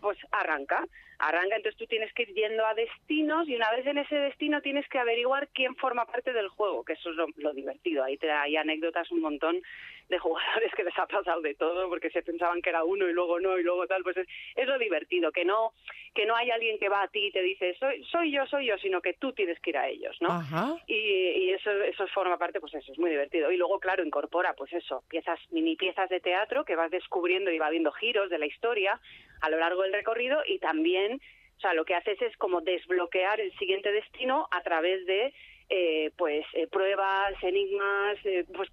pues 0.00 0.18
arranca. 0.32 0.84
Arranca, 1.18 1.56
entonces 1.56 1.78
tú 1.78 1.86
tienes 1.86 2.12
que 2.12 2.22
ir 2.22 2.34
yendo 2.34 2.66
a 2.66 2.74
destinos 2.74 3.48
y 3.48 3.54
una 3.54 3.70
vez 3.70 3.86
en 3.86 3.98
ese 3.98 4.16
destino 4.16 4.60
tienes 4.60 4.88
que 4.88 4.98
averiguar 4.98 5.48
quién 5.48 5.76
forma 5.76 6.04
parte 6.06 6.32
del 6.32 6.48
juego, 6.48 6.84
que 6.84 6.94
eso 6.94 7.10
es 7.10 7.16
lo, 7.16 7.52
divertido. 7.54 8.04
Ahí 8.04 8.16
te 8.16 8.30
hay 8.30 8.56
anécdotas 8.56 9.10
un 9.10 9.20
montón 9.20 9.62
de 10.10 10.18
jugadores 10.18 10.72
que 10.74 10.84
les 10.84 10.98
ha 10.98 11.06
pasado 11.06 11.40
de 11.40 11.54
todo 11.54 11.88
porque 11.88 12.10
se 12.10 12.22
pensaban 12.22 12.60
que 12.60 12.70
era 12.70 12.84
uno 12.84 13.08
y 13.08 13.12
luego 13.12 13.40
no 13.40 13.58
y 13.58 13.62
luego 13.62 13.86
tal, 13.86 14.02
pues 14.02 14.16
es, 14.16 14.28
es 14.56 14.66
lo 14.66 14.78
divertido, 14.78 15.32
que 15.32 15.44
no 15.44 15.72
que 16.12 16.26
no 16.26 16.34
hay 16.34 16.50
alguien 16.50 16.78
que 16.78 16.88
va 16.88 17.02
a 17.02 17.08
ti 17.08 17.26
y 17.26 17.32
te 17.32 17.40
dice 17.42 17.74
soy 17.78 18.04
soy 18.04 18.32
yo, 18.32 18.46
soy 18.46 18.66
yo, 18.66 18.76
sino 18.78 19.00
que 19.00 19.14
tú 19.14 19.32
tienes 19.32 19.58
que 19.60 19.70
ir 19.70 19.78
a 19.78 19.88
ellos, 19.88 20.16
¿no? 20.20 20.78
Y, 20.86 20.94
y 20.94 21.50
eso, 21.50 21.70
eso 21.70 22.06
forma 22.08 22.36
parte, 22.36 22.60
pues 22.60 22.74
eso, 22.74 22.92
es 22.92 22.98
muy 22.98 23.10
divertido. 23.10 23.50
Y 23.50 23.56
luego, 23.56 23.78
claro, 23.78 24.04
incorpora, 24.04 24.54
pues 24.54 24.72
eso, 24.72 25.04
piezas, 25.08 25.38
mini 25.50 25.76
piezas 25.76 26.08
de 26.10 26.20
teatro 26.20 26.64
que 26.64 26.76
vas 26.76 26.90
descubriendo 26.90 27.50
y 27.50 27.58
va 27.58 27.70
viendo 27.70 27.92
giros 27.92 28.28
de 28.30 28.38
la 28.38 28.46
historia 28.46 29.00
a 29.40 29.50
lo 29.50 29.58
largo 29.58 29.82
del 29.82 29.92
recorrido 29.92 30.40
y 30.46 30.58
también, 30.58 31.20
o 31.56 31.60
sea, 31.60 31.74
lo 31.74 31.84
que 31.84 31.94
haces 31.94 32.20
es 32.20 32.36
como 32.36 32.60
desbloquear 32.60 33.40
el 33.40 33.56
siguiente 33.58 33.92
destino 33.92 34.48
a 34.50 34.62
través 34.62 35.06
de 35.06 35.32
eh, 35.72 36.10
pues 36.16 36.44
eh, 36.54 36.66
pruebas, 36.66 37.32
enigmas, 37.42 38.18
eh, 38.24 38.44
pues 38.52 38.68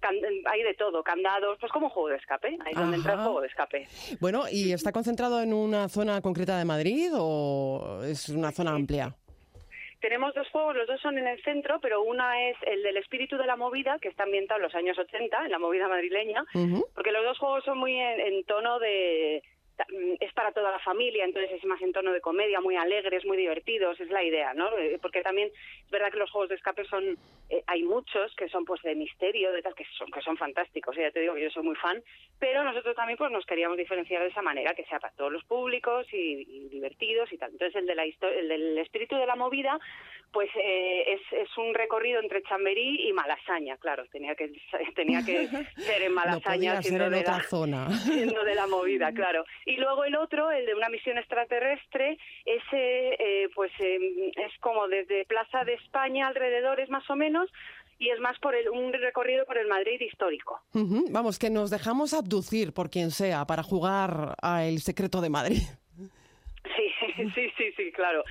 hay 0.46 0.62
de 0.64 0.74
todo, 0.74 1.04
candados, 1.04 1.56
pues 1.60 1.70
como 1.70 1.88
juego 1.90 2.08
de 2.08 2.16
escape, 2.16 2.58
ahí 2.64 2.72
es 2.72 2.76
donde 2.76 2.96
entra 2.96 3.12
el 3.12 3.20
juego 3.20 3.40
de 3.40 3.46
escape. 3.46 3.86
Bueno, 4.20 4.42
¿y 4.50 4.72
está 4.72 4.90
concentrado 4.90 5.40
en 5.40 5.54
una 5.54 5.88
zona 5.88 6.20
concreta 6.20 6.58
de 6.58 6.64
Madrid 6.64 7.10
o 7.14 8.00
es 8.02 8.28
una 8.30 8.50
zona 8.50 8.72
amplia? 8.72 9.14
Tenemos 10.00 10.34
dos 10.34 10.48
juegos, 10.50 10.74
los 10.74 10.88
dos 10.88 11.00
son 11.00 11.18
en 11.18 11.28
el 11.28 11.40
centro, 11.44 11.78
pero 11.80 12.02
una 12.02 12.48
es 12.48 12.56
el 12.66 12.82
del 12.82 12.96
espíritu 12.96 13.36
de 13.36 13.46
la 13.46 13.56
movida, 13.56 13.98
que 14.00 14.08
está 14.08 14.24
ambientado 14.24 14.58
en 14.58 14.64
los 14.64 14.74
años 14.74 14.98
80, 14.98 15.44
en 15.44 15.50
la 15.52 15.58
movida 15.60 15.86
madrileña, 15.88 16.44
porque 16.94 17.12
los 17.12 17.24
dos 17.24 17.38
juegos 17.38 17.64
son 17.64 17.78
muy 17.78 17.96
en, 17.96 18.42
tono 18.44 18.80
de, 18.80 19.42
es 20.20 20.32
para 20.32 20.52
toda 20.52 20.72
la 20.72 20.78
familia, 20.80 21.24
entonces 21.24 21.52
es 21.52 21.64
más 21.64 21.80
en 21.82 21.92
tono 21.92 22.12
de 22.12 22.20
comedia, 22.20 22.60
muy 22.60 22.76
alegres, 22.76 23.24
muy 23.24 23.36
divertidos, 23.36 23.98
es 24.00 24.10
la 24.10 24.22
idea, 24.22 24.54
¿no? 24.54 24.76
Eh, 24.78 24.98
porque 25.00 25.22
también 25.22 25.50
es 25.84 25.90
verdad 25.90 26.10
que 26.10 26.18
los 26.18 26.30
juegos 26.30 26.48
de 26.48 26.56
escape 26.56 26.84
son, 26.84 27.16
eh, 27.48 27.62
hay 27.66 27.82
muchos 27.82 28.34
que 28.34 28.48
son 28.48 28.64
pues 28.64 28.82
de 28.82 28.94
misterio, 28.94 29.52
de 29.52 29.62
tal, 29.62 29.74
que 29.74 29.86
son, 29.96 30.10
que 30.10 30.20
son 30.20 30.36
fantásticos, 30.36 30.96
ya 30.96 31.10
te 31.10 31.20
digo 31.20 31.34
que 31.34 31.44
yo 31.44 31.50
soy 31.50 31.62
muy 31.62 31.76
fan, 31.76 32.02
pero 32.38 32.64
nosotros 32.64 32.96
también 32.96 33.16
pues 33.16 33.30
nos 33.30 33.46
queríamos 33.46 33.76
diferenciar 33.76 34.22
de 34.22 34.28
esa 34.28 34.42
manera, 34.42 34.74
que 34.74 34.84
sea 34.84 34.98
para 34.98 35.14
todos 35.14 35.32
los 35.32 35.44
públicos 35.44 36.06
y, 36.12 36.68
divertidos 36.68 37.32
y 37.32 37.38
tal. 37.38 37.52
Entonces 37.52 37.76
el, 37.76 37.86
de 37.86 37.94
la 37.94 38.04
el 38.04 38.48
del 38.48 38.78
espíritu 38.78 39.16
de 39.16 39.26
la 39.26 39.36
movida, 39.36 39.78
pues 40.32 40.50
eh, 40.56 41.04
es, 41.14 41.20
es 41.32 41.56
un 41.56 41.74
recorrido 41.74 42.20
entre 42.20 42.42
Chamberí 42.42 43.08
y 43.08 43.12
Malasaña, 43.12 43.76
claro, 43.78 44.04
tenía 44.10 44.34
que, 44.34 44.52
tenía 44.94 45.24
que 45.24 45.48
ser 45.76 46.02
en 46.02 46.12
Malasaña, 46.12 46.82
siendo, 46.82 47.08
de 47.10 47.22
la, 47.22 47.42
zona. 47.42 47.90
siendo 48.04 48.44
de 48.44 48.54
la 48.54 48.66
movida, 48.66 49.12
claro. 49.12 49.44
Y 49.68 49.76
luego 49.76 50.04
el 50.04 50.16
otro, 50.16 50.50
el 50.50 50.64
de 50.64 50.74
una 50.74 50.88
misión 50.88 51.18
extraterrestre, 51.18 52.16
ese 52.46 53.16
eh, 53.18 53.48
pues 53.54 53.70
em, 53.78 54.32
es 54.34 54.58
como 54.60 54.88
desde 54.88 55.26
Plaza 55.26 55.62
de 55.64 55.74
España 55.74 56.26
alrededores 56.26 56.88
más 56.88 57.08
o 57.10 57.16
menos, 57.16 57.50
y 57.98 58.08
es 58.08 58.18
más 58.18 58.38
por 58.38 58.54
el, 58.54 58.70
un 58.70 58.94
recorrido 58.94 59.44
por 59.44 59.58
el 59.58 59.66
Madrid 59.66 60.00
histórico. 60.00 60.58
Vamos, 60.72 61.38
que 61.38 61.50
nos 61.50 61.68
dejamos 61.68 62.14
abducir 62.14 62.72
por 62.72 62.88
quien 62.88 63.10
sea 63.10 63.44
para 63.44 63.62
jugar 63.62 64.36
a 64.40 64.64
El 64.64 64.78
Secreto 64.78 65.20
de 65.20 65.28
Madrid. 65.28 65.60
Sí, 66.76 66.92
sí, 67.34 67.50
sí, 67.56 67.72
sí, 67.76 67.92
claro. 67.92 68.22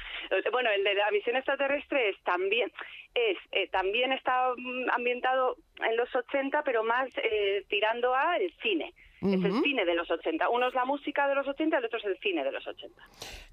Bueno, 0.52 0.70
el 0.70 0.84
de 0.84 0.94
la 0.94 1.10
misión 1.12 1.36
extraterrestre 1.36 2.10
es 2.10 2.18
también 2.24 2.72
es 3.18 3.38
eh, 3.52 3.68
también 3.70 4.12
está 4.12 4.54
mm, 4.56 4.90
ambientado 4.92 5.58
en 5.82 5.98
los 5.98 6.14
80, 6.16 6.64
pero 6.64 6.84
más 6.84 7.10
eh, 7.18 7.66
tirando 7.68 8.14
a 8.14 8.38
el 8.38 8.54
cine. 8.62 8.94
Es 9.20 9.44
el 9.44 9.64
cine 9.64 9.84
de 9.84 9.96
los 9.96 10.12
80. 10.12 10.48
Uno 10.50 10.68
es 10.68 10.76
la 10.76 10.86
música 10.86 11.28
de 11.28 11.34
los 11.34 11.48
80, 11.48 11.80
el 11.80 11.86
otro 11.86 11.98
es 11.98 12.06
el 12.06 12.20
cine 12.20 12.44
de 12.44 12.52
los 12.52 12.68
80. 12.68 13.02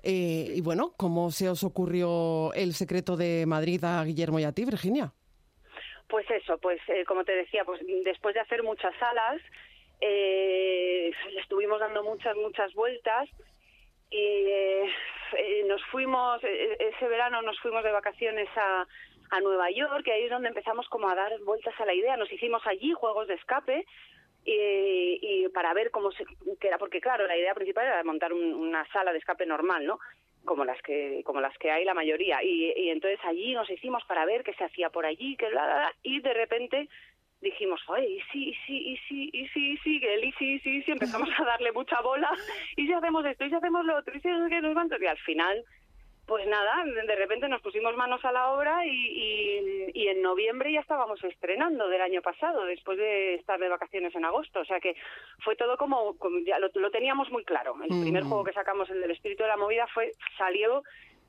Eh, 0.02 0.52
y 0.56 0.60
bueno, 0.60 0.92
¿cómo 0.98 1.30
se 1.30 1.48
os 1.48 1.64
ocurrió 1.64 2.52
el 2.52 2.74
secreto 2.74 3.16
de 3.16 3.46
Madrid 3.46 3.82
a 3.82 4.04
Guillermo 4.04 4.38
y 4.38 4.44
a 4.44 4.52
ti, 4.52 4.66
Virginia? 4.66 5.10
Pues 6.06 6.30
eso, 6.30 6.58
pues 6.58 6.78
como 7.06 7.24
te 7.24 7.32
decía, 7.32 7.64
pues 7.64 7.80
después 8.04 8.34
de 8.34 8.40
hacer 8.42 8.62
muchas 8.62 8.94
salas, 8.98 9.40
le 10.02 11.40
estuvimos 11.40 11.80
dando 11.80 12.04
muchas, 12.04 12.36
muchas 12.36 12.74
vueltas 12.74 13.30
y 14.14 14.16
eh, 14.16 14.84
eh, 15.38 15.64
nos 15.66 15.84
fuimos, 15.86 16.42
eh, 16.44 16.76
ese 16.78 17.08
verano 17.08 17.42
nos 17.42 17.58
fuimos 17.58 17.82
de 17.82 17.90
vacaciones 17.90 18.48
a, 18.56 18.86
a 19.30 19.40
Nueva 19.40 19.70
York, 19.70 20.06
y 20.06 20.10
ahí 20.10 20.24
es 20.24 20.30
donde 20.30 20.48
empezamos 20.48 20.88
como 20.88 21.08
a 21.08 21.14
dar 21.14 21.38
vueltas 21.40 21.74
a 21.80 21.86
la 21.86 21.94
idea. 21.94 22.16
Nos 22.16 22.32
hicimos 22.32 22.66
allí 22.66 22.92
juegos 22.92 23.28
de 23.28 23.34
escape 23.34 23.86
y, 24.44 25.18
y 25.22 25.48
para 25.48 25.72
ver 25.74 25.90
cómo 25.90 26.12
se 26.12 26.24
queda, 26.60 26.78
porque 26.78 27.00
claro, 27.00 27.26
la 27.26 27.36
idea 27.36 27.54
principal 27.54 27.86
era 27.86 28.04
montar 28.04 28.32
una 28.32 28.86
sala 28.92 29.12
de 29.12 29.18
escape 29.18 29.46
normal, 29.46 29.86
¿no? 29.86 29.98
como 30.44 30.64
las 30.66 30.80
que 30.82 31.22
como 31.24 31.40
las 31.40 31.56
que 31.56 31.70
hay 31.70 31.86
la 31.86 31.94
mayoría 31.94 32.42
y, 32.42 32.70
y 32.76 32.90
entonces 32.90 33.18
allí 33.24 33.54
nos 33.54 33.70
hicimos 33.70 34.04
para 34.04 34.26
ver 34.26 34.44
qué 34.44 34.52
se 34.52 34.64
hacía 34.64 34.90
por 34.90 35.06
allí 35.06 35.36
que 35.36 35.48
bla, 35.48 35.64
bla, 35.64 35.74
bla, 35.76 35.94
y 36.02 36.20
de 36.20 36.34
repente 36.34 36.88
dijimos, 37.44 37.80
oye, 37.88 38.08
y 38.08 38.20
sí, 38.32 38.48
y 38.48 38.54
sí, 38.66 38.76
y 38.76 38.96
sí, 39.08 39.30
y 39.32 39.48
sí, 39.48 39.72
y 39.72 39.78
sí, 39.78 40.00
y 40.00 40.32
sí, 40.32 40.58
sí, 40.60 40.82
sí, 40.82 40.90
empezamos 40.90 41.28
a 41.38 41.44
darle 41.44 41.70
mucha 41.72 42.00
bola, 42.00 42.30
y 42.76 42.86
si 42.86 42.92
hacemos 42.92 43.24
esto, 43.26 43.44
y 43.44 43.50
si 43.50 43.54
hacemos 43.54 43.84
lo 43.84 43.98
otro, 43.98 44.16
y 44.16 44.20
si 44.20 44.28
no 44.28 44.48
que 44.48 44.60
nos 44.60 45.00
y 45.00 45.06
al 45.06 45.18
final, 45.18 45.64
pues 46.26 46.46
nada, 46.46 46.84
de 46.84 47.16
repente 47.16 47.48
nos 47.48 47.60
pusimos 47.60 47.94
manos 47.96 48.24
a 48.24 48.32
la 48.32 48.50
obra 48.52 48.84
y, 48.86 49.90
y, 49.94 50.08
en 50.08 50.22
noviembre 50.22 50.72
ya 50.72 50.80
estábamos 50.80 51.22
estrenando 51.22 51.88
del 51.88 52.00
año 52.00 52.22
pasado, 52.22 52.64
después 52.64 52.96
de 52.96 53.34
estar 53.34 53.58
de 53.60 53.68
vacaciones 53.68 54.14
en 54.14 54.24
agosto, 54.24 54.60
o 54.60 54.64
sea 54.64 54.80
que 54.80 54.96
fue 55.40 55.54
todo 55.56 55.76
como, 55.76 56.16
ya 56.46 56.58
lo, 56.58 56.70
teníamos 56.90 57.30
muy 57.30 57.44
claro. 57.44 57.74
El 57.82 58.00
primer 58.00 58.24
mm. 58.24 58.28
juego 58.28 58.44
que 58.44 58.52
sacamos, 58.52 58.88
el 58.88 59.00
del 59.00 59.10
espíritu 59.10 59.42
de 59.42 59.50
la 59.50 59.56
movida, 59.56 59.86
fue 59.88 60.12
salió 60.38 60.82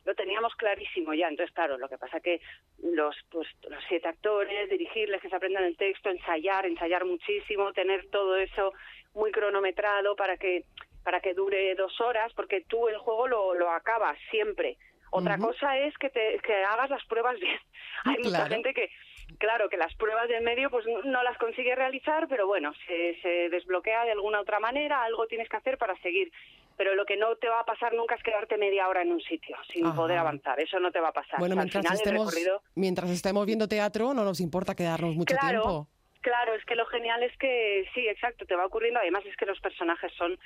lo 0.05 0.13
teníamos 0.13 0.53
clarísimo 0.55 1.13
ya. 1.13 1.27
Entonces, 1.27 1.53
claro, 1.53 1.77
lo 1.79 1.89
que 1.89 1.97
pasa 1.97 2.19
que 2.19 2.39
los, 2.83 3.15
pues, 3.31 3.47
los 3.67 3.83
siete 3.87 4.07
actores, 4.07 4.69
dirigirles, 4.69 5.19
que 5.19 5.29
se 5.29 5.35
aprendan 5.35 5.63
el 5.63 5.75
texto, 5.75 6.09
ensayar, 6.09 6.67
ensayar 6.67 7.05
muchísimo, 7.05 7.73
tener 7.73 8.07
todo 8.11 8.37
eso 8.37 8.71
muy 9.15 9.31
cronometrado 9.31 10.15
para 10.15 10.37
que 10.37 10.65
para 11.05 11.21
que 11.21 11.33
dure 11.33 11.73
dos 11.75 12.01
horas, 12.01 12.33
porque 12.33 12.65
tú 12.67 12.89
el 12.89 12.97
juego 12.97 13.27
lo, 13.27 13.53
lo 13.53 13.69
acabas 13.69 14.17
siempre. 14.29 14.77
Otra 15.11 15.37
cosa 15.37 15.77
es 15.77 15.97
que, 15.97 16.09
te, 16.09 16.39
que 16.39 16.63
hagas 16.65 16.89
las 16.89 17.05
pruebas 17.05 17.39
bien. 17.39 17.57
Hay 18.03 18.17
mucha 18.21 18.47
gente 18.47 18.73
que, 18.73 18.89
claro, 19.37 19.69
que 19.69 19.77
las 19.77 19.93
pruebas 19.95 20.27
del 20.27 20.43
medio 20.43 20.69
pues 20.69 20.83
no 21.05 21.23
las 21.23 21.37
consigue 21.37 21.73
realizar, 21.73 22.27
pero 22.27 22.47
bueno, 22.47 22.73
se, 22.85 23.17
se 23.21 23.49
desbloquea 23.49 24.03
de 24.03 24.11
alguna 24.11 24.41
otra 24.41 24.59
manera, 24.59 25.03
algo 25.03 25.25
tienes 25.27 25.47
que 25.47 25.55
hacer 25.55 25.77
para 25.77 25.95
seguir 26.01 26.31
pero 26.77 26.93
lo 26.95 27.05
que 27.05 27.17
no 27.17 27.35
te 27.37 27.47
va 27.47 27.61
a 27.61 27.65
pasar 27.65 27.93
nunca 27.93 28.15
es 28.15 28.23
quedarte 28.23 28.57
media 28.57 28.87
hora 28.87 29.01
en 29.01 29.11
un 29.11 29.21
sitio 29.21 29.55
sin 29.71 29.93
poder 29.95 30.17
avanzar. 30.17 30.59
Eso 30.59 30.79
no 30.79 30.91
te 30.91 30.99
va 30.99 31.09
a 31.09 31.13
pasar. 31.13 31.39
Bueno, 31.39 31.55
mientras, 31.55 31.85
estemos, 31.93 32.35
mientras 32.75 33.09
estemos 33.09 33.45
viendo 33.45 33.67
teatro, 33.67 34.13
no 34.13 34.23
nos 34.23 34.41
importa 34.41 34.75
quedarnos 34.75 35.15
mucho 35.15 35.35
tiempo. 35.37 35.87
Claro, 36.21 36.55
es 36.55 36.65
que 36.65 36.75
lo 36.75 36.87
genial 36.87 37.21
es 37.21 37.37
que 37.37 37.85
sí, 37.93 38.07
exacto, 38.07 38.45
te 38.45 38.55
va 38.55 38.65
ocurriendo. 38.65 38.99
Además 38.99 39.23
es 39.27 39.37
que 39.37 39.45
los 39.45 39.59
personajes 39.59 40.11
son 40.17 40.37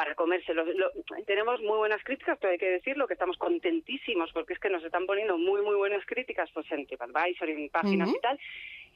para 0.00 0.14
comérselos. 0.14 0.66
tenemos 1.26 1.60
muy 1.60 1.76
buenas 1.76 2.02
críticas, 2.02 2.38
pero 2.40 2.52
hay 2.52 2.58
que 2.58 2.70
decirlo 2.70 3.06
que 3.06 3.12
estamos 3.12 3.36
contentísimos 3.36 4.32
porque 4.32 4.54
es 4.54 4.58
que 4.58 4.70
nos 4.70 4.82
están 4.82 5.04
poniendo 5.04 5.36
muy, 5.36 5.60
muy 5.60 5.74
buenas 5.74 6.06
críticas 6.06 6.48
pues, 6.54 6.64
en 6.72 6.86
TripAdvisor, 6.86 7.50
en 7.50 7.68
páginas 7.68 8.08
y 8.08 8.18
tal. 8.20 8.40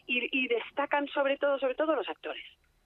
y 0.07 0.49
destacan 0.49 1.07
sobre 1.09 1.37
todo, 1.37 1.59
sobre 1.59 1.75
todo 1.75 1.95
los 1.95 2.09
actores 2.09 2.43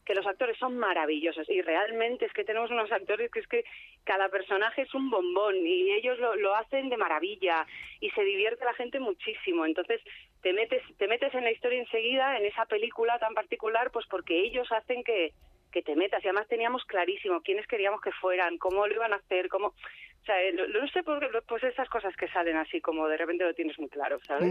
que 0.09 0.15
los 0.15 0.27
actores 0.27 0.57
son 0.57 0.79
maravillosos 0.79 1.51
y 1.51 1.61
realmente 1.61 2.25
es 2.25 2.33
que 2.33 2.43
tenemos 2.43 2.71
unos 2.71 2.91
actores 2.91 3.31
que 3.31 3.41
es 3.41 3.47
que 3.47 3.65
cada 4.05 4.31
personaje 4.31 4.81
es 4.83 4.95
un 4.95 5.11
bombón 5.11 5.55
y 5.55 5.93
ellos 5.93 6.19
lo, 6.19 6.35
lo 6.35 6.57
hacen 6.57 6.89
de 6.89 6.97
maravilla 6.97 7.67
y 8.01 8.09
se 8.13 8.23
divierte 8.23 8.65
la 8.65 8.73
gente 8.73 9.01
muchísimo. 9.01 9.67
Entonces 9.67 10.01
te 10.41 10.55
metes, 10.55 10.83
te 10.97 11.09
metes 11.09 11.35
en 11.35 11.45
la 11.45 11.53
historia 11.53 11.81
enseguida, 11.81 12.39
en 12.39 12.47
esa 12.47 12.65
película 12.65 13.19
tan 13.19 13.35
particular, 13.35 13.91
pues 13.91 14.07
porque 14.07 14.41
ellos 14.41 14.67
hacen 14.73 15.05
que, 15.05 15.35
que 15.71 15.83
te 15.83 15.97
metas. 15.97 16.25
Y 16.25 16.29
además 16.29 16.49
teníamos 16.49 16.85
clarísimo 16.85 17.43
quiénes 17.43 17.67
queríamos 17.67 18.01
que 18.01 18.13
fueran, 18.13 18.59
cómo 18.59 18.87
lo 18.87 18.95
iban 18.95 19.13
a 19.13 19.17
hacer, 19.17 19.49
cómo 19.49 19.75
sea, 20.29 20.43
eh, 20.43 20.53
no 20.53 20.89
sé 20.89 21.03
por 21.03 21.19
qué, 21.19 21.27
pues 21.47 21.65
esas 21.65 21.89
cosas 21.89 22.15
que 22.17 22.29
salen 22.29 22.57
así, 22.57 22.81
como 22.81 23.09
de 23.09 23.17
repente 23.17 23.45
lo 23.45 23.55
tienes 23.55 23.79
muy 23.79 23.89
claro, 23.89 24.19
¿sabes? 24.27 24.51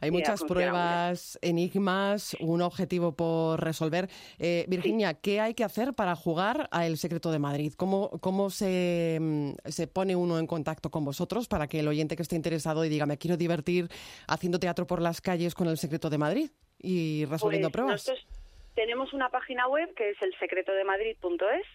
Hay 0.00 0.10
muchas 0.10 0.42
pruebas, 0.44 1.38
enigmas, 1.42 2.36
un 2.40 2.60
objetivo 2.60 3.14
por 3.14 3.62
resolver. 3.62 4.08
Eh, 4.38 4.64
Virginia, 4.68 5.14
¿qué 5.14 5.40
hay 5.40 5.54
que 5.54 5.64
hacer 5.64 5.94
para 5.94 6.16
jugar 6.16 6.68
a 6.72 6.86
El 6.86 6.98
Secreto 6.98 7.30
de 7.30 7.38
Madrid? 7.38 7.72
¿Cómo, 7.76 8.10
cómo 8.20 8.50
se, 8.50 9.18
mm, 9.20 9.50
se 9.66 9.86
pone 9.86 10.16
uno 10.16 10.38
en 10.38 10.46
contacto 10.46 10.90
con 10.90 11.04
vosotros 11.04 11.48
para 11.48 11.68
que 11.68 11.80
el 11.80 11.88
oyente 11.88 12.16
que 12.16 12.22
esté 12.22 12.36
interesado 12.36 12.84
y 12.84 12.88
diga, 12.88 13.06
me 13.06 13.18
quiero 13.18 13.36
divertir 13.36 13.88
haciendo 14.26 14.58
teatro 14.58 14.86
por 14.86 15.00
las 15.00 15.20
calles 15.20 15.54
con 15.54 15.68
El 15.68 15.78
Secreto 15.78 16.10
de 16.10 16.18
Madrid 16.18 16.50
y 16.78 17.24
resolviendo 17.26 17.70
pues 17.70 17.72
pruebas? 17.72 18.39
Tenemos 18.80 19.12
una 19.12 19.28
página 19.28 19.68
web 19.68 19.92
que 19.94 20.08
es 20.08 20.22
elsecretodemadrid.es 20.22 21.66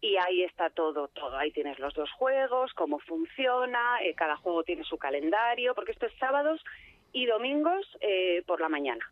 y 0.00 0.16
ahí 0.18 0.44
está 0.44 0.70
todo, 0.70 1.08
todo. 1.08 1.36
Ahí 1.36 1.50
tienes 1.50 1.80
los 1.80 1.92
dos 1.94 2.08
juegos, 2.12 2.72
cómo 2.74 3.00
funciona, 3.00 4.00
eh, 4.04 4.14
cada 4.14 4.36
juego 4.36 4.62
tiene 4.62 4.84
su 4.84 4.98
calendario, 4.98 5.74
porque 5.74 5.90
esto 5.90 6.06
es 6.06 6.12
sábados 6.20 6.64
y 7.12 7.26
domingos 7.26 7.84
eh, 8.00 8.44
por 8.46 8.60
la 8.60 8.68
mañana. 8.68 9.04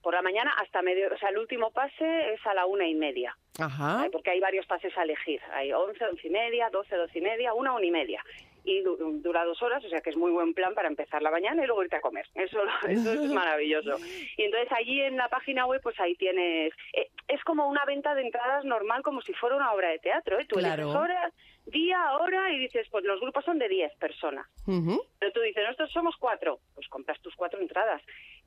Por 0.00 0.14
la 0.14 0.22
mañana 0.22 0.54
hasta 0.58 0.80
medio, 0.80 1.12
o 1.14 1.18
sea, 1.18 1.28
el 1.28 1.36
último 1.36 1.70
pase 1.70 2.32
es 2.32 2.40
a 2.46 2.54
la 2.54 2.64
una 2.64 2.88
y 2.88 2.94
media. 2.94 3.36
Ajá. 3.58 4.08
Porque 4.10 4.30
hay 4.30 4.40
varios 4.40 4.64
pases 4.64 4.96
a 4.96 5.02
elegir. 5.02 5.42
Hay 5.52 5.70
once, 5.70 6.02
once 6.02 6.26
y 6.26 6.30
media, 6.30 6.70
doce, 6.70 6.96
doce 6.96 7.18
y 7.18 7.22
media, 7.22 7.52
una, 7.52 7.74
una 7.74 7.84
y 7.84 7.90
media 7.90 8.24
y 8.64 8.82
dura 8.82 9.44
dos 9.44 9.62
horas, 9.62 9.84
o 9.84 9.88
sea 9.88 10.00
que 10.00 10.10
es 10.10 10.16
muy 10.16 10.30
buen 10.30 10.54
plan 10.54 10.74
para 10.74 10.88
empezar 10.88 11.22
la 11.22 11.30
mañana 11.30 11.62
y 11.62 11.66
luego 11.66 11.84
irte 11.84 11.96
a 11.96 12.00
comer. 12.00 12.26
Eso, 12.34 12.58
eso 12.88 13.12
es 13.12 13.30
maravilloso. 13.30 13.96
Y 14.36 14.42
entonces 14.42 14.72
allí 14.72 15.00
en 15.00 15.16
la 15.16 15.28
página 15.28 15.66
web, 15.66 15.80
pues 15.82 15.98
ahí 16.00 16.14
tienes. 16.16 16.72
Eh, 16.92 17.10
es 17.28 17.42
como 17.44 17.68
una 17.68 17.84
venta 17.84 18.14
de 18.14 18.22
entradas 18.22 18.64
normal, 18.64 19.02
como 19.02 19.20
si 19.22 19.32
fuera 19.34 19.56
una 19.56 19.72
obra 19.72 19.90
de 19.90 19.98
teatro. 19.98 20.38
¿eh? 20.38 20.46
Tú 20.46 20.56
claro. 20.56 20.90
horas, 20.90 21.32
día, 21.66 22.16
hora 22.18 22.50
y 22.52 22.58
dices, 22.58 22.86
pues 22.90 23.04
los 23.04 23.20
grupos 23.20 23.44
son 23.44 23.58
de 23.58 23.68
10 23.68 23.94
personas. 23.96 24.46
Pero 24.66 25.32
tú 25.32 25.40
dices, 25.40 25.62
nosotros 25.64 25.90
somos 25.92 26.16
cuatro. 26.16 26.60
Pues 26.74 26.88
compras 26.88 27.20
tus 27.20 27.34
cuatro 27.36 27.60
entradas. 27.60 28.02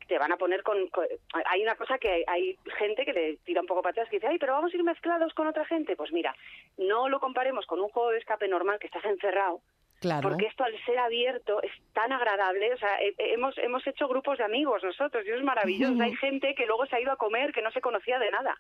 Te 0.07 0.17
van 0.17 0.31
a 0.31 0.37
poner 0.37 0.63
con, 0.63 0.89
Hay 1.45 1.61
una 1.61 1.75
cosa 1.75 1.97
que 1.97 2.23
hay, 2.27 2.57
gente 2.77 3.05
que 3.05 3.13
le 3.13 3.37
tira 3.37 3.61
un 3.61 3.67
poco 3.67 3.81
para 3.81 3.91
atrás 3.91 4.09
que 4.09 4.17
dice, 4.17 4.27
ay, 4.27 4.37
pero 4.37 4.53
vamos 4.53 4.73
a 4.73 4.77
ir 4.77 4.83
mezclados 4.83 5.33
con 5.33 5.47
otra 5.47 5.65
gente. 5.65 5.95
Pues 5.95 6.11
mira, 6.11 6.35
no 6.77 7.09
lo 7.09 7.19
comparemos 7.19 7.65
con 7.65 7.79
un 7.79 7.89
juego 7.89 8.11
de 8.11 8.19
escape 8.19 8.47
normal 8.47 8.79
que 8.79 8.87
estás 8.87 9.05
encerrado 9.05 9.61
porque 10.21 10.45
esto 10.45 10.63
al 10.63 10.73
ser 10.85 10.99
abierto 10.99 11.61
es 11.63 11.71
tan 11.93 12.11
agradable, 12.11 12.73
o 12.73 12.77
sea, 12.77 12.97
hemos, 13.17 13.57
hemos 13.57 13.85
hecho 13.87 14.07
grupos 14.07 14.37
de 14.37 14.43
amigos 14.43 14.83
nosotros 14.83 15.23
y 15.25 15.31
es 15.31 15.43
maravilloso. 15.43 15.95
Hay 16.01 16.15
gente 16.15 16.53
que 16.55 16.65
luego 16.65 16.85
se 16.85 16.95
ha 16.95 17.01
ido 17.01 17.11
a 17.11 17.17
comer 17.17 17.51
que 17.51 17.61
no 17.61 17.71
se 17.71 17.81
conocía 17.81 18.19
de 18.19 18.31
nada. 18.31 18.55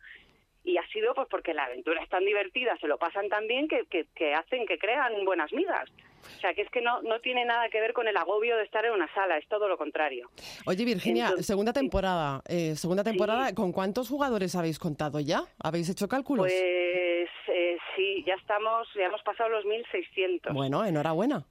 Y 0.67 0.77
ha 0.77 0.85
sido 0.89 1.13
pues 1.15 1.29
porque 1.31 1.53
la 1.53 1.63
aventura 1.63 2.03
es 2.03 2.09
tan 2.09 2.25
divertida, 2.25 2.75
se 2.77 2.87
lo 2.87 2.97
pasan 2.97 3.29
tan 3.29 3.47
bien 3.47 3.69
que, 3.69 3.85
que, 3.85 4.05
que 4.13 4.33
hacen 4.33 4.65
que 4.65 4.77
crean 4.77 5.13
buenas 5.23 5.53
migas. 5.53 5.89
O 6.35 6.39
sea, 6.41 6.53
que 6.53 6.61
es 6.61 6.69
que 6.69 6.81
no, 6.81 7.01
no 7.03 7.21
tiene 7.21 7.45
nada 7.45 7.69
que 7.69 7.79
ver 7.79 7.93
con 7.93 8.05
el 8.07 8.17
agobio 8.17 8.57
de 8.57 8.63
estar 8.63 8.83
en 8.83 8.91
una 8.91 9.07
sala, 9.13 9.37
es 9.37 9.47
todo 9.47 9.69
lo 9.69 9.77
contrario. 9.77 10.29
Oye, 10.65 10.83
Virginia, 10.83 11.31
segunda 11.39 11.71
temporada, 11.71 12.41
eh, 12.49 12.75
segunda 12.75 13.05
temporada, 13.05 13.55
¿con 13.55 13.71
cuántos 13.71 14.09
jugadores 14.09 14.53
habéis 14.55 14.77
contado 14.77 15.21
ya? 15.21 15.43
¿Habéis 15.63 15.89
hecho 15.89 16.09
cálculos? 16.09 16.47
Pues 16.47 17.29
eh, 17.47 17.77
sí, 17.95 18.23
ya 18.27 18.33
estamos, 18.35 18.89
ya 18.95 19.05
hemos 19.05 19.21
pasado 19.23 19.49
los 19.49 19.63
1.600. 19.63 20.53
Bueno, 20.53 20.83
enhorabuena. 20.83 21.45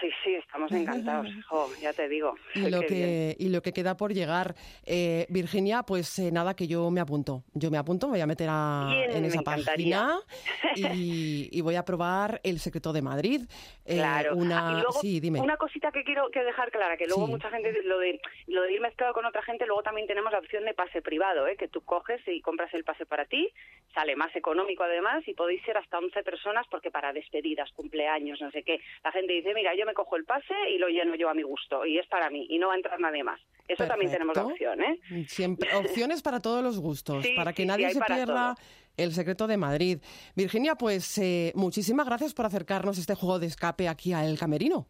Sí, 0.00 0.08
sí, 0.26 0.34
estamos 0.34 0.70
encantados, 0.72 1.28
ya 1.80 1.92
te 1.92 2.08
digo. 2.08 2.34
Y 2.54 2.68
lo, 2.68 2.80
que, 2.88 3.36
y 3.38 3.48
lo 3.48 3.62
que 3.62 3.72
queda 3.72 3.96
por 3.96 4.12
llegar. 4.12 4.54
Eh, 4.84 5.26
Virginia, 5.28 5.84
pues 5.84 6.18
eh, 6.18 6.30
nada, 6.32 6.54
que 6.54 6.66
yo 6.66 6.90
me 6.90 7.00
apunto. 7.00 7.44
Yo 7.54 7.70
me 7.70 7.78
apunto, 7.78 8.08
me 8.08 8.12
voy 8.12 8.20
a 8.20 8.26
meter 8.26 8.48
en 8.48 9.24
esa 9.24 9.42
página 9.42 10.18
y, 10.76 11.60
voy 11.66 11.74
a 11.74 11.84
probar 11.84 12.40
El 12.44 12.60
Secreto 12.60 12.92
de 12.92 13.02
Madrid. 13.02 13.42
Eh, 13.84 13.96
claro. 13.96 14.36
Una, 14.36 14.84
sí, 15.00 15.18
dime. 15.18 15.40
una 15.40 15.56
cosita 15.56 15.90
que 15.90 16.04
quiero 16.04 16.30
que 16.30 16.44
dejar 16.44 16.70
clara, 16.70 16.96
que 16.96 17.06
luego 17.06 17.26
mucha 17.26 17.50
gente, 17.50 17.72
lo 17.84 17.98
de, 17.98 18.20
lo 18.46 18.62
de 18.62 18.72
ir 18.72 18.80
mezclado 18.80 19.12
con 19.12 19.24
otra 19.24 19.42
gente, 19.42 19.66
luego 19.66 19.82
también 19.82 20.06
tenemos 20.06 20.30
la 20.30 20.38
opción 20.38 20.64
de 20.64 20.74
pase 20.74 21.02
privado, 21.02 21.46
¿eh? 21.48 21.56
que 21.56 21.66
tú 21.66 21.80
coges 21.82 22.20
y 22.26 22.40
compras 22.40 22.72
el 22.74 22.84
pase 22.84 23.04
para 23.04 23.24
ti, 23.24 23.48
sale 23.94 24.14
más 24.14 24.34
económico 24.36 24.84
además 24.84 25.26
y 25.26 25.34
podéis 25.34 25.62
ser 25.64 25.76
hasta 25.76 25.98
11 25.98 26.22
personas 26.22 26.66
porque 26.70 26.90
para 26.90 27.12
despedidas, 27.12 27.70
cumpleaños, 27.72 28.40
no 28.40 28.50
sé 28.50 28.62
qué, 28.62 28.80
la 29.04 29.12
gente 29.12 29.32
dice, 29.32 29.54
mira, 29.54 29.74
yo 29.74 29.86
me 29.86 29.94
cojo 29.94 30.15
el 30.16 30.24
pase 30.24 30.54
y 30.70 30.78
lo 30.78 30.88
lleno 30.88 31.14
yo 31.14 31.28
a 31.28 31.34
mi 31.34 31.42
gusto 31.42 31.86
y 31.86 31.98
es 31.98 32.06
para 32.08 32.30
mí 32.30 32.46
y 32.48 32.58
no 32.58 32.68
va 32.68 32.74
a 32.74 32.76
entrar 32.76 32.98
nadie 33.00 33.22
más. 33.22 33.40
Eso 33.68 33.86
también 33.86 34.12
tenemos 34.12 34.36
la 34.36 34.46
opción, 34.46 34.80
¿eh? 34.80 35.00
Siempre, 35.26 35.68
opciones 35.74 36.22
para 36.22 36.40
todos 36.40 36.62
los 36.62 36.78
gustos, 36.78 37.26
para 37.36 37.52
que 37.52 37.66
nadie 37.66 37.90
se 37.90 38.00
pierda 38.00 38.54
el 38.96 39.12
secreto 39.12 39.46
de 39.46 39.56
Madrid. 39.56 39.98
Virginia, 40.34 40.76
pues 40.76 41.18
eh, 41.18 41.52
muchísimas 41.54 42.06
gracias 42.06 42.32
por 42.32 42.46
acercarnos 42.46 42.98
este 42.98 43.14
juego 43.14 43.38
de 43.38 43.46
escape 43.46 43.88
aquí 43.88 44.12
a 44.12 44.24
El 44.24 44.38
Camerino. 44.38 44.86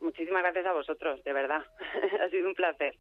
Muchísimas 0.00 0.42
gracias 0.42 0.66
a 0.66 0.72
vosotros, 0.72 1.22
de 1.24 1.32
verdad. 1.32 1.64
ha 2.20 2.28
sido 2.30 2.48
un 2.48 2.54
placer. 2.54 2.96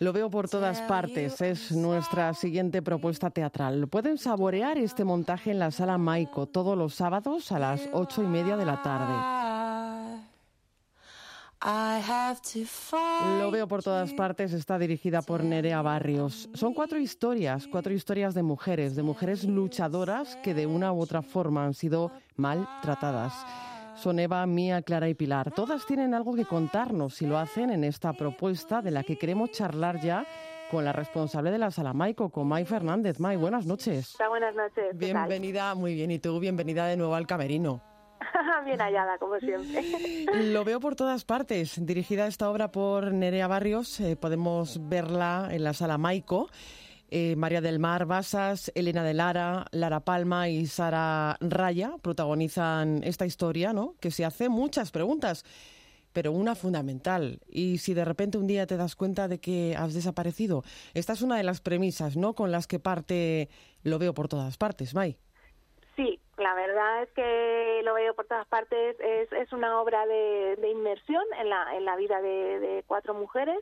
Lo 0.00 0.12
veo 0.12 0.30
por 0.30 0.48
todas 0.48 0.80
partes. 0.82 1.40
Es 1.40 1.72
nuestra 1.72 2.32
siguiente 2.32 2.82
propuesta 2.82 3.30
teatral. 3.30 3.88
Pueden 3.88 4.16
saborear 4.16 4.78
este 4.78 5.04
montaje 5.04 5.50
en 5.50 5.58
la 5.58 5.72
sala 5.72 5.98
Maico 5.98 6.46
todos 6.46 6.78
los 6.78 6.94
sábados 6.94 7.50
a 7.50 7.58
las 7.58 7.88
ocho 7.92 8.22
y 8.22 8.26
media 8.26 8.56
de 8.56 8.64
la 8.64 8.80
tarde. 8.80 9.14
Lo 13.40 13.50
veo 13.50 13.66
por 13.66 13.82
todas 13.82 14.14
partes, 14.14 14.52
está 14.52 14.78
dirigida 14.78 15.22
por 15.22 15.42
Nerea 15.42 15.82
Barrios. 15.82 16.48
Son 16.54 16.72
cuatro 16.72 17.00
historias, 17.00 17.66
cuatro 17.66 17.92
historias 17.92 18.34
de 18.34 18.44
mujeres, 18.44 18.94
de 18.94 19.02
mujeres 19.02 19.42
luchadoras 19.42 20.36
que 20.36 20.54
de 20.54 20.66
una 20.66 20.92
u 20.92 21.00
otra 21.00 21.22
forma 21.22 21.64
han 21.64 21.74
sido 21.74 22.12
maltratadas 22.36 23.34
son 23.98 24.18
Eva, 24.18 24.46
Mía, 24.46 24.82
Clara 24.82 25.08
y 25.08 25.14
Pilar. 25.14 25.50
Todas 25.52 25.84
tienen 25.86 26.14
algo 26.14 26.34
que 26.34 26.44
contarnos 26.44 27.20
y 27.20 27.26
lo 27.26 27.38
hacen 27.38 27.70
en 27.70 27.84
esta 27.84 28.12
propuesta 28.12 28.80
de 28.80 28.90
la 28.90 29.02
que 29.02 29.18
queremos 29.18 29.50
charlar 29.50 30.00
ya 30.00 30.24
con 30.70 30.84
la 30.84 30.92
responsable 30.92 31.50
de 31.50 31.58
la 31.58 31.70
sala 31.70 31.92
Maico, 31.92 32.30
con 32.30 32.46
May 32.46 32.64
Fernández. 32.64 33.18
May, 33.18 33.36
buenas 33.36 33.66
noches. 33.66 34.16
buenas 34.28 34.54
noches. 34.54 34.96
Bienvenida, 34.96 35.74
muy 35.74 35.94
bien. 35.94 36.10
Y 36.10 36.18
tú, 36.18 36.38
bienvenida 36.38 36.86
de 36.86 36.96
nuevo 36.96 37.14
al 37.14 37.26
Camerino. 37.26 37.82
bien 38.64 38.80
hallada, 38.80 39.18
como 39.18 39.38
siempre. 39.38 39.82
Lo 40.52 40.64
veo 40.64 40.80
por 40.80 40.94
todas 40.94 41.24
partes. 41.24 41.84
Dirigida 41.84 42.26
esta 42.26 42.50
obra 42.50 42.70
por 42.70 43.12
Nerea 43.12 43.48
Barrios, 43.48 44.00
eh, 44.00 44.16
podemos 44.16 44.88
verla 44.88 45.48
en 45.50 45.64
la 45.64 45.72
sala 45.72 45.98
Maico. 45.98 46.48
Eh, 47.10 47.36
María 47.36 47.62
del 47.62 47.78
Mar 47.78 48.04
Basas, 48.04 48.70
Elena 48.74 49.02
de 49.02 49.14
Lara, 49.14 49.64
Lara 49.72 50.00
Palma 50.00 50.50
y 50.50 50.66
Sara 50.66 51.38
Raya 51.40 51.92
protagonizan 52.02 53.02
esta 53.02 53.24
historia, 53.24 53.72
¿no? 53.72 53.94
Que 53.98 54.10
se 54.10 54.26
hace 54.26 54.50
muchas 54.50 54.90
preguntas, 54.90 55.44
pero 56.12 56.32
una 56.32 56.54
fundamental. 56.54 57.40
Y 57.48 57.78
si 57.78 57.94
de 57.94 58.04
repente 58.04 58.36
un 58.36 58.46
día 58.46 58.66
te 58.66 58.76
das 58.76 58.94
cuenta 58.94 59.26
de 59.26 59.40
que 59.40 59.74
has 59.74 59.94
desaparecido, 59.94 60.64
esta 60.92 61.14
es 61.14 61.22
una 61.22 61.38
de 61.38 61.44
las 61.44 61.62
premisas, 61.62 62.16
¿no? 62.16 62.34
Con 62.34 62.52
las 62.52 62.66
que 62.66 62.78
parte 62.78 63.48
lo 63.84 63.98
veo 63.98 64.12
por 64.12 64.28
todas 64.28 64.58
partes, 64.58 64.94
May. 64.94 65.16
Sí, 65.96 66.20
la 66.36 66.54
verdad 66.54 67.02
es 67.04 67.10
que 67.12 67.80
lo 67.84 67.94
veo 67.94 68.14
por 68.14 68.26
todas 68.26 68.46
partes. 68.48 68.96
Es, 69.00 69.32
es 69.32 69.50
una 69.54 69.80
obra 69.80 70.06
de, 70.06 70.70
inmersión 70.70 71.24
en 71.40 71.48
la, 71.48 71.74
en 71.74 71.86
la 71.86 71.96
vida 71.96 72.20
de, 72.20 72.84
cuatro 72.86 73.14
mujeres, 73.14 73.58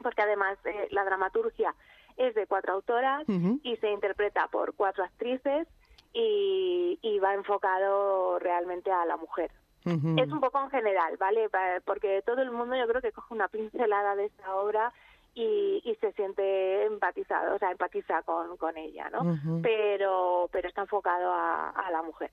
porque 0.00 0.22
además 0.22 0.58
eh, 0.64 0.86
la 0.90 1.04
dramaturgia 1.04 1.74
es 2.16 2.34
de 2.34 2.46
cuatro 2.46 2.74
autoras 2.74 3.24
y 3.28 3.76
se 3.76 3.90
interpreta 3.90 4.48
por 4.48 4.74
cuatro 4.74 5.04
actrices 5.04 5.66
y, 6.12 7.18
va 7.22 7.34
enfocado 7.34 8.38
realmente 8.38 8.90
a 8.90 9.04
la 9.06 9.16
mujer. 9.16 9.50
Es 9.84 10.30
un 10.30 10.40
poco 10.40 10.60
en 10.60 10.70
general, 10.70 11.16
¿vale? 11.18 11.48
Porque 11.84 12.22
todo 12.24 12.40
el 12.40 12.52
mundo 12.52 12.76
yo 12.76 12.86
creo 12.86 13.00
que 13.00 13.12
coge 13.12 13.34
una 13.34 13.48
pincelada 13.48 14.14
de 14.14 14.26
esta 14.26 14.54
obra 14.54 14.92
y, 15.34 15.96
se 16.00 16.12
siente 16.12 16.84
empatizado, 16.86 17.54
o 17.54 17.58
sea, 17.58 17.70
empatiza 17.70 18.22
con, 18.22 18.56
con 18.56 18.76
ella, 18.76 19.08
¿no? 19.10 19.38
pero, 19.62 20.48
pero 20.52 20.68
está 20.68 20.82
enfocado 20.82 21.32
a, 21.32 21.88
la 21.90 22.02
mujer. 22.02 22.30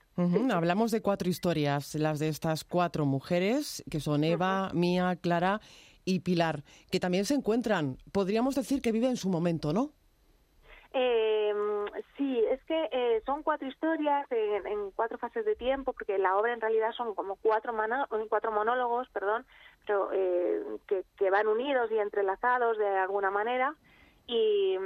Hablamos 0.51 0.91
de 0.91 1.01
cuatro 1.01 1.29
historias, 1.29 1.95
las 1.95 2.19
de 2.19 2.29
estas 2.29 2.63
cuatro 2.63 3.05
mujeres, 3.05 3.83
que 3.89 3.99
son 3.99 4.23
Eva, 4.23 4.71
Mía, 4.73 5.17
Clara 5.21 5.61
y 6.09 6.19
Pilar, 6.19 6.63
que 6.91 6.99
también 6.99 7.25
se 7.25 7.35
encuentran, 7.35 7.97
podríamos 8.11 8.55
decir 8.55 8.81
que 8.81 8.91
viven 8.91 9.17
su 9.17 9.29
momento, 9.29 9.73
¿no? 9.73 9.91
Eh, 10.91 11.53
sí, 12.17 12.43
es 12.49 12.61
que 12.63 12.89
eh, 12.91 13.21
son 13.25 13.43
cuatro 13.43 13.67
historias 13.67 14.25
en, 14.31 14.91
cuatro 14.95 15.19
fases 15.19 15.45
de 15.45 15.55
tiempo, 15.55 15.93
porque 15.93 16.17
la 16.17 16.35
obra 16.37 16.53
en 16.53 16.61
realidad 16.61 16.91
son 16.93 17.13
como 17.13 17.35
cuatro, 17.35 17.73
cuatro 18.27 18.51
monólogos, 18.51 19.07
perdón, 19.09 19.45
pero 19.85 20.09
eh, 20.13 20.63
que, 20.87 21.29
van 21.29 21.47
unidos 21.47 21.91
y 21.91 21.99
entrelazados 21.99 22.77
de 22.77 22.87
alguna 22.97 23.29
manera. 23.29 23.75
Y, 24.27 24.77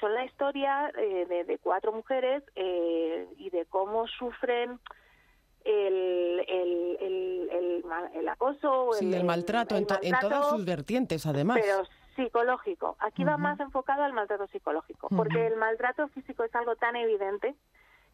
son 0.00 0.14
la 0.14 0.24
historia 0.24 0.92
de, 0.94 1.44
de, 1.44 1.58
cuatro 1.58 1.92
mujeres 1.92 2.42
y 2.54 3.50
de 3.50 3.66
cómo 3.68 4.06
sufren 4.06 4.78
el, 5.68 6.44
el, 6.48 7.82
el, 8.14 8.28
acoso. 8.28 8.90
Sí, 8.94 9.12
el, 9.12 9.24
maltrato, 9.24 9.76
en, 9.76 9.86
todas 9.86 10.48
sus 10.48 10.64
vertientes, 10.64 11.26
además. 11.26 11.58
Pero 11.60 11.82
psicológico. 12.16 12.96
Aquí 13.00 13.24
va 13.24 13.36
más 13.36 13.60
enfocado 13.60 14.02
al 14.02 14.12
maltrato 14.12 14.46
psicológico, 14.48 15.08
porque 15.08 15.46
el 15.46 15.56
maltrato 15.56 16.08
físico 16.08 16.42
es 16.42 16.54
algo 16.54 16.74
tan 16.76 16.96
evidente 16.96 17.54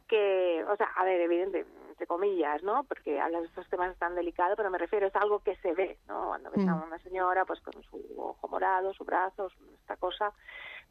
que, 0.08 0.64
o 0.68 0.76
sea, 0.76 0.88
a 0.96 1.04
ver, 1.04 1.20
evidente, 1.22 1.64
entre 1.88 2.06
comillas, 2.06 2.62
¿no? 2.62 2.84
Porque 2.84 3.18
hablas 3.18 3.42
de 3.42 3.48
estos 3.48 3.66
temas 3.68 3.96
tan 3.96 4.14
delicados, 4.14 4.56
pero 4.56 4.70
me 4.70 4.76
refiero, 4.76 5.06
es 5.06 5.16
algo 5.16 5.40
que 5.40 5.56
se 5.56 5.72
ve, 5.72 5.98
¿no? 6.06 6.26
Cuando 6.26 6.50
ves 6.50 6.68
a 6.68 6.74
una 6.74 6.98
señora, 6.98 7.46
pues 7.46 7.60
con 7.60 7.82
su 7.84 8.02
ojo 8.18 8.48
morado, 8.48 8.92
su 8.92 9.04
brazo, 9.04 9.50
esta 9.80 9.96
cosa. 9.96 10.32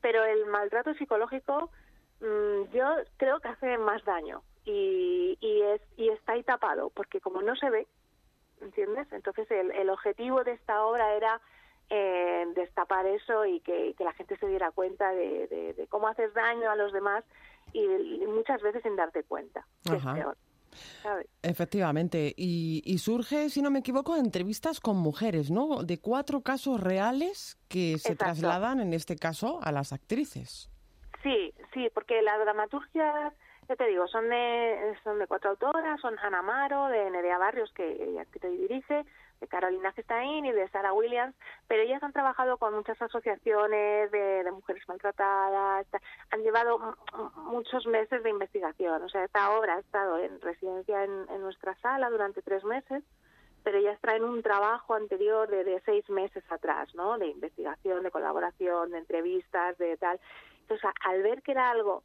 Pero 0.01 0.23
el 0.23 0.47
maltrato 0.47 0.95
psicológico, 0.95 1.69
mm, 2.21 2.73
yo 2.73 2.95
creo 3.17 3.39
que 3.39 3.49
hace 3.49 3.77
más 3.77 4.03
daño 4.03 4.41
y, 4.65 5.37
y, 5.41 5.61
es, 5.61 5.81
y 5.97 6.09
está 6.09 6.33
ahí 6.33 6.43
tapado, 6.43 6.89
porque 6.91 7.19
como 7.19 7.41
no 7.41 7.55
se 7.55 7.69
ve, 7.69 7.87
¿entiendes? 8.61 9.07
Entonces 9.11 9.49
el, 9.51 9.71
el 9.71 9.89
objetivo 9.89 10.43
de 10.43 10.53
esta 10.53 10.85
obra 10.85 11.13
era 11.15 11.41
eh, 11.89 12.45
destapar 12.55 13.05
eso 13.05 13.45
y 13.45 13.59
que, 13.59 13.93
que, 13.97 14.03
la 14.03 14.13
gente 14.13 14.37
se 14.37 14.47
diera 14.47 14.71
cuenta 14.71 15.11
de, 15.11 15.73
de, 15.77 15.87
cómo 15.87 16.07
haces 16.07 16.33
daño 16.33 16.71
a 16.71 16.75
los 16.75 16.93
demás 16.93 17.23
y, 17.73 17.85
muchas 18.25 18.61
veces 18.61 18.81
sin 18.83 18.95
darte 18.95 19.23
cuenta, 19.23 19.65
que 19.83 19.95
es 19.95 20.03
peor. 20.03 20.37
Efectivamente, 21.43 22.33
y, 22.35 22.81
y, 22.85 22.97
surge, 22.97 23.49
si 23.49 23.61
no 23.61 23.69
me 23.69 23.79
equivoco, 23.79 24.15
entrevistas 24.15 24.79
con 24.79 24.97
mujeres, 24.97 25.51
¿no? 25.51 25.83
De 25.83 25.99
cuatro 25.99 26.41
casos 26.41 26.81
reales 26.81 27.59
que 27.67 27.97
se 27.99 28.15
trasladan, 28.15 28.79
en 28.79 28.93
este 28.93 29.15
caso, 29.15 29.59
a 29.61 29.71
las 29.71 29.93
actrices. 29.93 30.71
Sí, 31.21 31.53
sí, 31.73 31.89
porque 31.93 32.21
la 32.21 32.37
dramaturgia 32.39 33.33
ya 33.67 33.75
te 33.75 33.87
digo, 33.87 34.07
son 34.07 34.29
de, 34.29 34.97
son 35.03 35.19
de 35.19 35.27
cuatro 35.27 35.51
autoras, 35.51 35.99
son 36.01 36.17
Ana 36.19 36.39
Amaro, 36.39 36.87
de 36.87 37.09
Nerea 37.09 37.37
Barrios, 37.37 37.71
que 37.73 38.03
ella 38.03 38.23
escrito 38.23 38.47
y 38.47 38.57
dirige, 38.57 39.05
de 39.39 39.47
Carolina 39.47 39.91
Gestain 39.91 40.45
y 40.45 40.51
de 40.51 40.69
Sarah 40.69 40.93
Williams, 40.93 41.35
pero 41.67 41.81
ellas 41.81 42.01
han 42.01 42.13
trabajado 42.13 42.57
con 42.57 42.73
muchas 42.73 43.01
asociaciones 43.01 44.11
de, 44.11 44.49
mujeres 44.51 44.87
maltratadas, 44.87 45.85
han 46.31 46.43
llevado 46.43 46.95
muchos 47.35 47.85
meses 47.87 48.23
de 48.23 48.29
investigación. 48.29 49.01
O 49.03 49.09
sea, 49.09 49.23
esta 49.25 49.51
obra 49.57 49.75
ha 49.75 49.79
estado 49.79 50.17
en 50.17 50.39
residencia 50.41 51.03
en, 51.03 51.41
nuestra 51.41 51.75
sala 51.79 52.09
durante 52.09 52.41
tres 52.41 52.63
meses, 52.63 53.03
pero 53.63 53.77
ellas 53.77 53.99
traen 54.01 54.23
un 54.23 54.41
trabajo 54.41 54.93
anterior 54.93 55.49
de, 55.49 55.63
de 55.63 55.81
seis 55.81 56.09
meses 56.09 56.43
atrás, 56.49 56.93
¿no? 56.95 57.17
De 57.17 57.27
investigación, 57.27 58.03
de 58.03 58.11
colaboración, 58.11 58.91
de 58.91 58.99
entrevistas, 58.99 59.77
de 59.77 59.97
tal. 59.97 60.19
Entonces, 60.61 60.89
al 61.05 61.21
ver 61.21 61.41
que 61.41 61.51
era 61.51 61.69
algo 61.69 62.03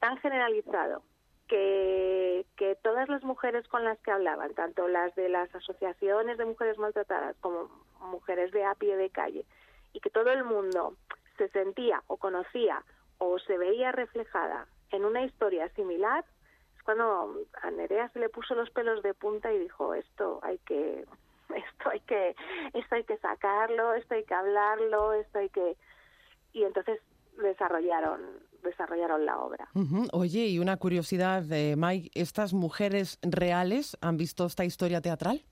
tan 0.00 0.16
generalizado 0.18 1.02
que, 1.48 2.46
que 2.56 2.76
todas 2.76 3.08
las 3.08 3.24
mujeres 3.24 3.66
con 3.68 3.84
las 3.84 3.98
que 4.00 4.10
hablaban, 4.10 4.54
tanto 4.54 4.86
las 4.86 5.14
de 5.14 5.28
las 5.28 5.52
asociaciones 5.54 6.38
de 6.38 6.44
mujeres 6.44 6.78
maltratadas 6.78 7.36
como 7.40 7.68
mujeres 8.00 8.52
de 8.52 8.64
a 8.64 8.74
pie 8.74 8.96
de 8.96 9.10
calle, 9.10 9.44
y 9.92 10.00
que 10.00 10.10
todo 10.10 10.30
el 10.30 10.44
mundo 10.44 10.94
se 11.36 11.48
sentía 11.48 12.02
o 12.06 12.16
conocía 12.16 12.84
o 13.18 13.38
se 13.38 13.56
veía 13.58 13.92
reflejada 13.92 14.66
en 14.90 15.04
una 15.04 15.22
historia 15.22 15.68
similar, 15.70 16.24
es 16.76 16.82
cuando 16.82 17.36
a 17.62 17.70
Nerea 17.70 18.08
se 18.10 18.20
le 18.20 18.28
puso 18.28 18.54
los 18.54 18.70
pelos 18.70 19.02
de 19.02 19.14
punta 19.14 19.52
y 19.52 19.58
dijo 19.58 19.94
esto 19.94 20.40
hay 20.42 20.58
que 20.58 21.04
esto 21.54 21.90
hay 21.90 22.00
que 22.00 22.36
esto 22.74 22.94
hay 22.94 23.04
que 23.04 23.16
sacarlo, 23.18 23.94
esto 23.94 24.14
hay 24.14 24.24
que 24.24 24.34
hablarlo, 24.34 25.12
esto 25.14 25.38
hay 25.38 25.48
que 25.48 25.76
y 26.52 26.64
entonces 26.64 27.00
desarrollaron 27.42 28.46
desarrollaron 28.62 29.24
la 29.24 29.38
obra. 29.38 29.68
Oye, 30.12 30.46
y 30.46 30.58
una 30.58 30.76
curiosidad, 30.76 31.42
de 31.42 31.74
Mike, 31.76 32.10
¿estas 32.14 32.52
mujeres 32.52 33.18
reales 33.22 33.96
han 34.00 34.16
visto 34.16 34.46
esta 34.46 34.64
historia 34.64 35.00
teatral? 35.00 35.42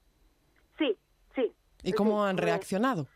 Sí, 0.78 0.96
sí. 1.34 1.52
¿Y 1.82 1.92
cómo 1.92 2.24
han 2.24 2.36
reaccionado? 2.36 3.06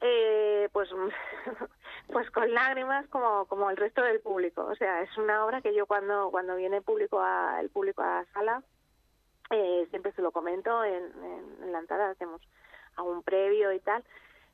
Eh, 0.00 0.68
pues, 0.72 0.88
pues 2.12 2.30
con 2.30 2.52
lágrimas 2.52 3.06
como, 3.08 3.46
como 3.46 3.70
el 3.70 3.76
resto 3.76 4.02
del 4.02 4.20
público. 4.20 4.64
O 4.64 4.74
sea, 4.76 5.02
es 5.02 5.16
una 5.16 5.44
obra 5.44 5.60
que 5.60 5.74
yo 5.74 5.86
cuando, 5.86 6.30
cuando 6.30 6.56
viene 6.56 6.82
público 6.82 7.20
a, 7.20 7.60
el 7.60 7.70
público 7.70 8.02
a 8.02 8.22
la 8.22 8.26
sala, 8.32 8.62
eh, 9.50 9.86
siempre 9.90 10.12
se 10.12 10.22
lo 10.22 10.32
comento 10.32 10.84
en, 10.84 11.04
en, 11.62 11.72
la 11.72 11.78
entrada, 11.78 12.10
hacemos 12.10 12.42
un 12.98 13.22
previo 13.22 13.72
y 13.72 13.80
tal. 13.80 14.04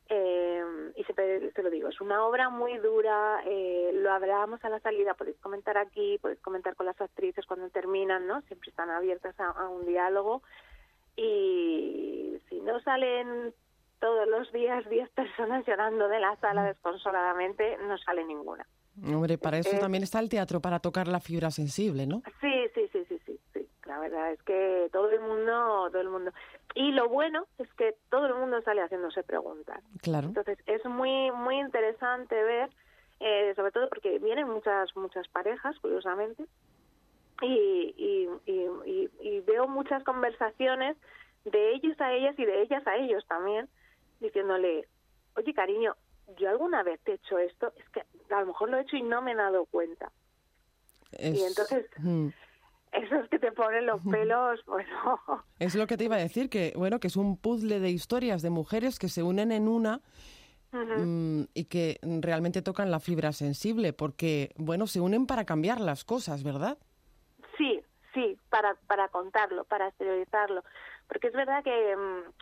Eh, 0.08 0.62
y 0.96 1.04
siempre 1.04 1.50
te 1.52 1.62
lo 1.62 1.70
digo, 1.70 1.88
es 1.88 2.00
una 2.00 2.26
obra 2.26 2.50
muy 2.50 2.76
dura, 2.78 3.40
eh, 3.46 3.90
lo 3.94 4.12
hablábamos 4.12 4.62
a 4.62 4.68
la 4.68 4.78
salida, 4.80 5.14
podéis 5.14 5.38
comentar 5.38 5.78
aquí, 5.78 6.18
podéis 6.18 6.40
comentar 6.40 6.76
con 6.76 6.86
las 6.86 7.00
actrices 7.00 7.46
cuando 7.46 7.70
terminan, 7.70 8.26
¿no? 8.26 8.42
Siempre 8.42 8.68
están 8.68 8.90
abiertas 8.90 9.34
a, 9.40 9.68
un 9.68 9.86
diálogo 9.86 10.42
y 11.16 12.38
si 12.48 12.60
no 12.60 12.80
salen 12.80 13.54
todos 13.98 14.28
los 14.28 14.52
días 14.52 14.86
10 14.90 15.08
personas 15.10 15.66
llorando 15.66 16.08
de 16.08 16.20
la 16.20 16.36
sala 16.36 16.64
desconsoladamente, 16.64 17.78
no 17.78 17.96
sale 17.98 18.24
ninguna. 18.24 18.66
Hombre, 19.02 19.38
para 19.38 19.58
eso 19.58 19.76
también 19.80 20.04
está 20.04 20.20
el 20.20 20.28
teatro, 20.28 20.60
para 20.60 20.78
tocar 20.78 21.08
la 21.08 21.18
fibra 21.18 21.50
sensible, 21.50 22.06
¿no? 22.06 22.22
Sí, 22.40 22.68
sí, 22.74 22.88
sí, 22.92 23.04
sí, 23.08 23.18
sí, 23.26 23.40
sí. 23.52 23.68
La 23.86 23.98
verdad 23.98 24.32
es 24.32 24.42
que 24.42 24.88
todo 24.92 25.10
el 25.10 25.20
mundo, 25.20 25.88
todo 25.90 26.00
el 26.00 26.08
mundo. 26.08 26.30
Y 26.74 26.90
lo 26.90 27.08
bueno 27.08 27.46
es 27.58 27.72
que 27.74 27.94
todo 28.10 28.26
el 28.26 28.34
mundo 28.34 28.60
sale 28.62 28.82
haciéndose 28.82 29.22
preguntas. 29.22 29.82
Claro. 30.02 30.28
Entonces 30.28 30.58
es 30.66 30.84
muy 30.84 31.30
muy 31.30 31.60
interesante 31.60 32.34
ver, 32.42 32.70
eh, 33.20 33.52
sobre 33.54 33.70
todo 33.70 33.88
porque 33.88 34.18
vienen 34.18 34.48
muchas 34.48 34.94
muchas 34.96 35.28
parejas, 35.28 35.78
curiosamente, 35.78 36.44
y, 37.42 37.94
y, 37.96 38.28
y, 38.46 39.10
y, 39.20 39.40
veo 39.40 39.68
muchas 39.68 40.02
conversaciones 40.04 40.96
de 41.44 41.74
ellos 41.74 42.00
a 42.00 42.12
ellas 42.12 42.38
y 42.38 42.44
de 42.44 42.62
ellas 42.62 42.84
a 42.86 42.96
ellos 42.96 43.24
también, 43.28 43.68
diciéndole, 44.20 44.88
oye 45.36 45.54
cariño, 45.54 45.94
yo 46.38 46.48
alguna 46.48 46.82
vez 46.82 47.00
te 47.00 47.12
he 47.12 47.14
hecho 47.16 47.38
esto, 47.38 47.72
es 47.76 47.88
que 47.90 48.02
a 48.32 48.40
lo 48.40 48.46
mejor 48.46 48.70
lo 48.70 48.78
he 48.78 48.82
hecho 48.82 48.96
y 48.96 49.02
no 49.02 49.20
me 49.22 49.32
he 49.32 49.36
dado 49.36 49.64
cuenta. 49.66 50.10
Y 51.18 51.42
entonces, 51.42 51.86
mm 51.98 52.28
esos 52.94 53.28
que 53.28 53.38
te 53.38 53.52
ponen 53.52 53.86
los 53.86 54.00
pelos, 54.10 54.64
bueno. 54.66 55.20
Es 55.58 55.74
lo 55.74 55.86
que 55.86 55.96
te 55.96 56.04
iba 56.04 56.16
a 56.16 56.20
decir, 56.20 56.48
que 56.48 56.72
bueno, 56.76 57.00
que 57.00 57.08
es 57.08 57.16
un 57.16 57.36
puzzle 57.36 57.80
de 57.80 57.90
historias 57.90 58.42
de 58.42 58.50
mujeres 58.50 58.98
que 58.98 59.08
se 59.08 59.22
unen 59.22 59.52
en 59.52 59.68
una 59.68 60.00
mm, 60.72 61.42
y 61.54 61.64
que 61.64 61.98
realmente 62.02 62.62
tocan 62.62 62.90
la 62.90 63.00
fibra 63.00 63.32
sensible, 63.32 63.92
porque 63.92 64.52
bueno, 64.56 64.86
se 64.86 65.00
unen 65.00 65.26
para 65.26 65.44
cambiar 65.44 65.80
las 65.80 66.04
cosas, 66.04 66.44
¿verdad? 66.44 66.78
Sí, 67.58 67.82
sí, 68.12 68.38
para, 68.48 68.74
para 68.86 69.08
contarlo, 69.08 69.64
para 69.64 69.88
exteriorizarlo, 69.88 70.62
porque 71.08 71.28
es 71.28 71.34
verdad 71.34 71.62
que 71.64 71.96
mm, 71.96 72.32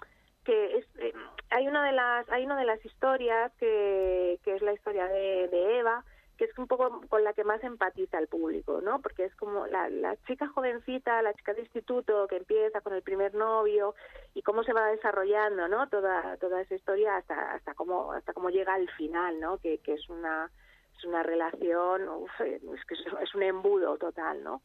que 0.45 0.79
es, 0.79 0.87
eh, 0.99 1.13
hay 1.51 1.69
una 1.69 1.85
de 1.87 1.93
las 1.93 2.29
hay 2.31 2.45
una 2.45 2.57
de 2.57 2.65
las 2.65 2.85
historias 2.85 3.53
que, 3.59 4.41
que 4.43 4.57
es 4.57 4.63
la 4.63 4.73
historia 4.73 5.07
de, 5.07 5.49
de 5.49 5.79
Eva 5.79 6.05
que 6.43 6.51
es 6.51 6.59
un 6.59 6.67
poco 6.67 7.03
con 7.09 7.23
la 7.23 7.35
que 7.35 7.45
más 7.45 7.63
empatiza 7.63 8.19
el 8.19 8.27
público, 8.27 8.81
¿no? 8.81 9.01
Porque 9.01 9.27
es 9.27 9.35
como 9.37 9.69
la, 9.69 10.17
chica 10.27 10.49
jovencita, 10.49 11.23
la 11.23 11.33
chica 11.35 11.55
de 11.55 11.61
instituto 11.61 12.27
que 12.27 12.39
empieza 12.39 12.81
con 12.81 12.95
el 12.95 13.03
primer 13.03 13.33
novio 13.33 13.95
y 14.35 14.43
cómo 14.43 14.65
se 14.65 14.73
va 14.73 14.89
desarrollando, 14.89 15.69
¿no? 15.69 15.89
Toda 15.89 16.37
toda 16.39 16.61
esa 16.61 16.75
historia 16.75 17.17
hasta 17.17 17.53
hasta 17.53 17.75
cómo 17.75 18.11
hasta 18.11 18.33
cómo 18.33 18.51
llega 18.51 18.75
al 18.75 18.91
final, 18.91 19.39
¿no? 19.39 19.59
Que, 19.59 19.79
que 19.79 19.93
es 19.93 20.09
una 20.09 20.51
es 20.99 21.05
una 21.05 21.23
relación, 21.23 22.09
es 22.41 22.85
que 22.87 22.95
es 22.95 23.35
un 23.37 23.43
embudo 23.45 23.97
total, 23.99 24.43
¿no? 24.43 24.63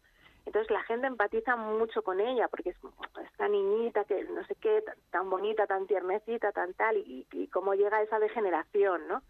Entonces 0.48 0.72
la 0.72 0.82
gente 0.82 1.06
empatiza 1.06 1.58
mucho 1.58 2.02
con 2.02 2.20
ella 2.20 2.48
porque 2.48 2.72
es 2.72 2.78
esta 3.24 3.50
niñita 3.50 4.04
que 4.06 4.24
no 4.24 4.44
sé 4.48 4.56
qué, 4.56 4.84
tan 5.12 5.30
bonita, 5.30 5.68
tan 5.68 5.86
tiernecita, 5.86 6.52
tan 6.54 6.74
tal, 6.74 6.98
y, 6.98 7.28
y 7.34 7.48
cómo 7.50 7.76
llega 7.76 8.02
esa 8.02 8.18
degeneración, 8.18 9.08
¿no? 9.08 9.22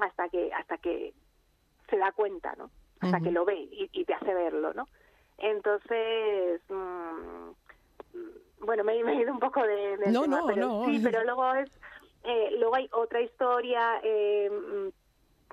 Hasta 0.00 0.28
que 0.28 0.52
hasta 0.52 0.78
que 0.78 1.14
se 1.88 1.96
da 1.96 2.12
cuenta, 2.12 2.54
¿no? 2.56 2.70
Hasta 3.00 3.20
que 3.20 3.30
lo 3.30 3.44
ve 3.44 3.68
y, 3.70 4.04
te 4.04 4.14
hace 4.14 4.34
verlo, 4.34 4.72
¿no? 4.72 4.88
Entonces, 5.38 6.60
mm, 6.68 7.50
bueno, 8.60 8.84
me, 8.84 8.94
he 8.94 9.14
ido 9.14 9.32
un 9.32 9.38
poco 9.38 9.62
de, 9.62 9.98
no, 10.10 10.22
tema, 10.22 10.40
no, 10.40 10.46
pero 10.46 10.66
no. 10.66 10.84
sí, 10.86 11.00
pero 11.02 11.22
luego 11.24 11.54
es, 11.54 11.70
eh, 12.24 12.50
luego 12.58 12.74
hay 12.74 12.88
otra 12.92 13.20
historia 13.20 14.00
eh, 14.02 14.50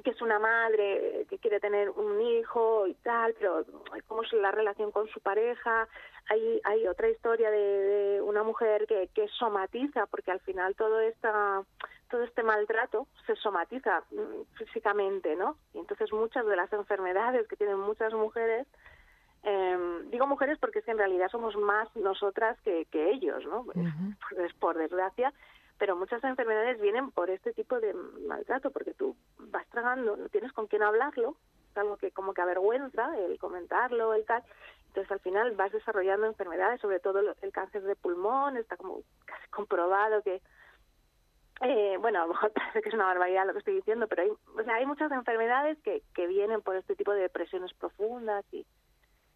que 0.04 0.10
es 0.10 0.22
una 0.22 0.40
madre 0.40 1.26
que 1.30 1.38
quiere 1.38 1.60
tener 1.60 1.90
un 1.90 2.20
hijo 2.22 2.88
y 2.88 2.94
tal, 2.96 3.34
pero 3.38 3.64
cómo 4.08 4.24
es 4.24 4.34
la 4.34 4.52
relación 4.52 4.92
con 4.92 5.08
su 5.10 5.20
pareja. 5.20 5.88
Hay, 6.30 6.62
hay 6.64 6.88
otra 6.88 7.10
historia 7.10 7.52
de, 7.52 7.58
de 7.58 8.22
una 8.22 8.44
mujer 8.44 8.88
que, 8.88 9.10
que 9.14 9.28
somatiza, 9.28 10.06
porque 10.08 10.32
al 10.32 10.40
final 10.40 10.76
todo 10.76 11.00
esta 11.00 11.64
todo 12.14 12.26
este 12.26 12.44
maltrato 12.44 13.08
se 13.26 13.36
somatiza 13.38 14.04
mm, 14.12 14.56
físicamente, 14.56 15.36
¿no? 15.36 15.58
Y 15.74 15.80
entonces 15.80 16.14
muchas 16.14 16.46
de 16.46 16.56
las 16.56 16.72
enfermedades 16.72 17.48
que 17.48 17.56
tienen 17.56 17.80
muchas 17.80 18.14
mujeres, 18.14 18.68
eh, 19.42 20.04
digo 20.12 20.28
mujeres 20.28 20.60
porque 20.60 20.78
es 20.78 20.86
que 20.86 20.92
en 20.92 21.00
realidad 21.00 21.30
somos 21.32 21.56
más 21.56 21.90
nosotras 21.96 22.56
que, 22.62 22.86
que 22.92 23.10
ellos, 23.10 23.44
¿no? 23.48 23.66
Pues, 23.66 24.54
por 24.60 24.78
desgracia, 24.78 25.34
pero 25.80 25.96
muchas 25.96 26.24
enfermedades 26.24 26.80
vienen 26.80 27.10
por 27.10 27.32
este 27.32 27.52
tipo 27.52 27.80
de 27.80 27.96
maltrato, 28.28 28.70
porque 28.70 28.94
tú 28.94 29.16
vas 29.40 29.68
tragando, 29.70 30.16
no 30.16 30.30
tienes 30.30 30.54
con 30.54 30.68
quién 30.68 30.84
hablarlo, 30.84 31.36
es 31.72 31.78
algo 31.78 31.98
que 31.98 32.12
como 32.12 32.36
que 32.36 32.42
avergüenza 32.42 33.18
el 33.18 33.40
comentarlo, 33.40 34.14
el 34.14 34.24
tal, 34.26 34.44
entonces 34.90 35.12
al 35.12 35.20
final 35.22 35.56
vas 35.56 35.72
desarrollando 35.72 36.28
enfermedades, 36.28 36.80
sobre 36.80 37.00
todo 37.00 37.22
el 37.42 37.52
cáncer 37.52 37.82
de 37.82 37.96
pulmón, 37.96 38.58
está 38.58 38.78
como 38.78 39.02
casi 39.26 39.48
comprobado 39.50 40.22
que 40.22 40.44
eh, 41.62 41.98
bueno, 42.00 42.20
a 42.24 42.28
lo 42.28 42.34
mejor 42.34 42.52
parece 42.52 42.82
que 42.82 42.90
es 42.90 42.96
una 42.96 43.06
barbaridad 43.06 43.46
lo 43.46 43.54
que 43.54 43.60
estoy 43.60 43.76
diciendo, 43.76 44.08
pero 44.08 44.24
hay, 44.24 44.30
o 44.30 44.64
sea, 44.64 44.76
hay 44.76 44.86
muchas 44.86 45.12
enfermedades 45.12 45.78
que, 45.84 46.04
que 46.14 46.28
vienen 46.28 46.62
por 46.62 46.76
este 46.76 46.96
tipo 46.96 47.14
de 47.14 47.22
depresiones 47.22 47.74
profundas 47.74 48.46
y, 48.52 48.66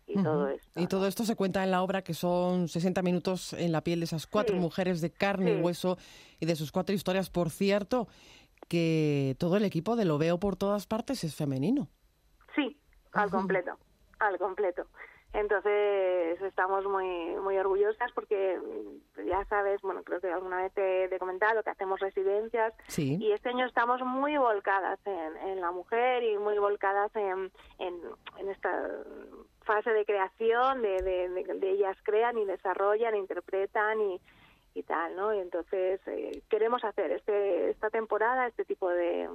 y 0.07 0.23
todo 0.23 0.47
esto. 0.47 0.79
Y 0.79 0.87
todo 0.87 1.07
esto 1.07 1.23
se 1.23 1.35
cuenta 1.35 1.63
en 1.63 1.71
la 1.71 1.81
obra 1.81 2.01
que 2.01 2.13
son 2.13 2.67
60 2.67 3.01
minutos 3.01 3.53
en 3.53 3.71
la 3.71 3.81
piel 3.81 3.99
de 3.99 4.05
esas 4.05 4.25
cuatro 4.25 4.55
mujeres 4.55 5.01
de 5.01 5.11
carne 5.11 5.53
y 5.53 5.61
hueso 5.61 5.97
y 6.39 6.45
de 6.45 6.55
sus 6.55 6.71
cuatro 6.71 6.95
historias. 6.95 7.29
Por 7.29 7.49
cierto, 7.49 8.07
que 8.69 9.35
todo 9.37 9.57
el 9.57 9.65
equipo 9.65 9.95
de 9.95 10.05
Lo 10.05 10.17
Veo 10.17 10.39
por 10.39 10.55
todas 10.55 10.87
partes 10.87 11.23
es 11.23 11.35
femenino. 11.35 11.89
Sí, 12.55 12.79
al 13.11 13.29
completo, 13.29 13.77
al 14.19 14.37
completo. 14.37 14.87
Entonces 15.33 16.41
estamos 16.41 16.85
muy 16.85 17.35
muy 17.43 17.57
orgullosas 17.57 18.11
porque 18.13 18.57
mm, 18.57 19.27
ya 19.27 19.43
sabes, 19.45 19.81
bueno, 19.81 20.01
creo 20.03 20.19
que 20.19 20.31
alguna 20.31 20.61
vez 20.61 20.73
te, 20.73 21.05
he 21.05 21.19
comentado 21.19 21.63
que 21.63 21.69
hacemos 21.69 21.99
residencias 21.99 22.73
y 22.97 23.31
este 23.31 23.49
año 23.49 23.65
estamos 23.65 24.01
muy 24.01 24.37
volcadas 24.37 24.99
en, 25.05 25.37
en 25.49 25.61
la 25.61 25.71
mujer 25.71 26.23
y 26.23 26.37
muy 26.37 26.57
volcadas 26.57 27.13
en, 27.15 27.51
en, 27.79 28.49
esta 28.49 28.89
fase 29.63 29.91
de 29.91 30.05
creación, 30.05 30.81
de, 30.81 31.01
de, 31.01 31.69
ellas 31.71 31.97
crean 32.03 32.37
y 32.37 32.45
desarrollan, 32.45 33.15
interpretan 33.15 33.99
y, 33.99 34.21
y 34.73 34.83
tal, 34.83 35.15
¿no? 35.17 35.33
Y 35.33 35.39
entonces 35.39 35.99
eh, 36.07 36.41
queremos 36.49 36.83
hacer 36.85 37.11
este 37.11 37.71
esta 37.71 37.89
temporada 37.89 38.47
este 38.47 38.63
tipo 38.63 38.89
de, 38.89 39.29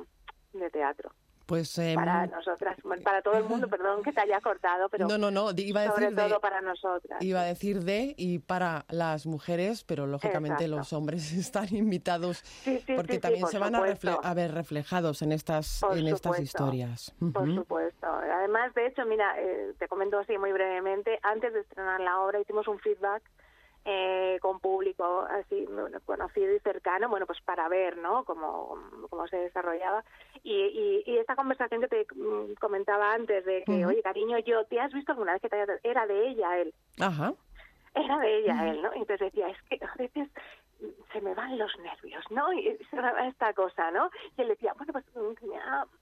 de 0.54 0.70
teatro. 0.70 1.12
Pues, 1.46 1.76
em, 1.78 1.94
para 1.94 2.26
nosotras, 2.26 2.76
para 3.02 3.22
todo 3.22 3.34
el 3.34 3.44
mundo, 3.44 3.68
perdón 3.70 4.02
que 4.02 4.12
te 4.12 4.20
haya 4.20 4.40
cortado, 4.40 4.88
pero 4.88 5.06
no, 5.06 5.18
no, 5.18 5.30
no, 5.30 5.50
iba 5.56 5.80
a 5.80 5.84
decir 5.84 6.04
sobre 6.10 6.28
todo 6.28 6.40
para 6.40 6.60
nosotras. 6.60 7.22
Iba 7.22 7.42
a 7.42 7.44
decir 7.44 7.80
de 7.80 8.14
y 8.16 8.38
para 8.38 8.84
las 8.88 9.26
mujeres, 9.26 9.84
pero 9.84 10.06
lógicamente 10.06 10.68
los 10.68 10.92
hombres 10.92 11.32
están 11.32 11.74
invitados 11.74 12.42
porque 12.96 13.18
también 13.18 13.46
se 13.46 13.58
van 13.58 13.74
a, 13.74 14.34
ver 14.34 14.52
reflejados 14.52 15.22
en 15.22 15.32
estas 15.32 15.82
en 15.94 16.08
estas 16.08 16.40
historias. 16.40 17.14
Por 17.32 17.54
supuesto. 17.54 18.06
Además, 18.06 18.74
de 18.74 18.86
hecho, 18.86 19.04
mira, 19.06 19.34
eh, 19.38 19.74
te 19.78 19.88
comento 19.88 20.18
así 20.18 20.36
muy 20.38 20.52
brevemente, 20.52 21.18
antes 21.22 21.52
de 21.52 21.60
estrenar 21.60 22.00
la 22.00 22.20
obra 22.20 22.40
hicimos 22.40 22.66
un 22.68 22.78
feedback 22.78 23.22
eh, 23.84 24.38
con 24.40 24.60
público 24.60 25.26
así 25.28 25.66
conocido 26.06 26.54
y 26.54 26.60
cercano, 26.60 27.08
bueno, 27.08 27.26
pues 27.26 27.40
para 27.42 27.68
ver, 27.68 27.96
¿no? 27.96 28.24
Cómo, 28.24 28.78
cómo 29.10 29.26
se 29.26 29.36
desarrollaba. 29.36 30.04
Y, 30.44 31.02
y, 31.06 31.18
esta 31.18 31.34
conversación 31.36 31.80
que 31.80 31.88
te 31.88 32.06
mm, 32.14 32.54
comentaba 32.60 33.12
antes 33.12 33.44
de 33.44 33.62
que, 33.64 33.84
oye, 33.84 34.02
cariño, 34.02 34.38
yo, 34.38 34.64
¿te 34.66 34.80
has 34.80 34.92
visto 34.92 35.12
alguna 35.12 35.32
vez 35.32 35.42
que 35.42 35.48
te 35.48 35.60
haya... 35.60 35.74
Era 35.82 36.06
de 36.06 36.28
ella 36.28 36.58
él. 36.58 36.74
Ajá. 37.00 37.34
Era 37.94 38.18
de 38.18 38.38
ella 38.38 38.70
él, 38.70 38.82
¿no? 38.82 38.92
Entonces 38.92 39.32
decía, 39.32 39.48
es 39.48 39.62
que 39.62 39.84
a 39.84 39.94
veces 39.96 40.28
se 41.12 41.20
me 41.20 41.34
van 41.34 41.58
los 41.58 41.70
nervios, 41.78 42.24
¿no? 42.30 42.52
Y 42.52 42.76
se 42.90 42.96
me 42.96 43.02
va 43.02 43.26
esta 43.26 43.52
cosa, 43.52 43.90
¿no? 43.90 44.10
Y 44.36 44.42
él 44.42 44.48
decía, 44.48 44.74
bueno, 44.74 44.92
pues 44.92 45.04
mm, 45.14 45.52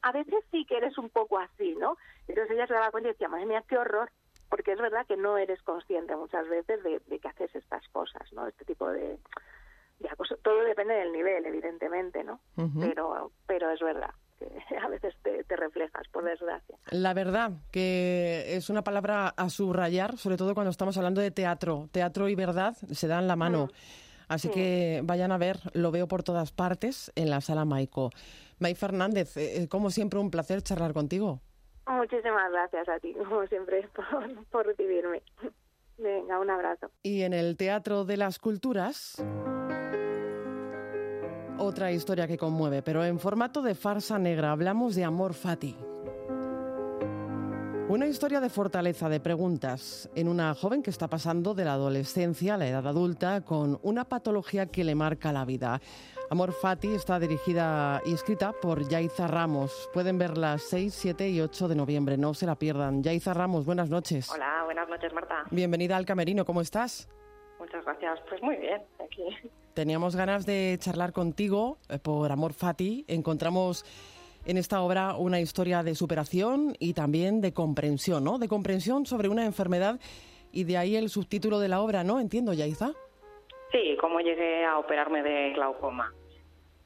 a 0.02 0.12
veces 0.12 0.44
sí 0.50 0.64
que 0.66 0.76
eres 0.76 0.96
un 0.98 1.10
poco 1.10 1.38
así, 1.38 1.74
¿no? 1.76 1.96
Entonces 2.28 2.56
ella 2.56 2.66
se 2.66 2.74
daba 2.74 2.90
cuenta 2.90 3.08
y 3.08 3.12
decía, 3.12 3.28
madre 3.28 3.46
mía, 3.46 3.64
qué 3.68 3.78
horror 3.78 4.10
porque 4.50 4.72
es 4.72 4.78
verdad 4.78 5.06
que 5.06 5.16
no 5.16 5.38
eres 5.38 5.62
consciente 5.62 6.14
muchas 6.16 6.46
veces 6.48 6.82
de, 6.82 7.00
que 7.18 7.28
haces 7.28 7.54
estas 7.54 7.86
cosas, 7.88 8.30
¿no? 8.32 8.46
Este 8.46 8.64
tipo 8.64 8.88
de, 8.90 9.18
de 10.00 10.08
Todo 10.42 10.62
depende 10.64 10.94
del 10.94 11.12
nivel, 11.12 11.46
evidentemente, 11.46 12.24
¿no? 12.24 12.40
Pero 12.78 13.30
pero 13.46 13.70
es 13.70 13.80
verdad 13.80 14.10
que 14.38 14.46
a 14.82 14.88
veces 14.88 15.14
te, 15.22 15.44
te 15.44 15.56
reflejas, 15.56 16.06
por 16.08 16.24
desgracia. 16.24 16.76
La 16.90 17.14
verdad 17.14 17.52
que 17.70 18.56
es 18.56 18.68
una 18.68 18.82
palabra 18.82 19.28
a 19.28 19.48
subrayar, 19.48 20.18
sobre 20.18 20.36
todo 20.36 20.54
cuando 20.54 20.70
estamos 20.70 20.98
hablando 20.98 21.20
de 21.20 21.30
teatro. 21.30 21.88
Teatro 21.92 22.28
y 22.28 22.34
verdad 22.34 22.76
se 22.76 23.06
dan 23.06 23.28
la 23.28 23.36
mano. 23.36 23.66
Mm. 23.66 23.70
Así 24.30 24.48
que 24.48 25.00
vayan 25.02 25.32
a 25.32 25.38
ver, 25.38 25.58
lo 25.72 25.90
veo 25.90 26.06
por 26.06 26.22
todas 26.22 26.52
partes 26.52 27.10
en 27.16 27.30
la 27.30 27.40
sala 27.40 27.64
Maico. 27.64 28.10
May 28.60 28.76
Fernández, 28.76 29.36
eh, 29.36 29.66
como 29.68 29.90
siempre 29.90 30.20
un 30.20 30.30
placer 30.30 30.62
charlar 30.62 30.92
contigo. 30.92 31.40
Muchísimas 31.90 32.52
gracias 32.52 32.88
a 32.88 32.98
ti, 33.00 33.14
como 33.28 33.46
siempre, 33.46 33.88
por, 34.50 34.66
recibirme. 34.66 35.22
Venga, 35.98 36.38
un 36.38 36.50
abrazo. 36.50 36.90
Y 37.02 37.22
en 37.22 37.32
el 37.32 37.56
Teatro 37.56 38.04
de 38.04 38.16
las 38.16 38.38
Culturas, 38.38 39.22
otra 41.58 41.92
historia 41.92 42.26
que 42.26 42.38
conmueve, 42.38 42.82
pero 42.82 43.04
en 43.04 43.18
formato 43.18 43.60
de 43.60 43.74
farsa 43.74 44.18
negra. 44.18 44.52
Hablamos 44.52 44.94
de 44.94 45.04
Amor 45.04 45.34
Fati. 45.34 45.76
Una 47.90 48.06
historia 48.06 48.38
de 48.38 48.50
fortaleza, 48.50 49.08
de 49.08 49.18
preguntas, 49.18 50.08
en 50.14 50.28
una 50.28 50.54
joven 50.54 50.80
que 50.80 50.90
está 50.90 51.08
pasando 51.08 51.54
de 51.54 51.64
la 51.64 51.72
adolescencia 51.72 52.54
a 52.54 52.56
la 52.56 52.68
edad 52.68 52.86
adulta 52.86 53.40
con 53.40 53.80
una 53.82 54.04
patología 54.04 54.66
que 54.66 54.84
le 54.84 54.94
marca 54.94 55.32
la 55.32 55.44
vida. 55.44 55.80
Amor 56.30 56.52
Fati 56.52 56.86
está 56.94 57.18
dirigida 57.18 58.00
y 58.06 58.12
escrita 58.12 58.52
por 58.52 58.88
Yaiza 58.88 59.26
Ramos. 59.26 59.90
Pueden 59.92 60.18
verla 60.18 60.56
6, 60.58 60.94
7 60.94 61.30
y 61.30 61.40
8 61.40 61.66
de 61.66 61.74
noviembre, 61.74 62.16
no 62.16 62.32
se 62.32 62.46
la 62.46 62.54
pierdan. 62.54 63.02
Yaiza 63.02 63.34
Ramos, 63.34 63.66
buenas 63.66 63.90
noches. 63.90 64.30
Hola, 64.30 64.62
buenas 64.66 64.88
noches, 64.88 65.12
Marta. 65.12 65.42
Bienvenida 65.50 65.96
al 65.96 66.06
Camerino, 66.06 66.44
¿cómo 66.44 66.60
estás? 66.60 67.08
Muchas 67.58 67.84
gracias. 67.84 68.20
Pues 68.28 68.40
muy 68.40 68.54
bien, 68.54 68.80
aquí. 69.04 69.50
Teníamos 69.74 70.14
ganas 70.14 70.46
de 70.46 70.76
charlar 70.78 71.12
contigo 71.12 71.78
eh, 71.88 71.98
por 71.98 72.30
Amor 72.30 72.52
Fati. 72.52 73.04
Encontramos 73.08 73.84
en 74.46 74.56
esta 74.56 74.80
obra 74.82 75.16
una 75.16 75.40
historia 75.40 75.82
de 75.82 75.94
superación 75.94 76.74
y 76.78 76.94
también 76.94 77.40
de 77.40 77.52
comprensión, 77.52 78.24
¿no? 78.24 78.38
De 78.38 78.48
comprensión 78.48 79.06
sobre 79.06 79.28
una 79.28 79.44
enfermedad 79.44 80.00
y 80.52 80.64
de 80.64 80.76
ahí 80.76 80.96
el 80.96 81.08
subtítulo 81.08 81.58
de 81.58 81.68
la 81.68 81.80
obra, 81.80 82.04
¿no? 82.04 82.20
Entiendo, 82.20 82.52
Yaiza. 82.52 82.92
Sí, 83.72 83.96
cómo 84.00 84.20
llegué 84.20 84.64
a 84.64 84.78
operarme 84.78 85.22
de 85.22 85.52
glaucoma. 85.52 86.12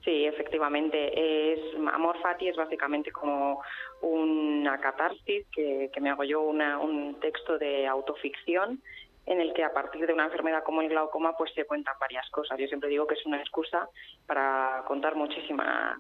Sí, 0.05 0.27
efectivamente. 0.27 1.53
Es, 1.55 1.61
Amor 1.93 2.21
Fati 2.21 2.49
es 2.49 2.57
básicamente 2.57 3.11
como 3.11 3.63
una 4.03 4.79
catarsis 4.79 5.47
que, 5.51 5.91
que 5.93 6.01
me 6.01 6.11
hago 6.11 6.25
yo 6.25 6.43
una, 6.43 6.79
un 6.79 7.19
texto 7.21 7.59
de 7.59 7.87
autoficción 7.87 8.83
en 9.27 9.41
el 9.41 9.55
que 9.55 9.65
a 9.65 9.73
partir 9.73 10.07
de 10.07 10.13
una 10.13 10.27
enfermedad 10.27 10.63
como 10.63 10.83
el 10.83 10.91
glaucoma 10.91 11.35
pues 11.39 11.53
se 11.55 11.65
cuentan 11.65 11.95
varias 11.99 12.29
cosas. 12.31 12.59
Yo 12.59 12.67
siempre 12.67 12.91
digo 12.91 13.07
que 13.07 13.15
es 13.15 13.25
una 13.25 13.41
excusa 13.41 13.89
para 14.27 14.85
contar 14.87 15.15
muchísimas 15.15 15.99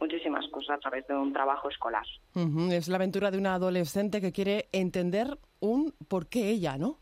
muchísimas 0.00 0.46
cosas 0.48 0.76
a 0.76 0.80
través 0.80 1.06
de 1.06 1.14
un 1.14 1.32
trabajo 1.32 1.68
escolar. 1.68 2.04
Uh 2.34 2.40
-huh. 2.40 2.72
Es 2.72 2.88
la 2.88 2.96
aventura 2.96 3.30
de 3.30 3.38
una 3.38 3.54
adolescente 3.54 4.20
que 4.20 4.32
quiere 4.32 4.68
entender 4.72 5.38
un 5.60 5.94
por 6.08 6.28
qué 6.28 6.50
ella, 6.50 6.76
¿no? 6.78 6.98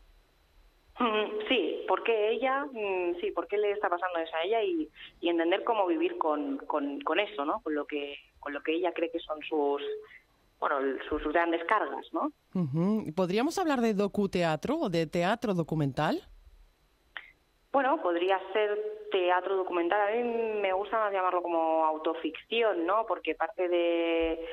Mm, 0.99 1.25
Sí, 1.49 1.83
por 1.87 2.03
qué 2.03 2.31
ella, 2.31 2.65
mm, 2.65 3.19
sí, 3.21 3.31
por 3.31 3.47
qué 3.47 3.57
le 3.57 3.71
está 3.71 3.89
pasando 3.89 4.17
eso 4.19 4.35
a 4.35 4.43
ella 4.43 4.63
y, 4.63 4.89
y 5.21 5.29
entender 5.29 5.63
cómo 5.63 5.85
vivir 5.85 6.17
con, 6.17 6.57
con, 6.65 6.99
con 7.01 7.19
eso, 7.19 7.45
¿no? 7.45 7.59
Con 7.61 7.75
lo 7.75 7.85
que 7.85 8.15
con 8.39 8.53
lo 8.53 8.61
que 8.61 8.73
ella 8.75 8.91
cree 8.93 9.11
que 9.11 9.19
son 9.19 9.39
sus 9.49 9.81
bueno, 10.59 10.77
sus, 11.09 11.21
sus 11.21 11.33
grandes 11.33 11.63
cargas, 11.65 12.05
¿no? 12.13 12.31
Uh 12.53 12.65
-huh. 12.65 13.13
¿Podríamos 13.15 13.57
hablar 13.59 13.81
de 13.81 13.93
docuteatro 13.93 14.77
o 14.79 14.89
de 14.89 15.05
teatro 15.05 15.53
documental? 15.53 16.21
Bueno, 17.73 18.01
podría 18.01 18.39
ser 18.53 18.79
teatro 19.15 19.55
documental. 19.55 20.01
A 20.01 20.11
mí 20.11 20.23
me 20.61 20.73
gusta 20.73 20.99
más 20.99 21.13
llamarlo 21.13 21.41
como 21.41 21.85
autoficción, 21.85 22.85
¿no? 22.85 23.05
Porque 23.07 23.33
parte 23.33 23.69
de... 23.69 24.45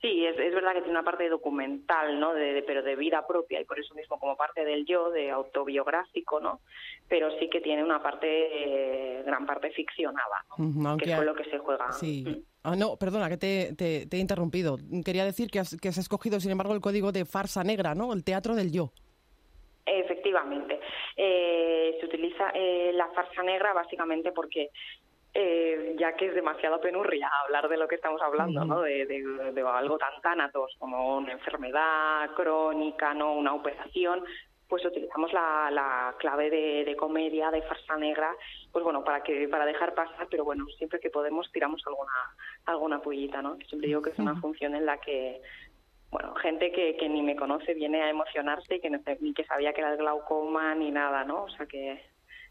Sí, 0.00 0.24
es, 0.24 0.36
es 0.38 0.54
verdad 0.54 0.72
que 0.72 0.80
tiene 0.80 0.98
una 0.98 1.04
parte 1.04 1.28
documental, 1.28 2.18
¿no? 2.18 2.32
De, 2.32 2.54
de, 2.54 2.62
pero 2.62 2.82
de 2.82 2.96
vida 2.96 3.24
propia 3.26 3.60
y 3.60 3.64
por 3.64 3.78
eso 3.78 3.94
mismo 3.94 4.18
como 4.18 4.34
parte 4.34 4.64
del 4.64 4.86
yo, 4.86 5.10
de 5.10 5.30
autobiográfico, 5.30 6.40
¿no? 6.40 6.60
Pero 7.06 7.30
sí 7.38 7.48
que 7.50 7.60
tiene 7.60 7.84
una 7.84 8.02
parte, 8.02 8.26
eh, 8.26 9.22
gran 9.24 9.46
parte 9.46 9.70
ficcionada, 9.70 10.44
¿no? 10.58 10.96
Que 10.96 11.10
es 11.10 11.16
con 11.16 11.26
lo 11.26 11.34
que 11.34 11.44
se 11.44 11.58
juega. 11.58 11.92
Sí. 11.92 12.24
Mm. 12.26 12.42
Ah, 12.64 12.76
no, 12.76 12.96
perdona, 12.96 13.28
que 13.28 13.36
te, 13.36 13.74
te, 13.76 14.06
te, 14.06 14.16
he 14.16 14.20
interrumpido. 14.20 14.78
Quería 15.04 15.24
decir 15.24 15.50
que 15.50 15.60
has, 15.60 15.76
que 15.76 15.88
has 15.88 15.98
escogido, 15.98 16.40
sin 16.40 16.50
embargo, 16.50 16.74
el 16.74 16.80
código 16.80 17.12
de 17.12 17.26
farsa 17.26 17.62
negra, 17.62 17.94
¿no? 17.94 18.12
El 18.12 18.24
teatro 18.24 18.54
del 18.54 18.72
yo. 18.72 18.92
Efectivamente. 19.90 20.80
Eh, 21.16 21.96
se 21.98 22.06
utiliza 22.06 22.50
eh, 22.54 22.92
la 22.94 23.08
farsa 23.08 23.42
negra 23.42 23.72
básicamente 23.72 24.30
porque 24.30 24.70
eh, 25.34 25.96
ya 25.98 26.14
que 26.14 26.26
es 26.26 26.34
demasiado 26.34 26.80
penurria 26.80 27.28
hablar 27.44 27.68
de 27.68 27.76
lo 27.76 27.88
que 27.88 27.96
estamos 27.96 28.22
hablando. 28.22 28.64
¿no? 28.64 28.82
De, 28.82 29.04
de, 29.06 29.52
de, 29.52 29.60
algo 29.62 29.98
tan 29.98 30.20
tánatos 30.22 30.76
como 30.78 31.16
una 31.16 31.32
enfermedad 31.32 32.30
crónica, 32.34 33.14
no 33.14 33.34
una 33.34 33.52
operación, 33.52 34.24
pues 34.68 34.84
utilizamos 34.84 35.32
la, 35.32 35.68
la 35.72 36.14
clave 36.18 36.48
de, 36.48 36.84
de, 36.84 36.96
comedia, 36.96 37.50
de 37.50 37.62
farsa 37.62 37.96
negra, 37.96 38.32
pues 38.70 38.84
bueno, 38.84 39.02
para 39.02 39.24
que 39.24 39.48
para 39.48 39.66
dejar 39.66 39.94
pasar, 39.94 40.28
pero 40.30 40.44
bueno, 40.44 40.64
siempre 40.78 41.00
que 41.00 41.10
podemos 41.10 41.50
tiramos 41.50 41.82
alguna 41.84 42.12
alguna 42.66 43.02
pullita, 43.02 43.42
¿no? 43.42 43.56
Siempre 43.68 43.88
digo 43.88 44.00
que 44.00 44.10
es 44.10 44.18
una 44.20 44.40
función 44.40 44.76
en 44.76 44.86
la 44.86 44.98
que 44.98 45.42
bueno, 46.10 46.34
gente 46.36 46.72
que, 46.72 46.96
que 46.96 47.08
ni 47.08 47.22
me 47.22 47.36
conoce 47.36 47.74
viene 47.74 48.02
a 48.02 48.10
emocionarse 48.10 48.76
y 48.76 48.80
que 48.80 48.90
no, 48.90 48.98
ni 49.20 49.32
que 49.32 49.44
sabía 49.44 49.72
que 49.72 49.80
era 49.80 49.92
el 49.92 49.98
glaucoma 49.98 50.74
ni 50.74 50.90
nada, 50.90 51.24
¿no? 51.24 51.44
O 51.44 51.50
sea 51.50 51.66
que 51.66 52.00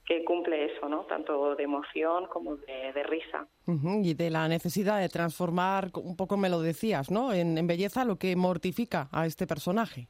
que 0.09 0.25
cumple 0.25 0.65
eso, 0.65 0.89
¿no? 0.89 1.03
Tanto 1.03 1.55
de 1.55 1.63
emoción 1.63 2.25
como 2.27 2.55
de, 2.55 2.91
de 2.93 3.03
risa. 3.03 3.45
Uh 3.67 3.73
-huh. 3.73 4.03
Y 4.03 4.15
de 4.15 4.31
la 4.31 4.47
necesidad 4.47 4.99
de 4.99 5.07
transformar, 5.07 5.91
un 5.93 6.15
poco 6.17 6.35
me 6.35 6.49
lo 6.49 6.61
decías, 6.61 7.11
¿no? 7.11 7.31
En, 7.31 7.59
en 7.59 7.67
belleza 7.67 8.03
lo 8.05 8.15
que 8.15 8.35
mortifica 8.35 9.07
a 9.11 9.27
este 9.27 9.45
personaje. 9.45 10.07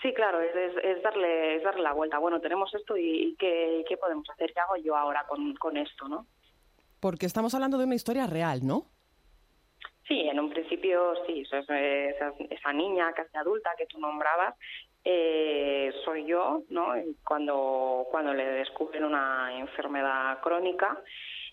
Sí, 0.00 0.14
claro, 0.14 0.40
es, 0.40 0.54
es, 0.54 0.84
es, 0.84 1.02
darle, 1.02 1.56
es 1.56 1.64
darle 1.64 1.82
la 1.82 1.92
vuelta. 1.94 2.18
Bueno, 2.18 2.40
tenemos 2.40 2.72
esto 2.74 2.96
y, 2.96 3.30
y 3.30 3.34
¿qué, 3.34 3.84
¿qué, 3.88 3.96
podemos 3.96 4.28
hacer? 4.30 4.52
¿Qué 4.52 4.60
hago 4.60 4.76
yo 4.76 4.94
ahora 4.94 5.24
con, 5.26 5.54
con 5.54 5.76
esto, 5.76 6.06
no? 6.06 6.26
Porque 7.00 7.26
estamos 7.26 7.54
hablando 7.54 7.76
de 7.76 7.86
una 7.86 7.96
historia 7.96 8.28
real, 8.28 8.60
¿no? 8.64 8.86
Sí, 10.06 10.20
en 10.20 10.38
un 10.38 10.50
principio 10.50 11.14
sí, 11.26 11.40
eso 11.40 11.56
es, 11.56 12.14
esa, 12.14 12.32
esa 12.50 12.72
niña 12.72 13.12
casi 13.12 13.36
adulta 13.36 13.70
que 13.76 13.86
tú 13.86 13.98
nombrabas, 13.98 14.54
eh, 15.04 15.92
soy 16.04 16.26
yo, 16.26 16.62
¿no? 16.68 16.94
Cuando, 17.26 18.06
cuando 18.10 18.34
le 18.34 18.44
descubren 18.44 19.04
una 19.04 19.58
enfermedad 19.58 20.40
crónica 20.40 20.98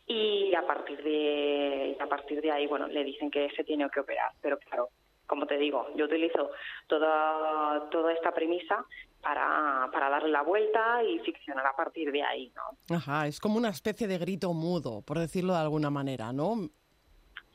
y 0.06 0.54
a 0.56 0.66
partir 0.66 1.02
de 1.04 1.98
a 2.00 2.08
partir 2.08 2.42
de 2.42 2.52
ahí, 2.52 2.68
bueno, 2.68 2.88
le 2.88 3.04
dicen 3.04 3.32
que 3.32 3.50
se 3.56 3.64
tiene 3.64 3.90
que 3.90 4.02
operar, 4.02 4.32
pero 4.42 4.58
claro, 4.58 4.90
como 5.28 5.46
te 5.46 5.58
digo, 5.58 5.88
yo 5.96 6.06
utilizo 6.06 6.52
toda 6.88 7.90
toda 7.90 8.12
esta 8.14 8.34
premisa 8.34 8.86
para, 9.22 9.90
para 9.94 10.10
darle 10.10 10.30
la 10.30 10.42
vuelta 10.42 11.04
y 11.04 11.20
ficcionar 11.20 11.66
a 11.66 11.76
partir 11.76 12.12
de 12.12 12.24
ahí, 12.24 12.52
¿no? 12.56 12.96
Ajá, 12.96 13.28
es 13.28 13.40
como 13.40 13.58
una 13.58 13.70
especie 13.70 14.08
de 14.08 14.18
grito 14.18 14.54
mudo, 14.54 15.04
por 15.04 15.20
decirlo 15.20 15.54
de 15.54 15.60
alguna 15.60 15.90
manera, 15.90 16.34
¿no? 16.34 16.70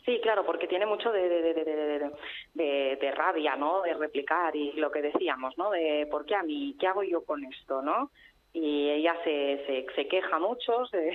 Sí, 0.07 0.21
claro, 0.23 0.47
porque 0.47 0.69
tiene 0.69 0.87
mucho 0.87 1.11
de, 1.11 1.29
de, 1.29 1.43
de, 1.53 1.65
de, 1.65 2.11
de, 2.55 2.97
de 3.01 3.11
rabia, 3.11 3.57
¿no? 3.57 3.83
De 3.83 3.93
replicar 3.93 4.55
y 4.55 4.73
lo 4.75 4.91
que 4.93 5.03
decíamos, 5.03 5.59
¿no? 5.59 5.71
De 5.73 6.07
por 6.09 6.25
qué 6.25 6.37
a 6.37 6.45
mí, 6.45 6.77
qué 6.79 6.87
hago 6.87 7.03
yo 7.03 7.25
con 7.25 7.45
esto, 7.45 7.83
¿no? 7.83 8.13
Y 8.53 8.89
ella 8.89 9.17
se, 9.25 9.65
se, 9.67 9.87
se 9.97 10.07
queja 10.07 10.39
mucho 10.39 10.85
de 10.93 11.13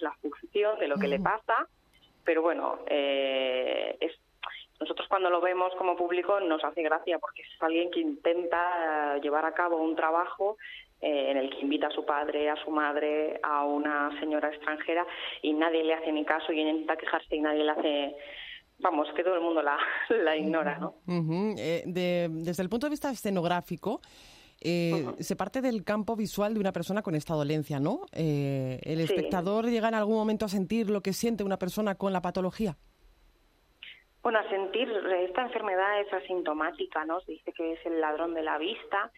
la 0.00 0.12
función, 0.22 0.78
de 0.78 0.88
lo 0.88 0.96
que 0.96 1.06
le 1.06 1.20
pasa, 1.20 1.68
pero 2.24 2.40
bueno, 2.40 2.78
eh, 2.86 3.96
es, 4.00 4.12
nosotros 4.80 5.06
cuando 5.08 5.28
lo 5.28 5.42
vemos 5.42 5.74
como 5.74 5.94
público 5.94 6.40
nos 6.40 6.64
hace 6.64 6.82
gracia 6.82 7.18
porque 7.18 7.42
es 7.42 7.62
alguien 7.62 7.90
que 7.90 8.00
intenta 8.00 9.18
llevar 9.18 9.44
a 9.44 9.52
cabo 9.52 9.76
un 9.76 9.94
trabajo 9.94 10.56
eh, 11.00 11.30
en 11.30 11.36
el 11.36 11.50
que 11.50 11.60
invita 11.60 11.86
a 11.86 11.90
su 11.90 12.04
padre, 12.04 12.50
a 12.50 12.56
su 12.64 12.70
madre, 12.70 13.40
a 13.42 13.64
una 13.64 14.10
señora 14.20 14.48
extranjera 14.48 15.06
y 15.42 15.52
nadie 15.52 15.84
le 15.84 15.94
hace 15.94 16.12
ni 16.12 16.24
caso 16.24 16.52
y 16.52 16.60
intenta 16.60 16.96
quejarse 16.96 17.36
y 17.36 17.40
nadie 17.40 17.64
le 17.64 17.70
hace 17.70 18.16
vamos, 18.80 19.08
que 19.14 19.22
todo 19.22 19.34
el 19.34 19.40
mundo 19.42 19.62
la, 19.62 19.78
la 20.08 20.36
ignora, 20.36 20.78
¿no? 20.78 20.94
Uh 21.06 21.12
-huh. 21.12 21.54
eh, 21.58 21.82
de, 21.86 22.28
desde 22.30 22.62
el 22.62 22.68
punto 22.68 22.86
de 22.86 22.90
vista 22.90 23.10
escenográfico, 23.10 24.00
eh, 24.60 24.92
uh 24.92 25.10
-huh. 25.10 25.22
se 25.22 25.36
parte 25.36 25.60
del 25.60 25.84
campo 25.84 26.16
visual 26.16 26.54
de 26.54 26.60
una 26.60 26.72
persona 26.72 27.02
con 27.02 27.14
esta 27.14 27.34
dolencia, 27.34 27.80
¿no? 27.80 28.00
Eh, 28.12 28.78
¿El 28.82 29.00
espectador 29.00 29.66
llega 29.66 29.88
en 29.88 29.94
algún 29.94 30.16
momento 30.16 30.44
a 30.44 30.48
sentir 30.48 30.90
lo 30.90 31.00
que 31.00 31.12
siente 31.12 31.44
una 31.44 31.58
persona 31.58 31.94
con 31.94 32.12
la 32.12 32.20
patología? 32.20 32.76
Bueno, 34.22 34.38
a 34.38 34.48
sentir, 34.50 34.86
esta 35.28 35.42
enfermedad 35.42 36.00
es 36.02 36.12
asintomática, 36.12 37.06
¿no? 37.06 37.20
Se 37.22 37.32
dice 37.32 37.52
que 37.52 37.72
es 37.72 37.86
el 37.86 38.02
ladrón 38.02 38.34
de 38.34 38.42
la 38.42 38.58
vista 38.58 39.10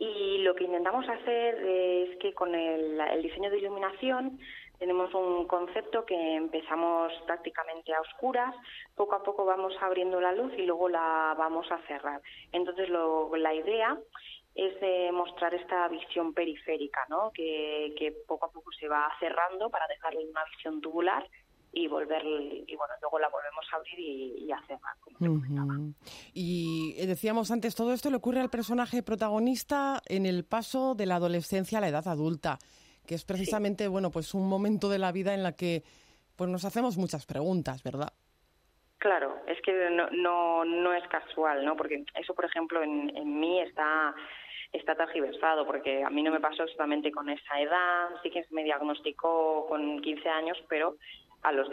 y 0.00 0.38
lo 0.38 0.54
que 0.54 0.64
intentamos 0.64 1.06
hacer 1.06 1.56
es 1.62 2.16
que 2.20 2.32
con 2.32 2.54
el, 2.54 3.22
diseño 3.22 3.50
de 3.50 3.58
iluminación 3.58 4.40
tenemos 4.78 5.12
un 5.12 5.46
concepto 5.46 6.06
que 6.06 6.36
empezamos 6.36 7.12
prácticamente 7.26 7.92
a 7.92 8.00
oscuras, 8.00 8.56
poco 8.96 9.14
a 9.14 9.22
poco 9.22 9.44
vamos 9.44 9.74
abriendo 9.78 10.18
la 10.18 10.32
luz 10.32 10.54
y 10.56 10.62
luego 10.62 10.88
la 10.88 11.34
vamos 11.36 11.70
a 11.70 11.78
cerrar. 11.86 12.22
Entonces 12.50 12.88
lo, 12.88 13.36
la 13.36 13.52
idea 13.52 13.98
es 14.54 14.80
de 14.80 15.12
mostrar 15.12 15.52
esta 15.52 15.86
visión 15.88 16.32
periférica, 16.32 17.04
¿no? 17.10 17.30
que, 17.34 17.94
que 17.98 18.10
poco 18.26 18.46
a 18.46 18.50
poco 18.50 18.72
se 18.72 18.88
va 18.88 19.06
cerrando 19.20 19.68
para 19.68 19.86
dejarle 19.86 20.24
una 20.24 20.44
visión 20.46 20.80
tubular 20.80 21.28
y 21.72 21.86
volver 21.86 22.24
y 22.24 22.74
bueno 22.76 22.94
luego 23.00 23.18
la 23.18 23.28
volvemos 23.28 23.64
a 23.72 23.76
abrir 23.76 23.98
y, 23.98 24.44
y 24.44 24.52
hacerla 24.52 24.96
y 26.34 26.94
eh, 26.98 27.06
decíamos 27.06 27.50
antes 27.50 27.74
todo 27.74 27.92
esto 27.92 28.10
le 28.10 28.16
ocurre 28.16 28.40
al 28.40 28.50
personaje 28.50 29.02
protagonista 29.02 30.02
en 30.06 30.26
el 30.26 30.44
paso 30.44 30.94
de 30.94 31.06
la 31.06 31.16
adolescencia 31.16 31.78
a 31.78 31.80
la 31.80 31.88
edad 31.88 32.08
adulta 32.08 32.58
que 33.06 33.14
es 33.14 33.24
precisamente 33.24 33.86
bueno 33.88 34.10
pues 34.10 34.34
un 34.34 34.48
momento 34.48 34.88
de 34.88 34.98
la 34.98 35.12
vida 35.12 35.34
en 35.34 35.42
la 35.42 35.52
que 35.52 35.82
pues 36.36 36.50
nos 36.50 36.64
hacemos 36.64 36.96
muchas 36.96 37.26
preguntas 37.26 37.82
verdad 37.82 38.12
Claro, 38.98 39.34
es 39.46 39.58
que 39.62 39.72
no, 39.90 40.10
no, 40.10 40.62
no 40.66 40.92
es 40.92 41.02
casual, 41.08 41.64
¿no? 41.64 41.74
Porque 41.74 42.04
eso, 42.20 42.34
por 42.34 42.44
ejemplo, 42.44 42.82
en, 42.82 43.10
en 43.16 43.40
mí 43.40 43.58
está 43.58 44.14
está 44.72 44.94
tergiversado, 44.94 45.66
porque 45.66 46.04
a 46.04 46.10
mí 46.10 46.22
no 46.22 46.30
me 46.30 46.40
pasó 46.40 46.62
exactamente 46.62 47.10
con 47.10 47.28
esa 47.28 47.60
edad, 47.60 48.08
sí 48.22 48.30
que 48.30 48.44
me 48.50 48.62
diagnosticó 48.62 49.66
con 49.68 50.00
15 50.00 50.28
años, 50.28 50.58
pero 50.68 50.96
a 51.42 51.52
los 51.52 51.68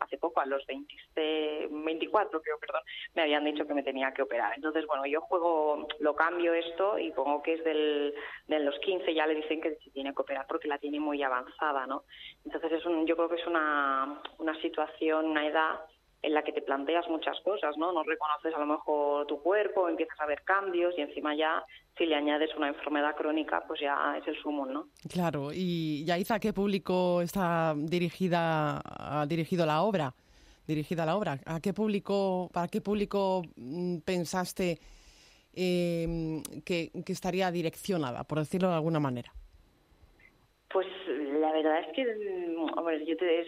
hace 0.00 0.18
poco, 0.18 0.40
a 0.40 0.46
los 0.46 0.64
20, 0.66 1.68
24 1.70 2.40
creo, 2.40 2.58
perdón, 2.58 2.82
me 3.14 3.22
habían 3.22 3.44
dicho 3.44 3.66
que 3.66 3.74
me 3.74 3.82
tenía 3.82 4.12
que 4.12 4.22
operar. 4.22 4.52
Entonces, 4.54 4.86
bueno, 4.86 5.06
yo 5.06 5.20
juego, 5.20 5.86
lo 6.00 6.14
cambio 6.14 6.54
esto 6.54 6.98
y 6.98 7.10
pongo 7.12 7.42
que 7.42 7.54
es 7.54 7.64
del, 7.64 8.14
de 8.46 8.60
los 8.60 8.78
15 8.80 9.14
ya 9.14 9.26
le 9.26 9.34
dicen 9.34 9.60
que 9.60 9.76
se 9.76 9.90
tiene 9.90 10.14
que 10.14 10.22
operar 10.22 10.46
porque 10.48 10.68
la 10.68 10.78
tiene 10.78 11.00
muy 11.00 11.22
avanzada, 11.22 11.86
¿no? 11.86 12.04
Entonces, 12.44 12.72
es 12.72 12.86
un, 12.86 13.06
yo 13.06 13.16
creo 13.16 13.28
que 13.28 13.36
es 13.36 13.46
una, 13.46 14.20
una 14.38 14.60
situación, 14.60 15.26
una 15.26 15.46
edad 15.46 15.80
en 16.22 16.34
la 16.34 16.42
que 16.42 16.52
te 16.52 16.62
planteas 16.62 17.08
muchas 17.08 17.38
cosas, 17.40 17.76
¿no? 17.76 17.92
No 17.92 18.02
reconoces 18.02 18.54
a 18.54 18.58
lo 18.58 18.66
mejor 18.66 19.26
tu 19.26 19.40
cuerpo, 19.42 19.88
empiezas 19.88 20.18
a 20.20 20.26
ver 20.26 20.42
cambios 20.42 20.96
y 20.98 21.02
encima 21.02 21.34
ya 21.36 21.64
si 21.96 22.06
le 22.06 22.14
añades 22.14 22.50
una 22.56 22.68
enfermedad 22.68 23.16
crónica, 23.16 23.64
pues 23.66 23.80
ya 23.80 24.16
es 24.18 24.26
el 24.28 24.36
sumo, 24.42 24.66
¿no? 24.66 24.88
Claro, 25.10 25.50
y 25.52 26.04
Yaiza, 26.04 26.34
¿a 26.34 26.40
qué 26.40 26.52
público 26.52 27.22
está 27.22 27.74
dirigida, 27.76 28.80
ha 28.84 29.26
dirigido 29.26 29.64
la 29.64 29.82
obra? 29.82 30.14
Dirigida 30.66 31.06
la 31.06 31.16
obra. 31.16 31.38
¿A 31.46 31.60
qué 31.60 31.72
público, 31.72 32.50
para 32.52 32.68
qué 32.68 32.80
público 32.80 33.42
mm, 33.56 33.98
pensaste 33.98 34.78
em, 35.54 36.42
que, 36.64 36.90
que 37.04 37.12
estaría 37.12 37.50
direccionada, 37.50 38.24
por 38.24 38.38
decirlo 38.38 38.68
de 38.68 38.74
alguna 38.74 39.00
manera? 39.00 39.32
Pues 40.68 40.86
la 41.06 41.52
verdad 41.52 41.80
es 41.80 41.94
que 41.94 42.04
hombre, 42.76 43.06
yo 43.06 43.16
te 43.16 43.46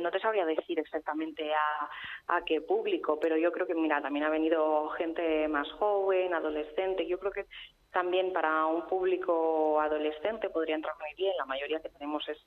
no 0.00 0.10
te 0.10 0.20
sabría 0.20 0.44
decir 0.44 0.78
exactamente 0.78 1.50
a, 1.52 2.36
a, 2.36 2.44
qué 2.44 2.60
público, 2.60 3.18
pero 3.18 3.36
yo 3.36 3.50
creo 3.50 3.66
que, 3.66 3.74
mira, 3.74 4.00
también 4.02 4.24
ha 4.26 4.30
venido 4.30 4.88
gente 4.90 5.48
más 5.48 5.68
joven, 5.72 6.34
adolescente. 6.34 7.06
Yo 7.06 7.18
creo 7.18 7.32
que 7.32 7.46
también 7.92 8.32
para 8.32 8.66
un 8.66 8.86
público 8.86 9.80
adolescente 9.80 10.50
podría 10.50 10.76
entrar 10.76 10.94
muy 11.00 11.14
bien. 11.16 11.34
La 11.38 11.46
mayoría 11.46 11.80
que 11.80 11.88
tenemos 11.88 12.28
es 12.28 12.38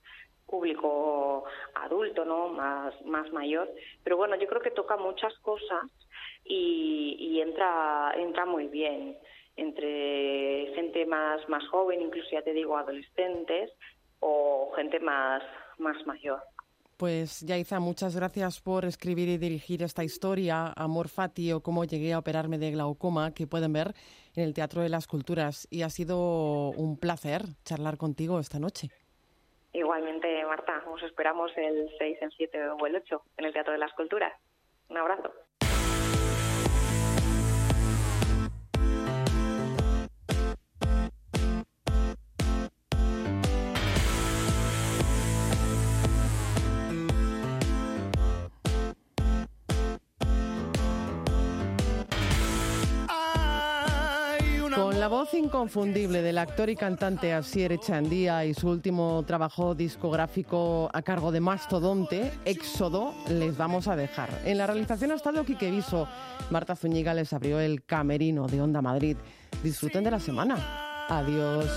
público 0.46 1.46
adulto, 1.76 2.26
¿no? 2.26 2.50
Más, 2.50 2.94
más 3.06 3.32
mayor. 3.32 3.70
Pero 4.04 4.18
bueno, 4.18 4.36
yo 4.36 4.48
creo 4.48 4.62
que 4.62 4.72
toca 4.72 4.98
muchas 4.98 5.34
cosas 5.40 5.84
y, 6.44 7.40
entra, 7.42 8.14
entra 8.18 8.46
muy 8.46 8.68
bien 8.68 9.18
entre 9.56 10.74
gente 10.76 11.06
más, 11.06 11.48
más 11.50 11.68
joven, 11.70 12.02
incluso 12.02 12.30
ya 12.32 12.42
te 12.42 12.54
digo 12.54 12.78
adolescentes, 12.78 13.72
o 14.20 14.72
gente 14.76 15.00
más, 15.00 15.44
más 15.78 16.06
mayor. 16.06 16.42
Pues 16.98 17.42
Yaiza, 17.42 17.80
muchas 17.80 18.16
gracias 18.16 18.62
por 18.62 18.86
escribir 18.86 19.28
y 19.28 19.38
dirigir 19.38 19.82
esta 19.82 20.04
historia, 20.04 20.72
Amor 20.76 21.10
Fati 21.10 21.52
o 21.52 21.62
cómo 21.62 21.84
llegué 21.84 22.14
a 22.14 22.20
operarme 22.20 22.60
de 22.60 22.72
glaucoma, 22.72 23.34
que 23.34 23.48
pueden 23.48 23.74
ver 23.74 23.94
en 24.36 24.44
el 24.44 24.54
Teatro 24.54 24.82
de 24.82 24.90
las 24.90 25.08
Culturas. 25.08 25.68
Y 25.70 25.84
ha 25.84 25.90
sido 25.90 26.72
un 26.72 26.98
placer 26.98 27.42
charlar 27.64 27.98
contigo 27.98 28.40
esta 28.40 28.60
noche. 28.60 28.90
Igualmente, 29.74 30.44
Marta, 30.46 30.84
os 30.92 31.02
esperamos 31.04 31.52
el 31.56 31.90
6, 31.98 32.18
el 32.22 32.32
7 32.32 32.70
o 32.70 32.86
el 32.86 32.96
8 32.96 33.24
en 33.38 33.46
el 33.46 33.54
Teatro 33.54 33.74
de 33.74 33.80
las 33.80 33.94
Culturas. 33.94 34.34
Un 34.90 34.98
abrazo. 34.98 35.32
Voz 55.22 55.36
inconfundible 55.36 56.24
del 56.24 56.40
actor 56.40 56.72
y 56.72 56.76
cantante 56.76 57.32
Asier 57.32 57.72
Echandía 57.74 58.44
y 58.44 58.56
su 58.56 58.68
último 58.68 59.24
trabajo 59.28 59.76
discográfico 59.76 60.90
a 60.92 61.04
cargo 61.04 61.32
de 61.32 61.40
Mastodonte, 61.40 62.32
Éxodo, 62.44 63.14
les 63.30 63.56
vamos 63.56 63.88
a 63.88 63.96
dejar. 63.96 64.30
En 64.46 64.58
la 64.58 64.66
realización 64.66 65.12
ha 65.12 65.16
estado 65.16 65.46
Quique 65.46 65.70
Viso. 65.70 66.08
Marta 66.50 66.76
Zúñiga 66.76 67.14
les 67.14 67.34
abrió 67.34 67.60
el 67.60 67.84
camerino 67.84 68.48
de 68.48 68.64
Onda 68.64 68.82
Madrid. 68.82 69.16
Disfruten 69.62 70.04
de 70.04 70.10
la 70.10 70.20
semana. 70.20 70.58
Adiós. 71.08 71.70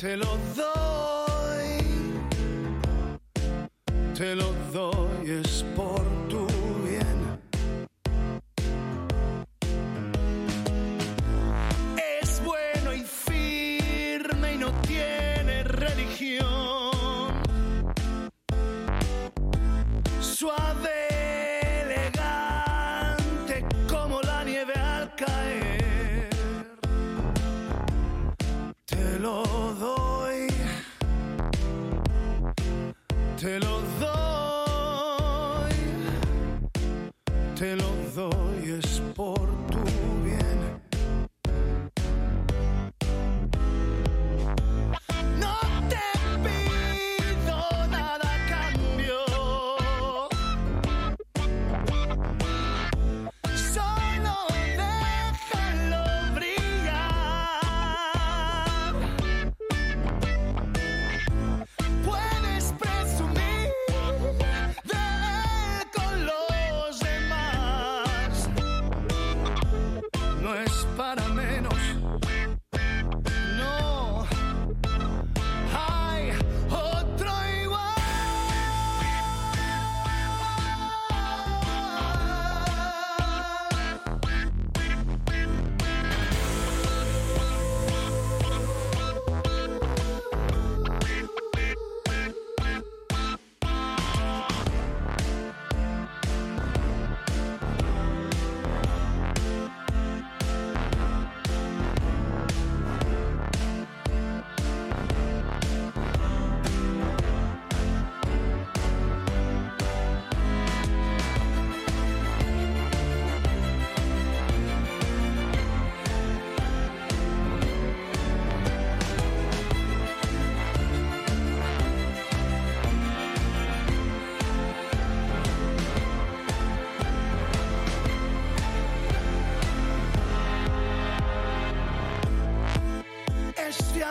Te 0.00 0.16
lo 0.16 0.38
doy, 0.56 1.84
te 4.16 4.34
lo 4.34 4.50
doy, 4.72 5.30
es 5.42 5.62
por 5.76 6.09
doy, 38.60 38.99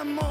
amor. 0.01 0.28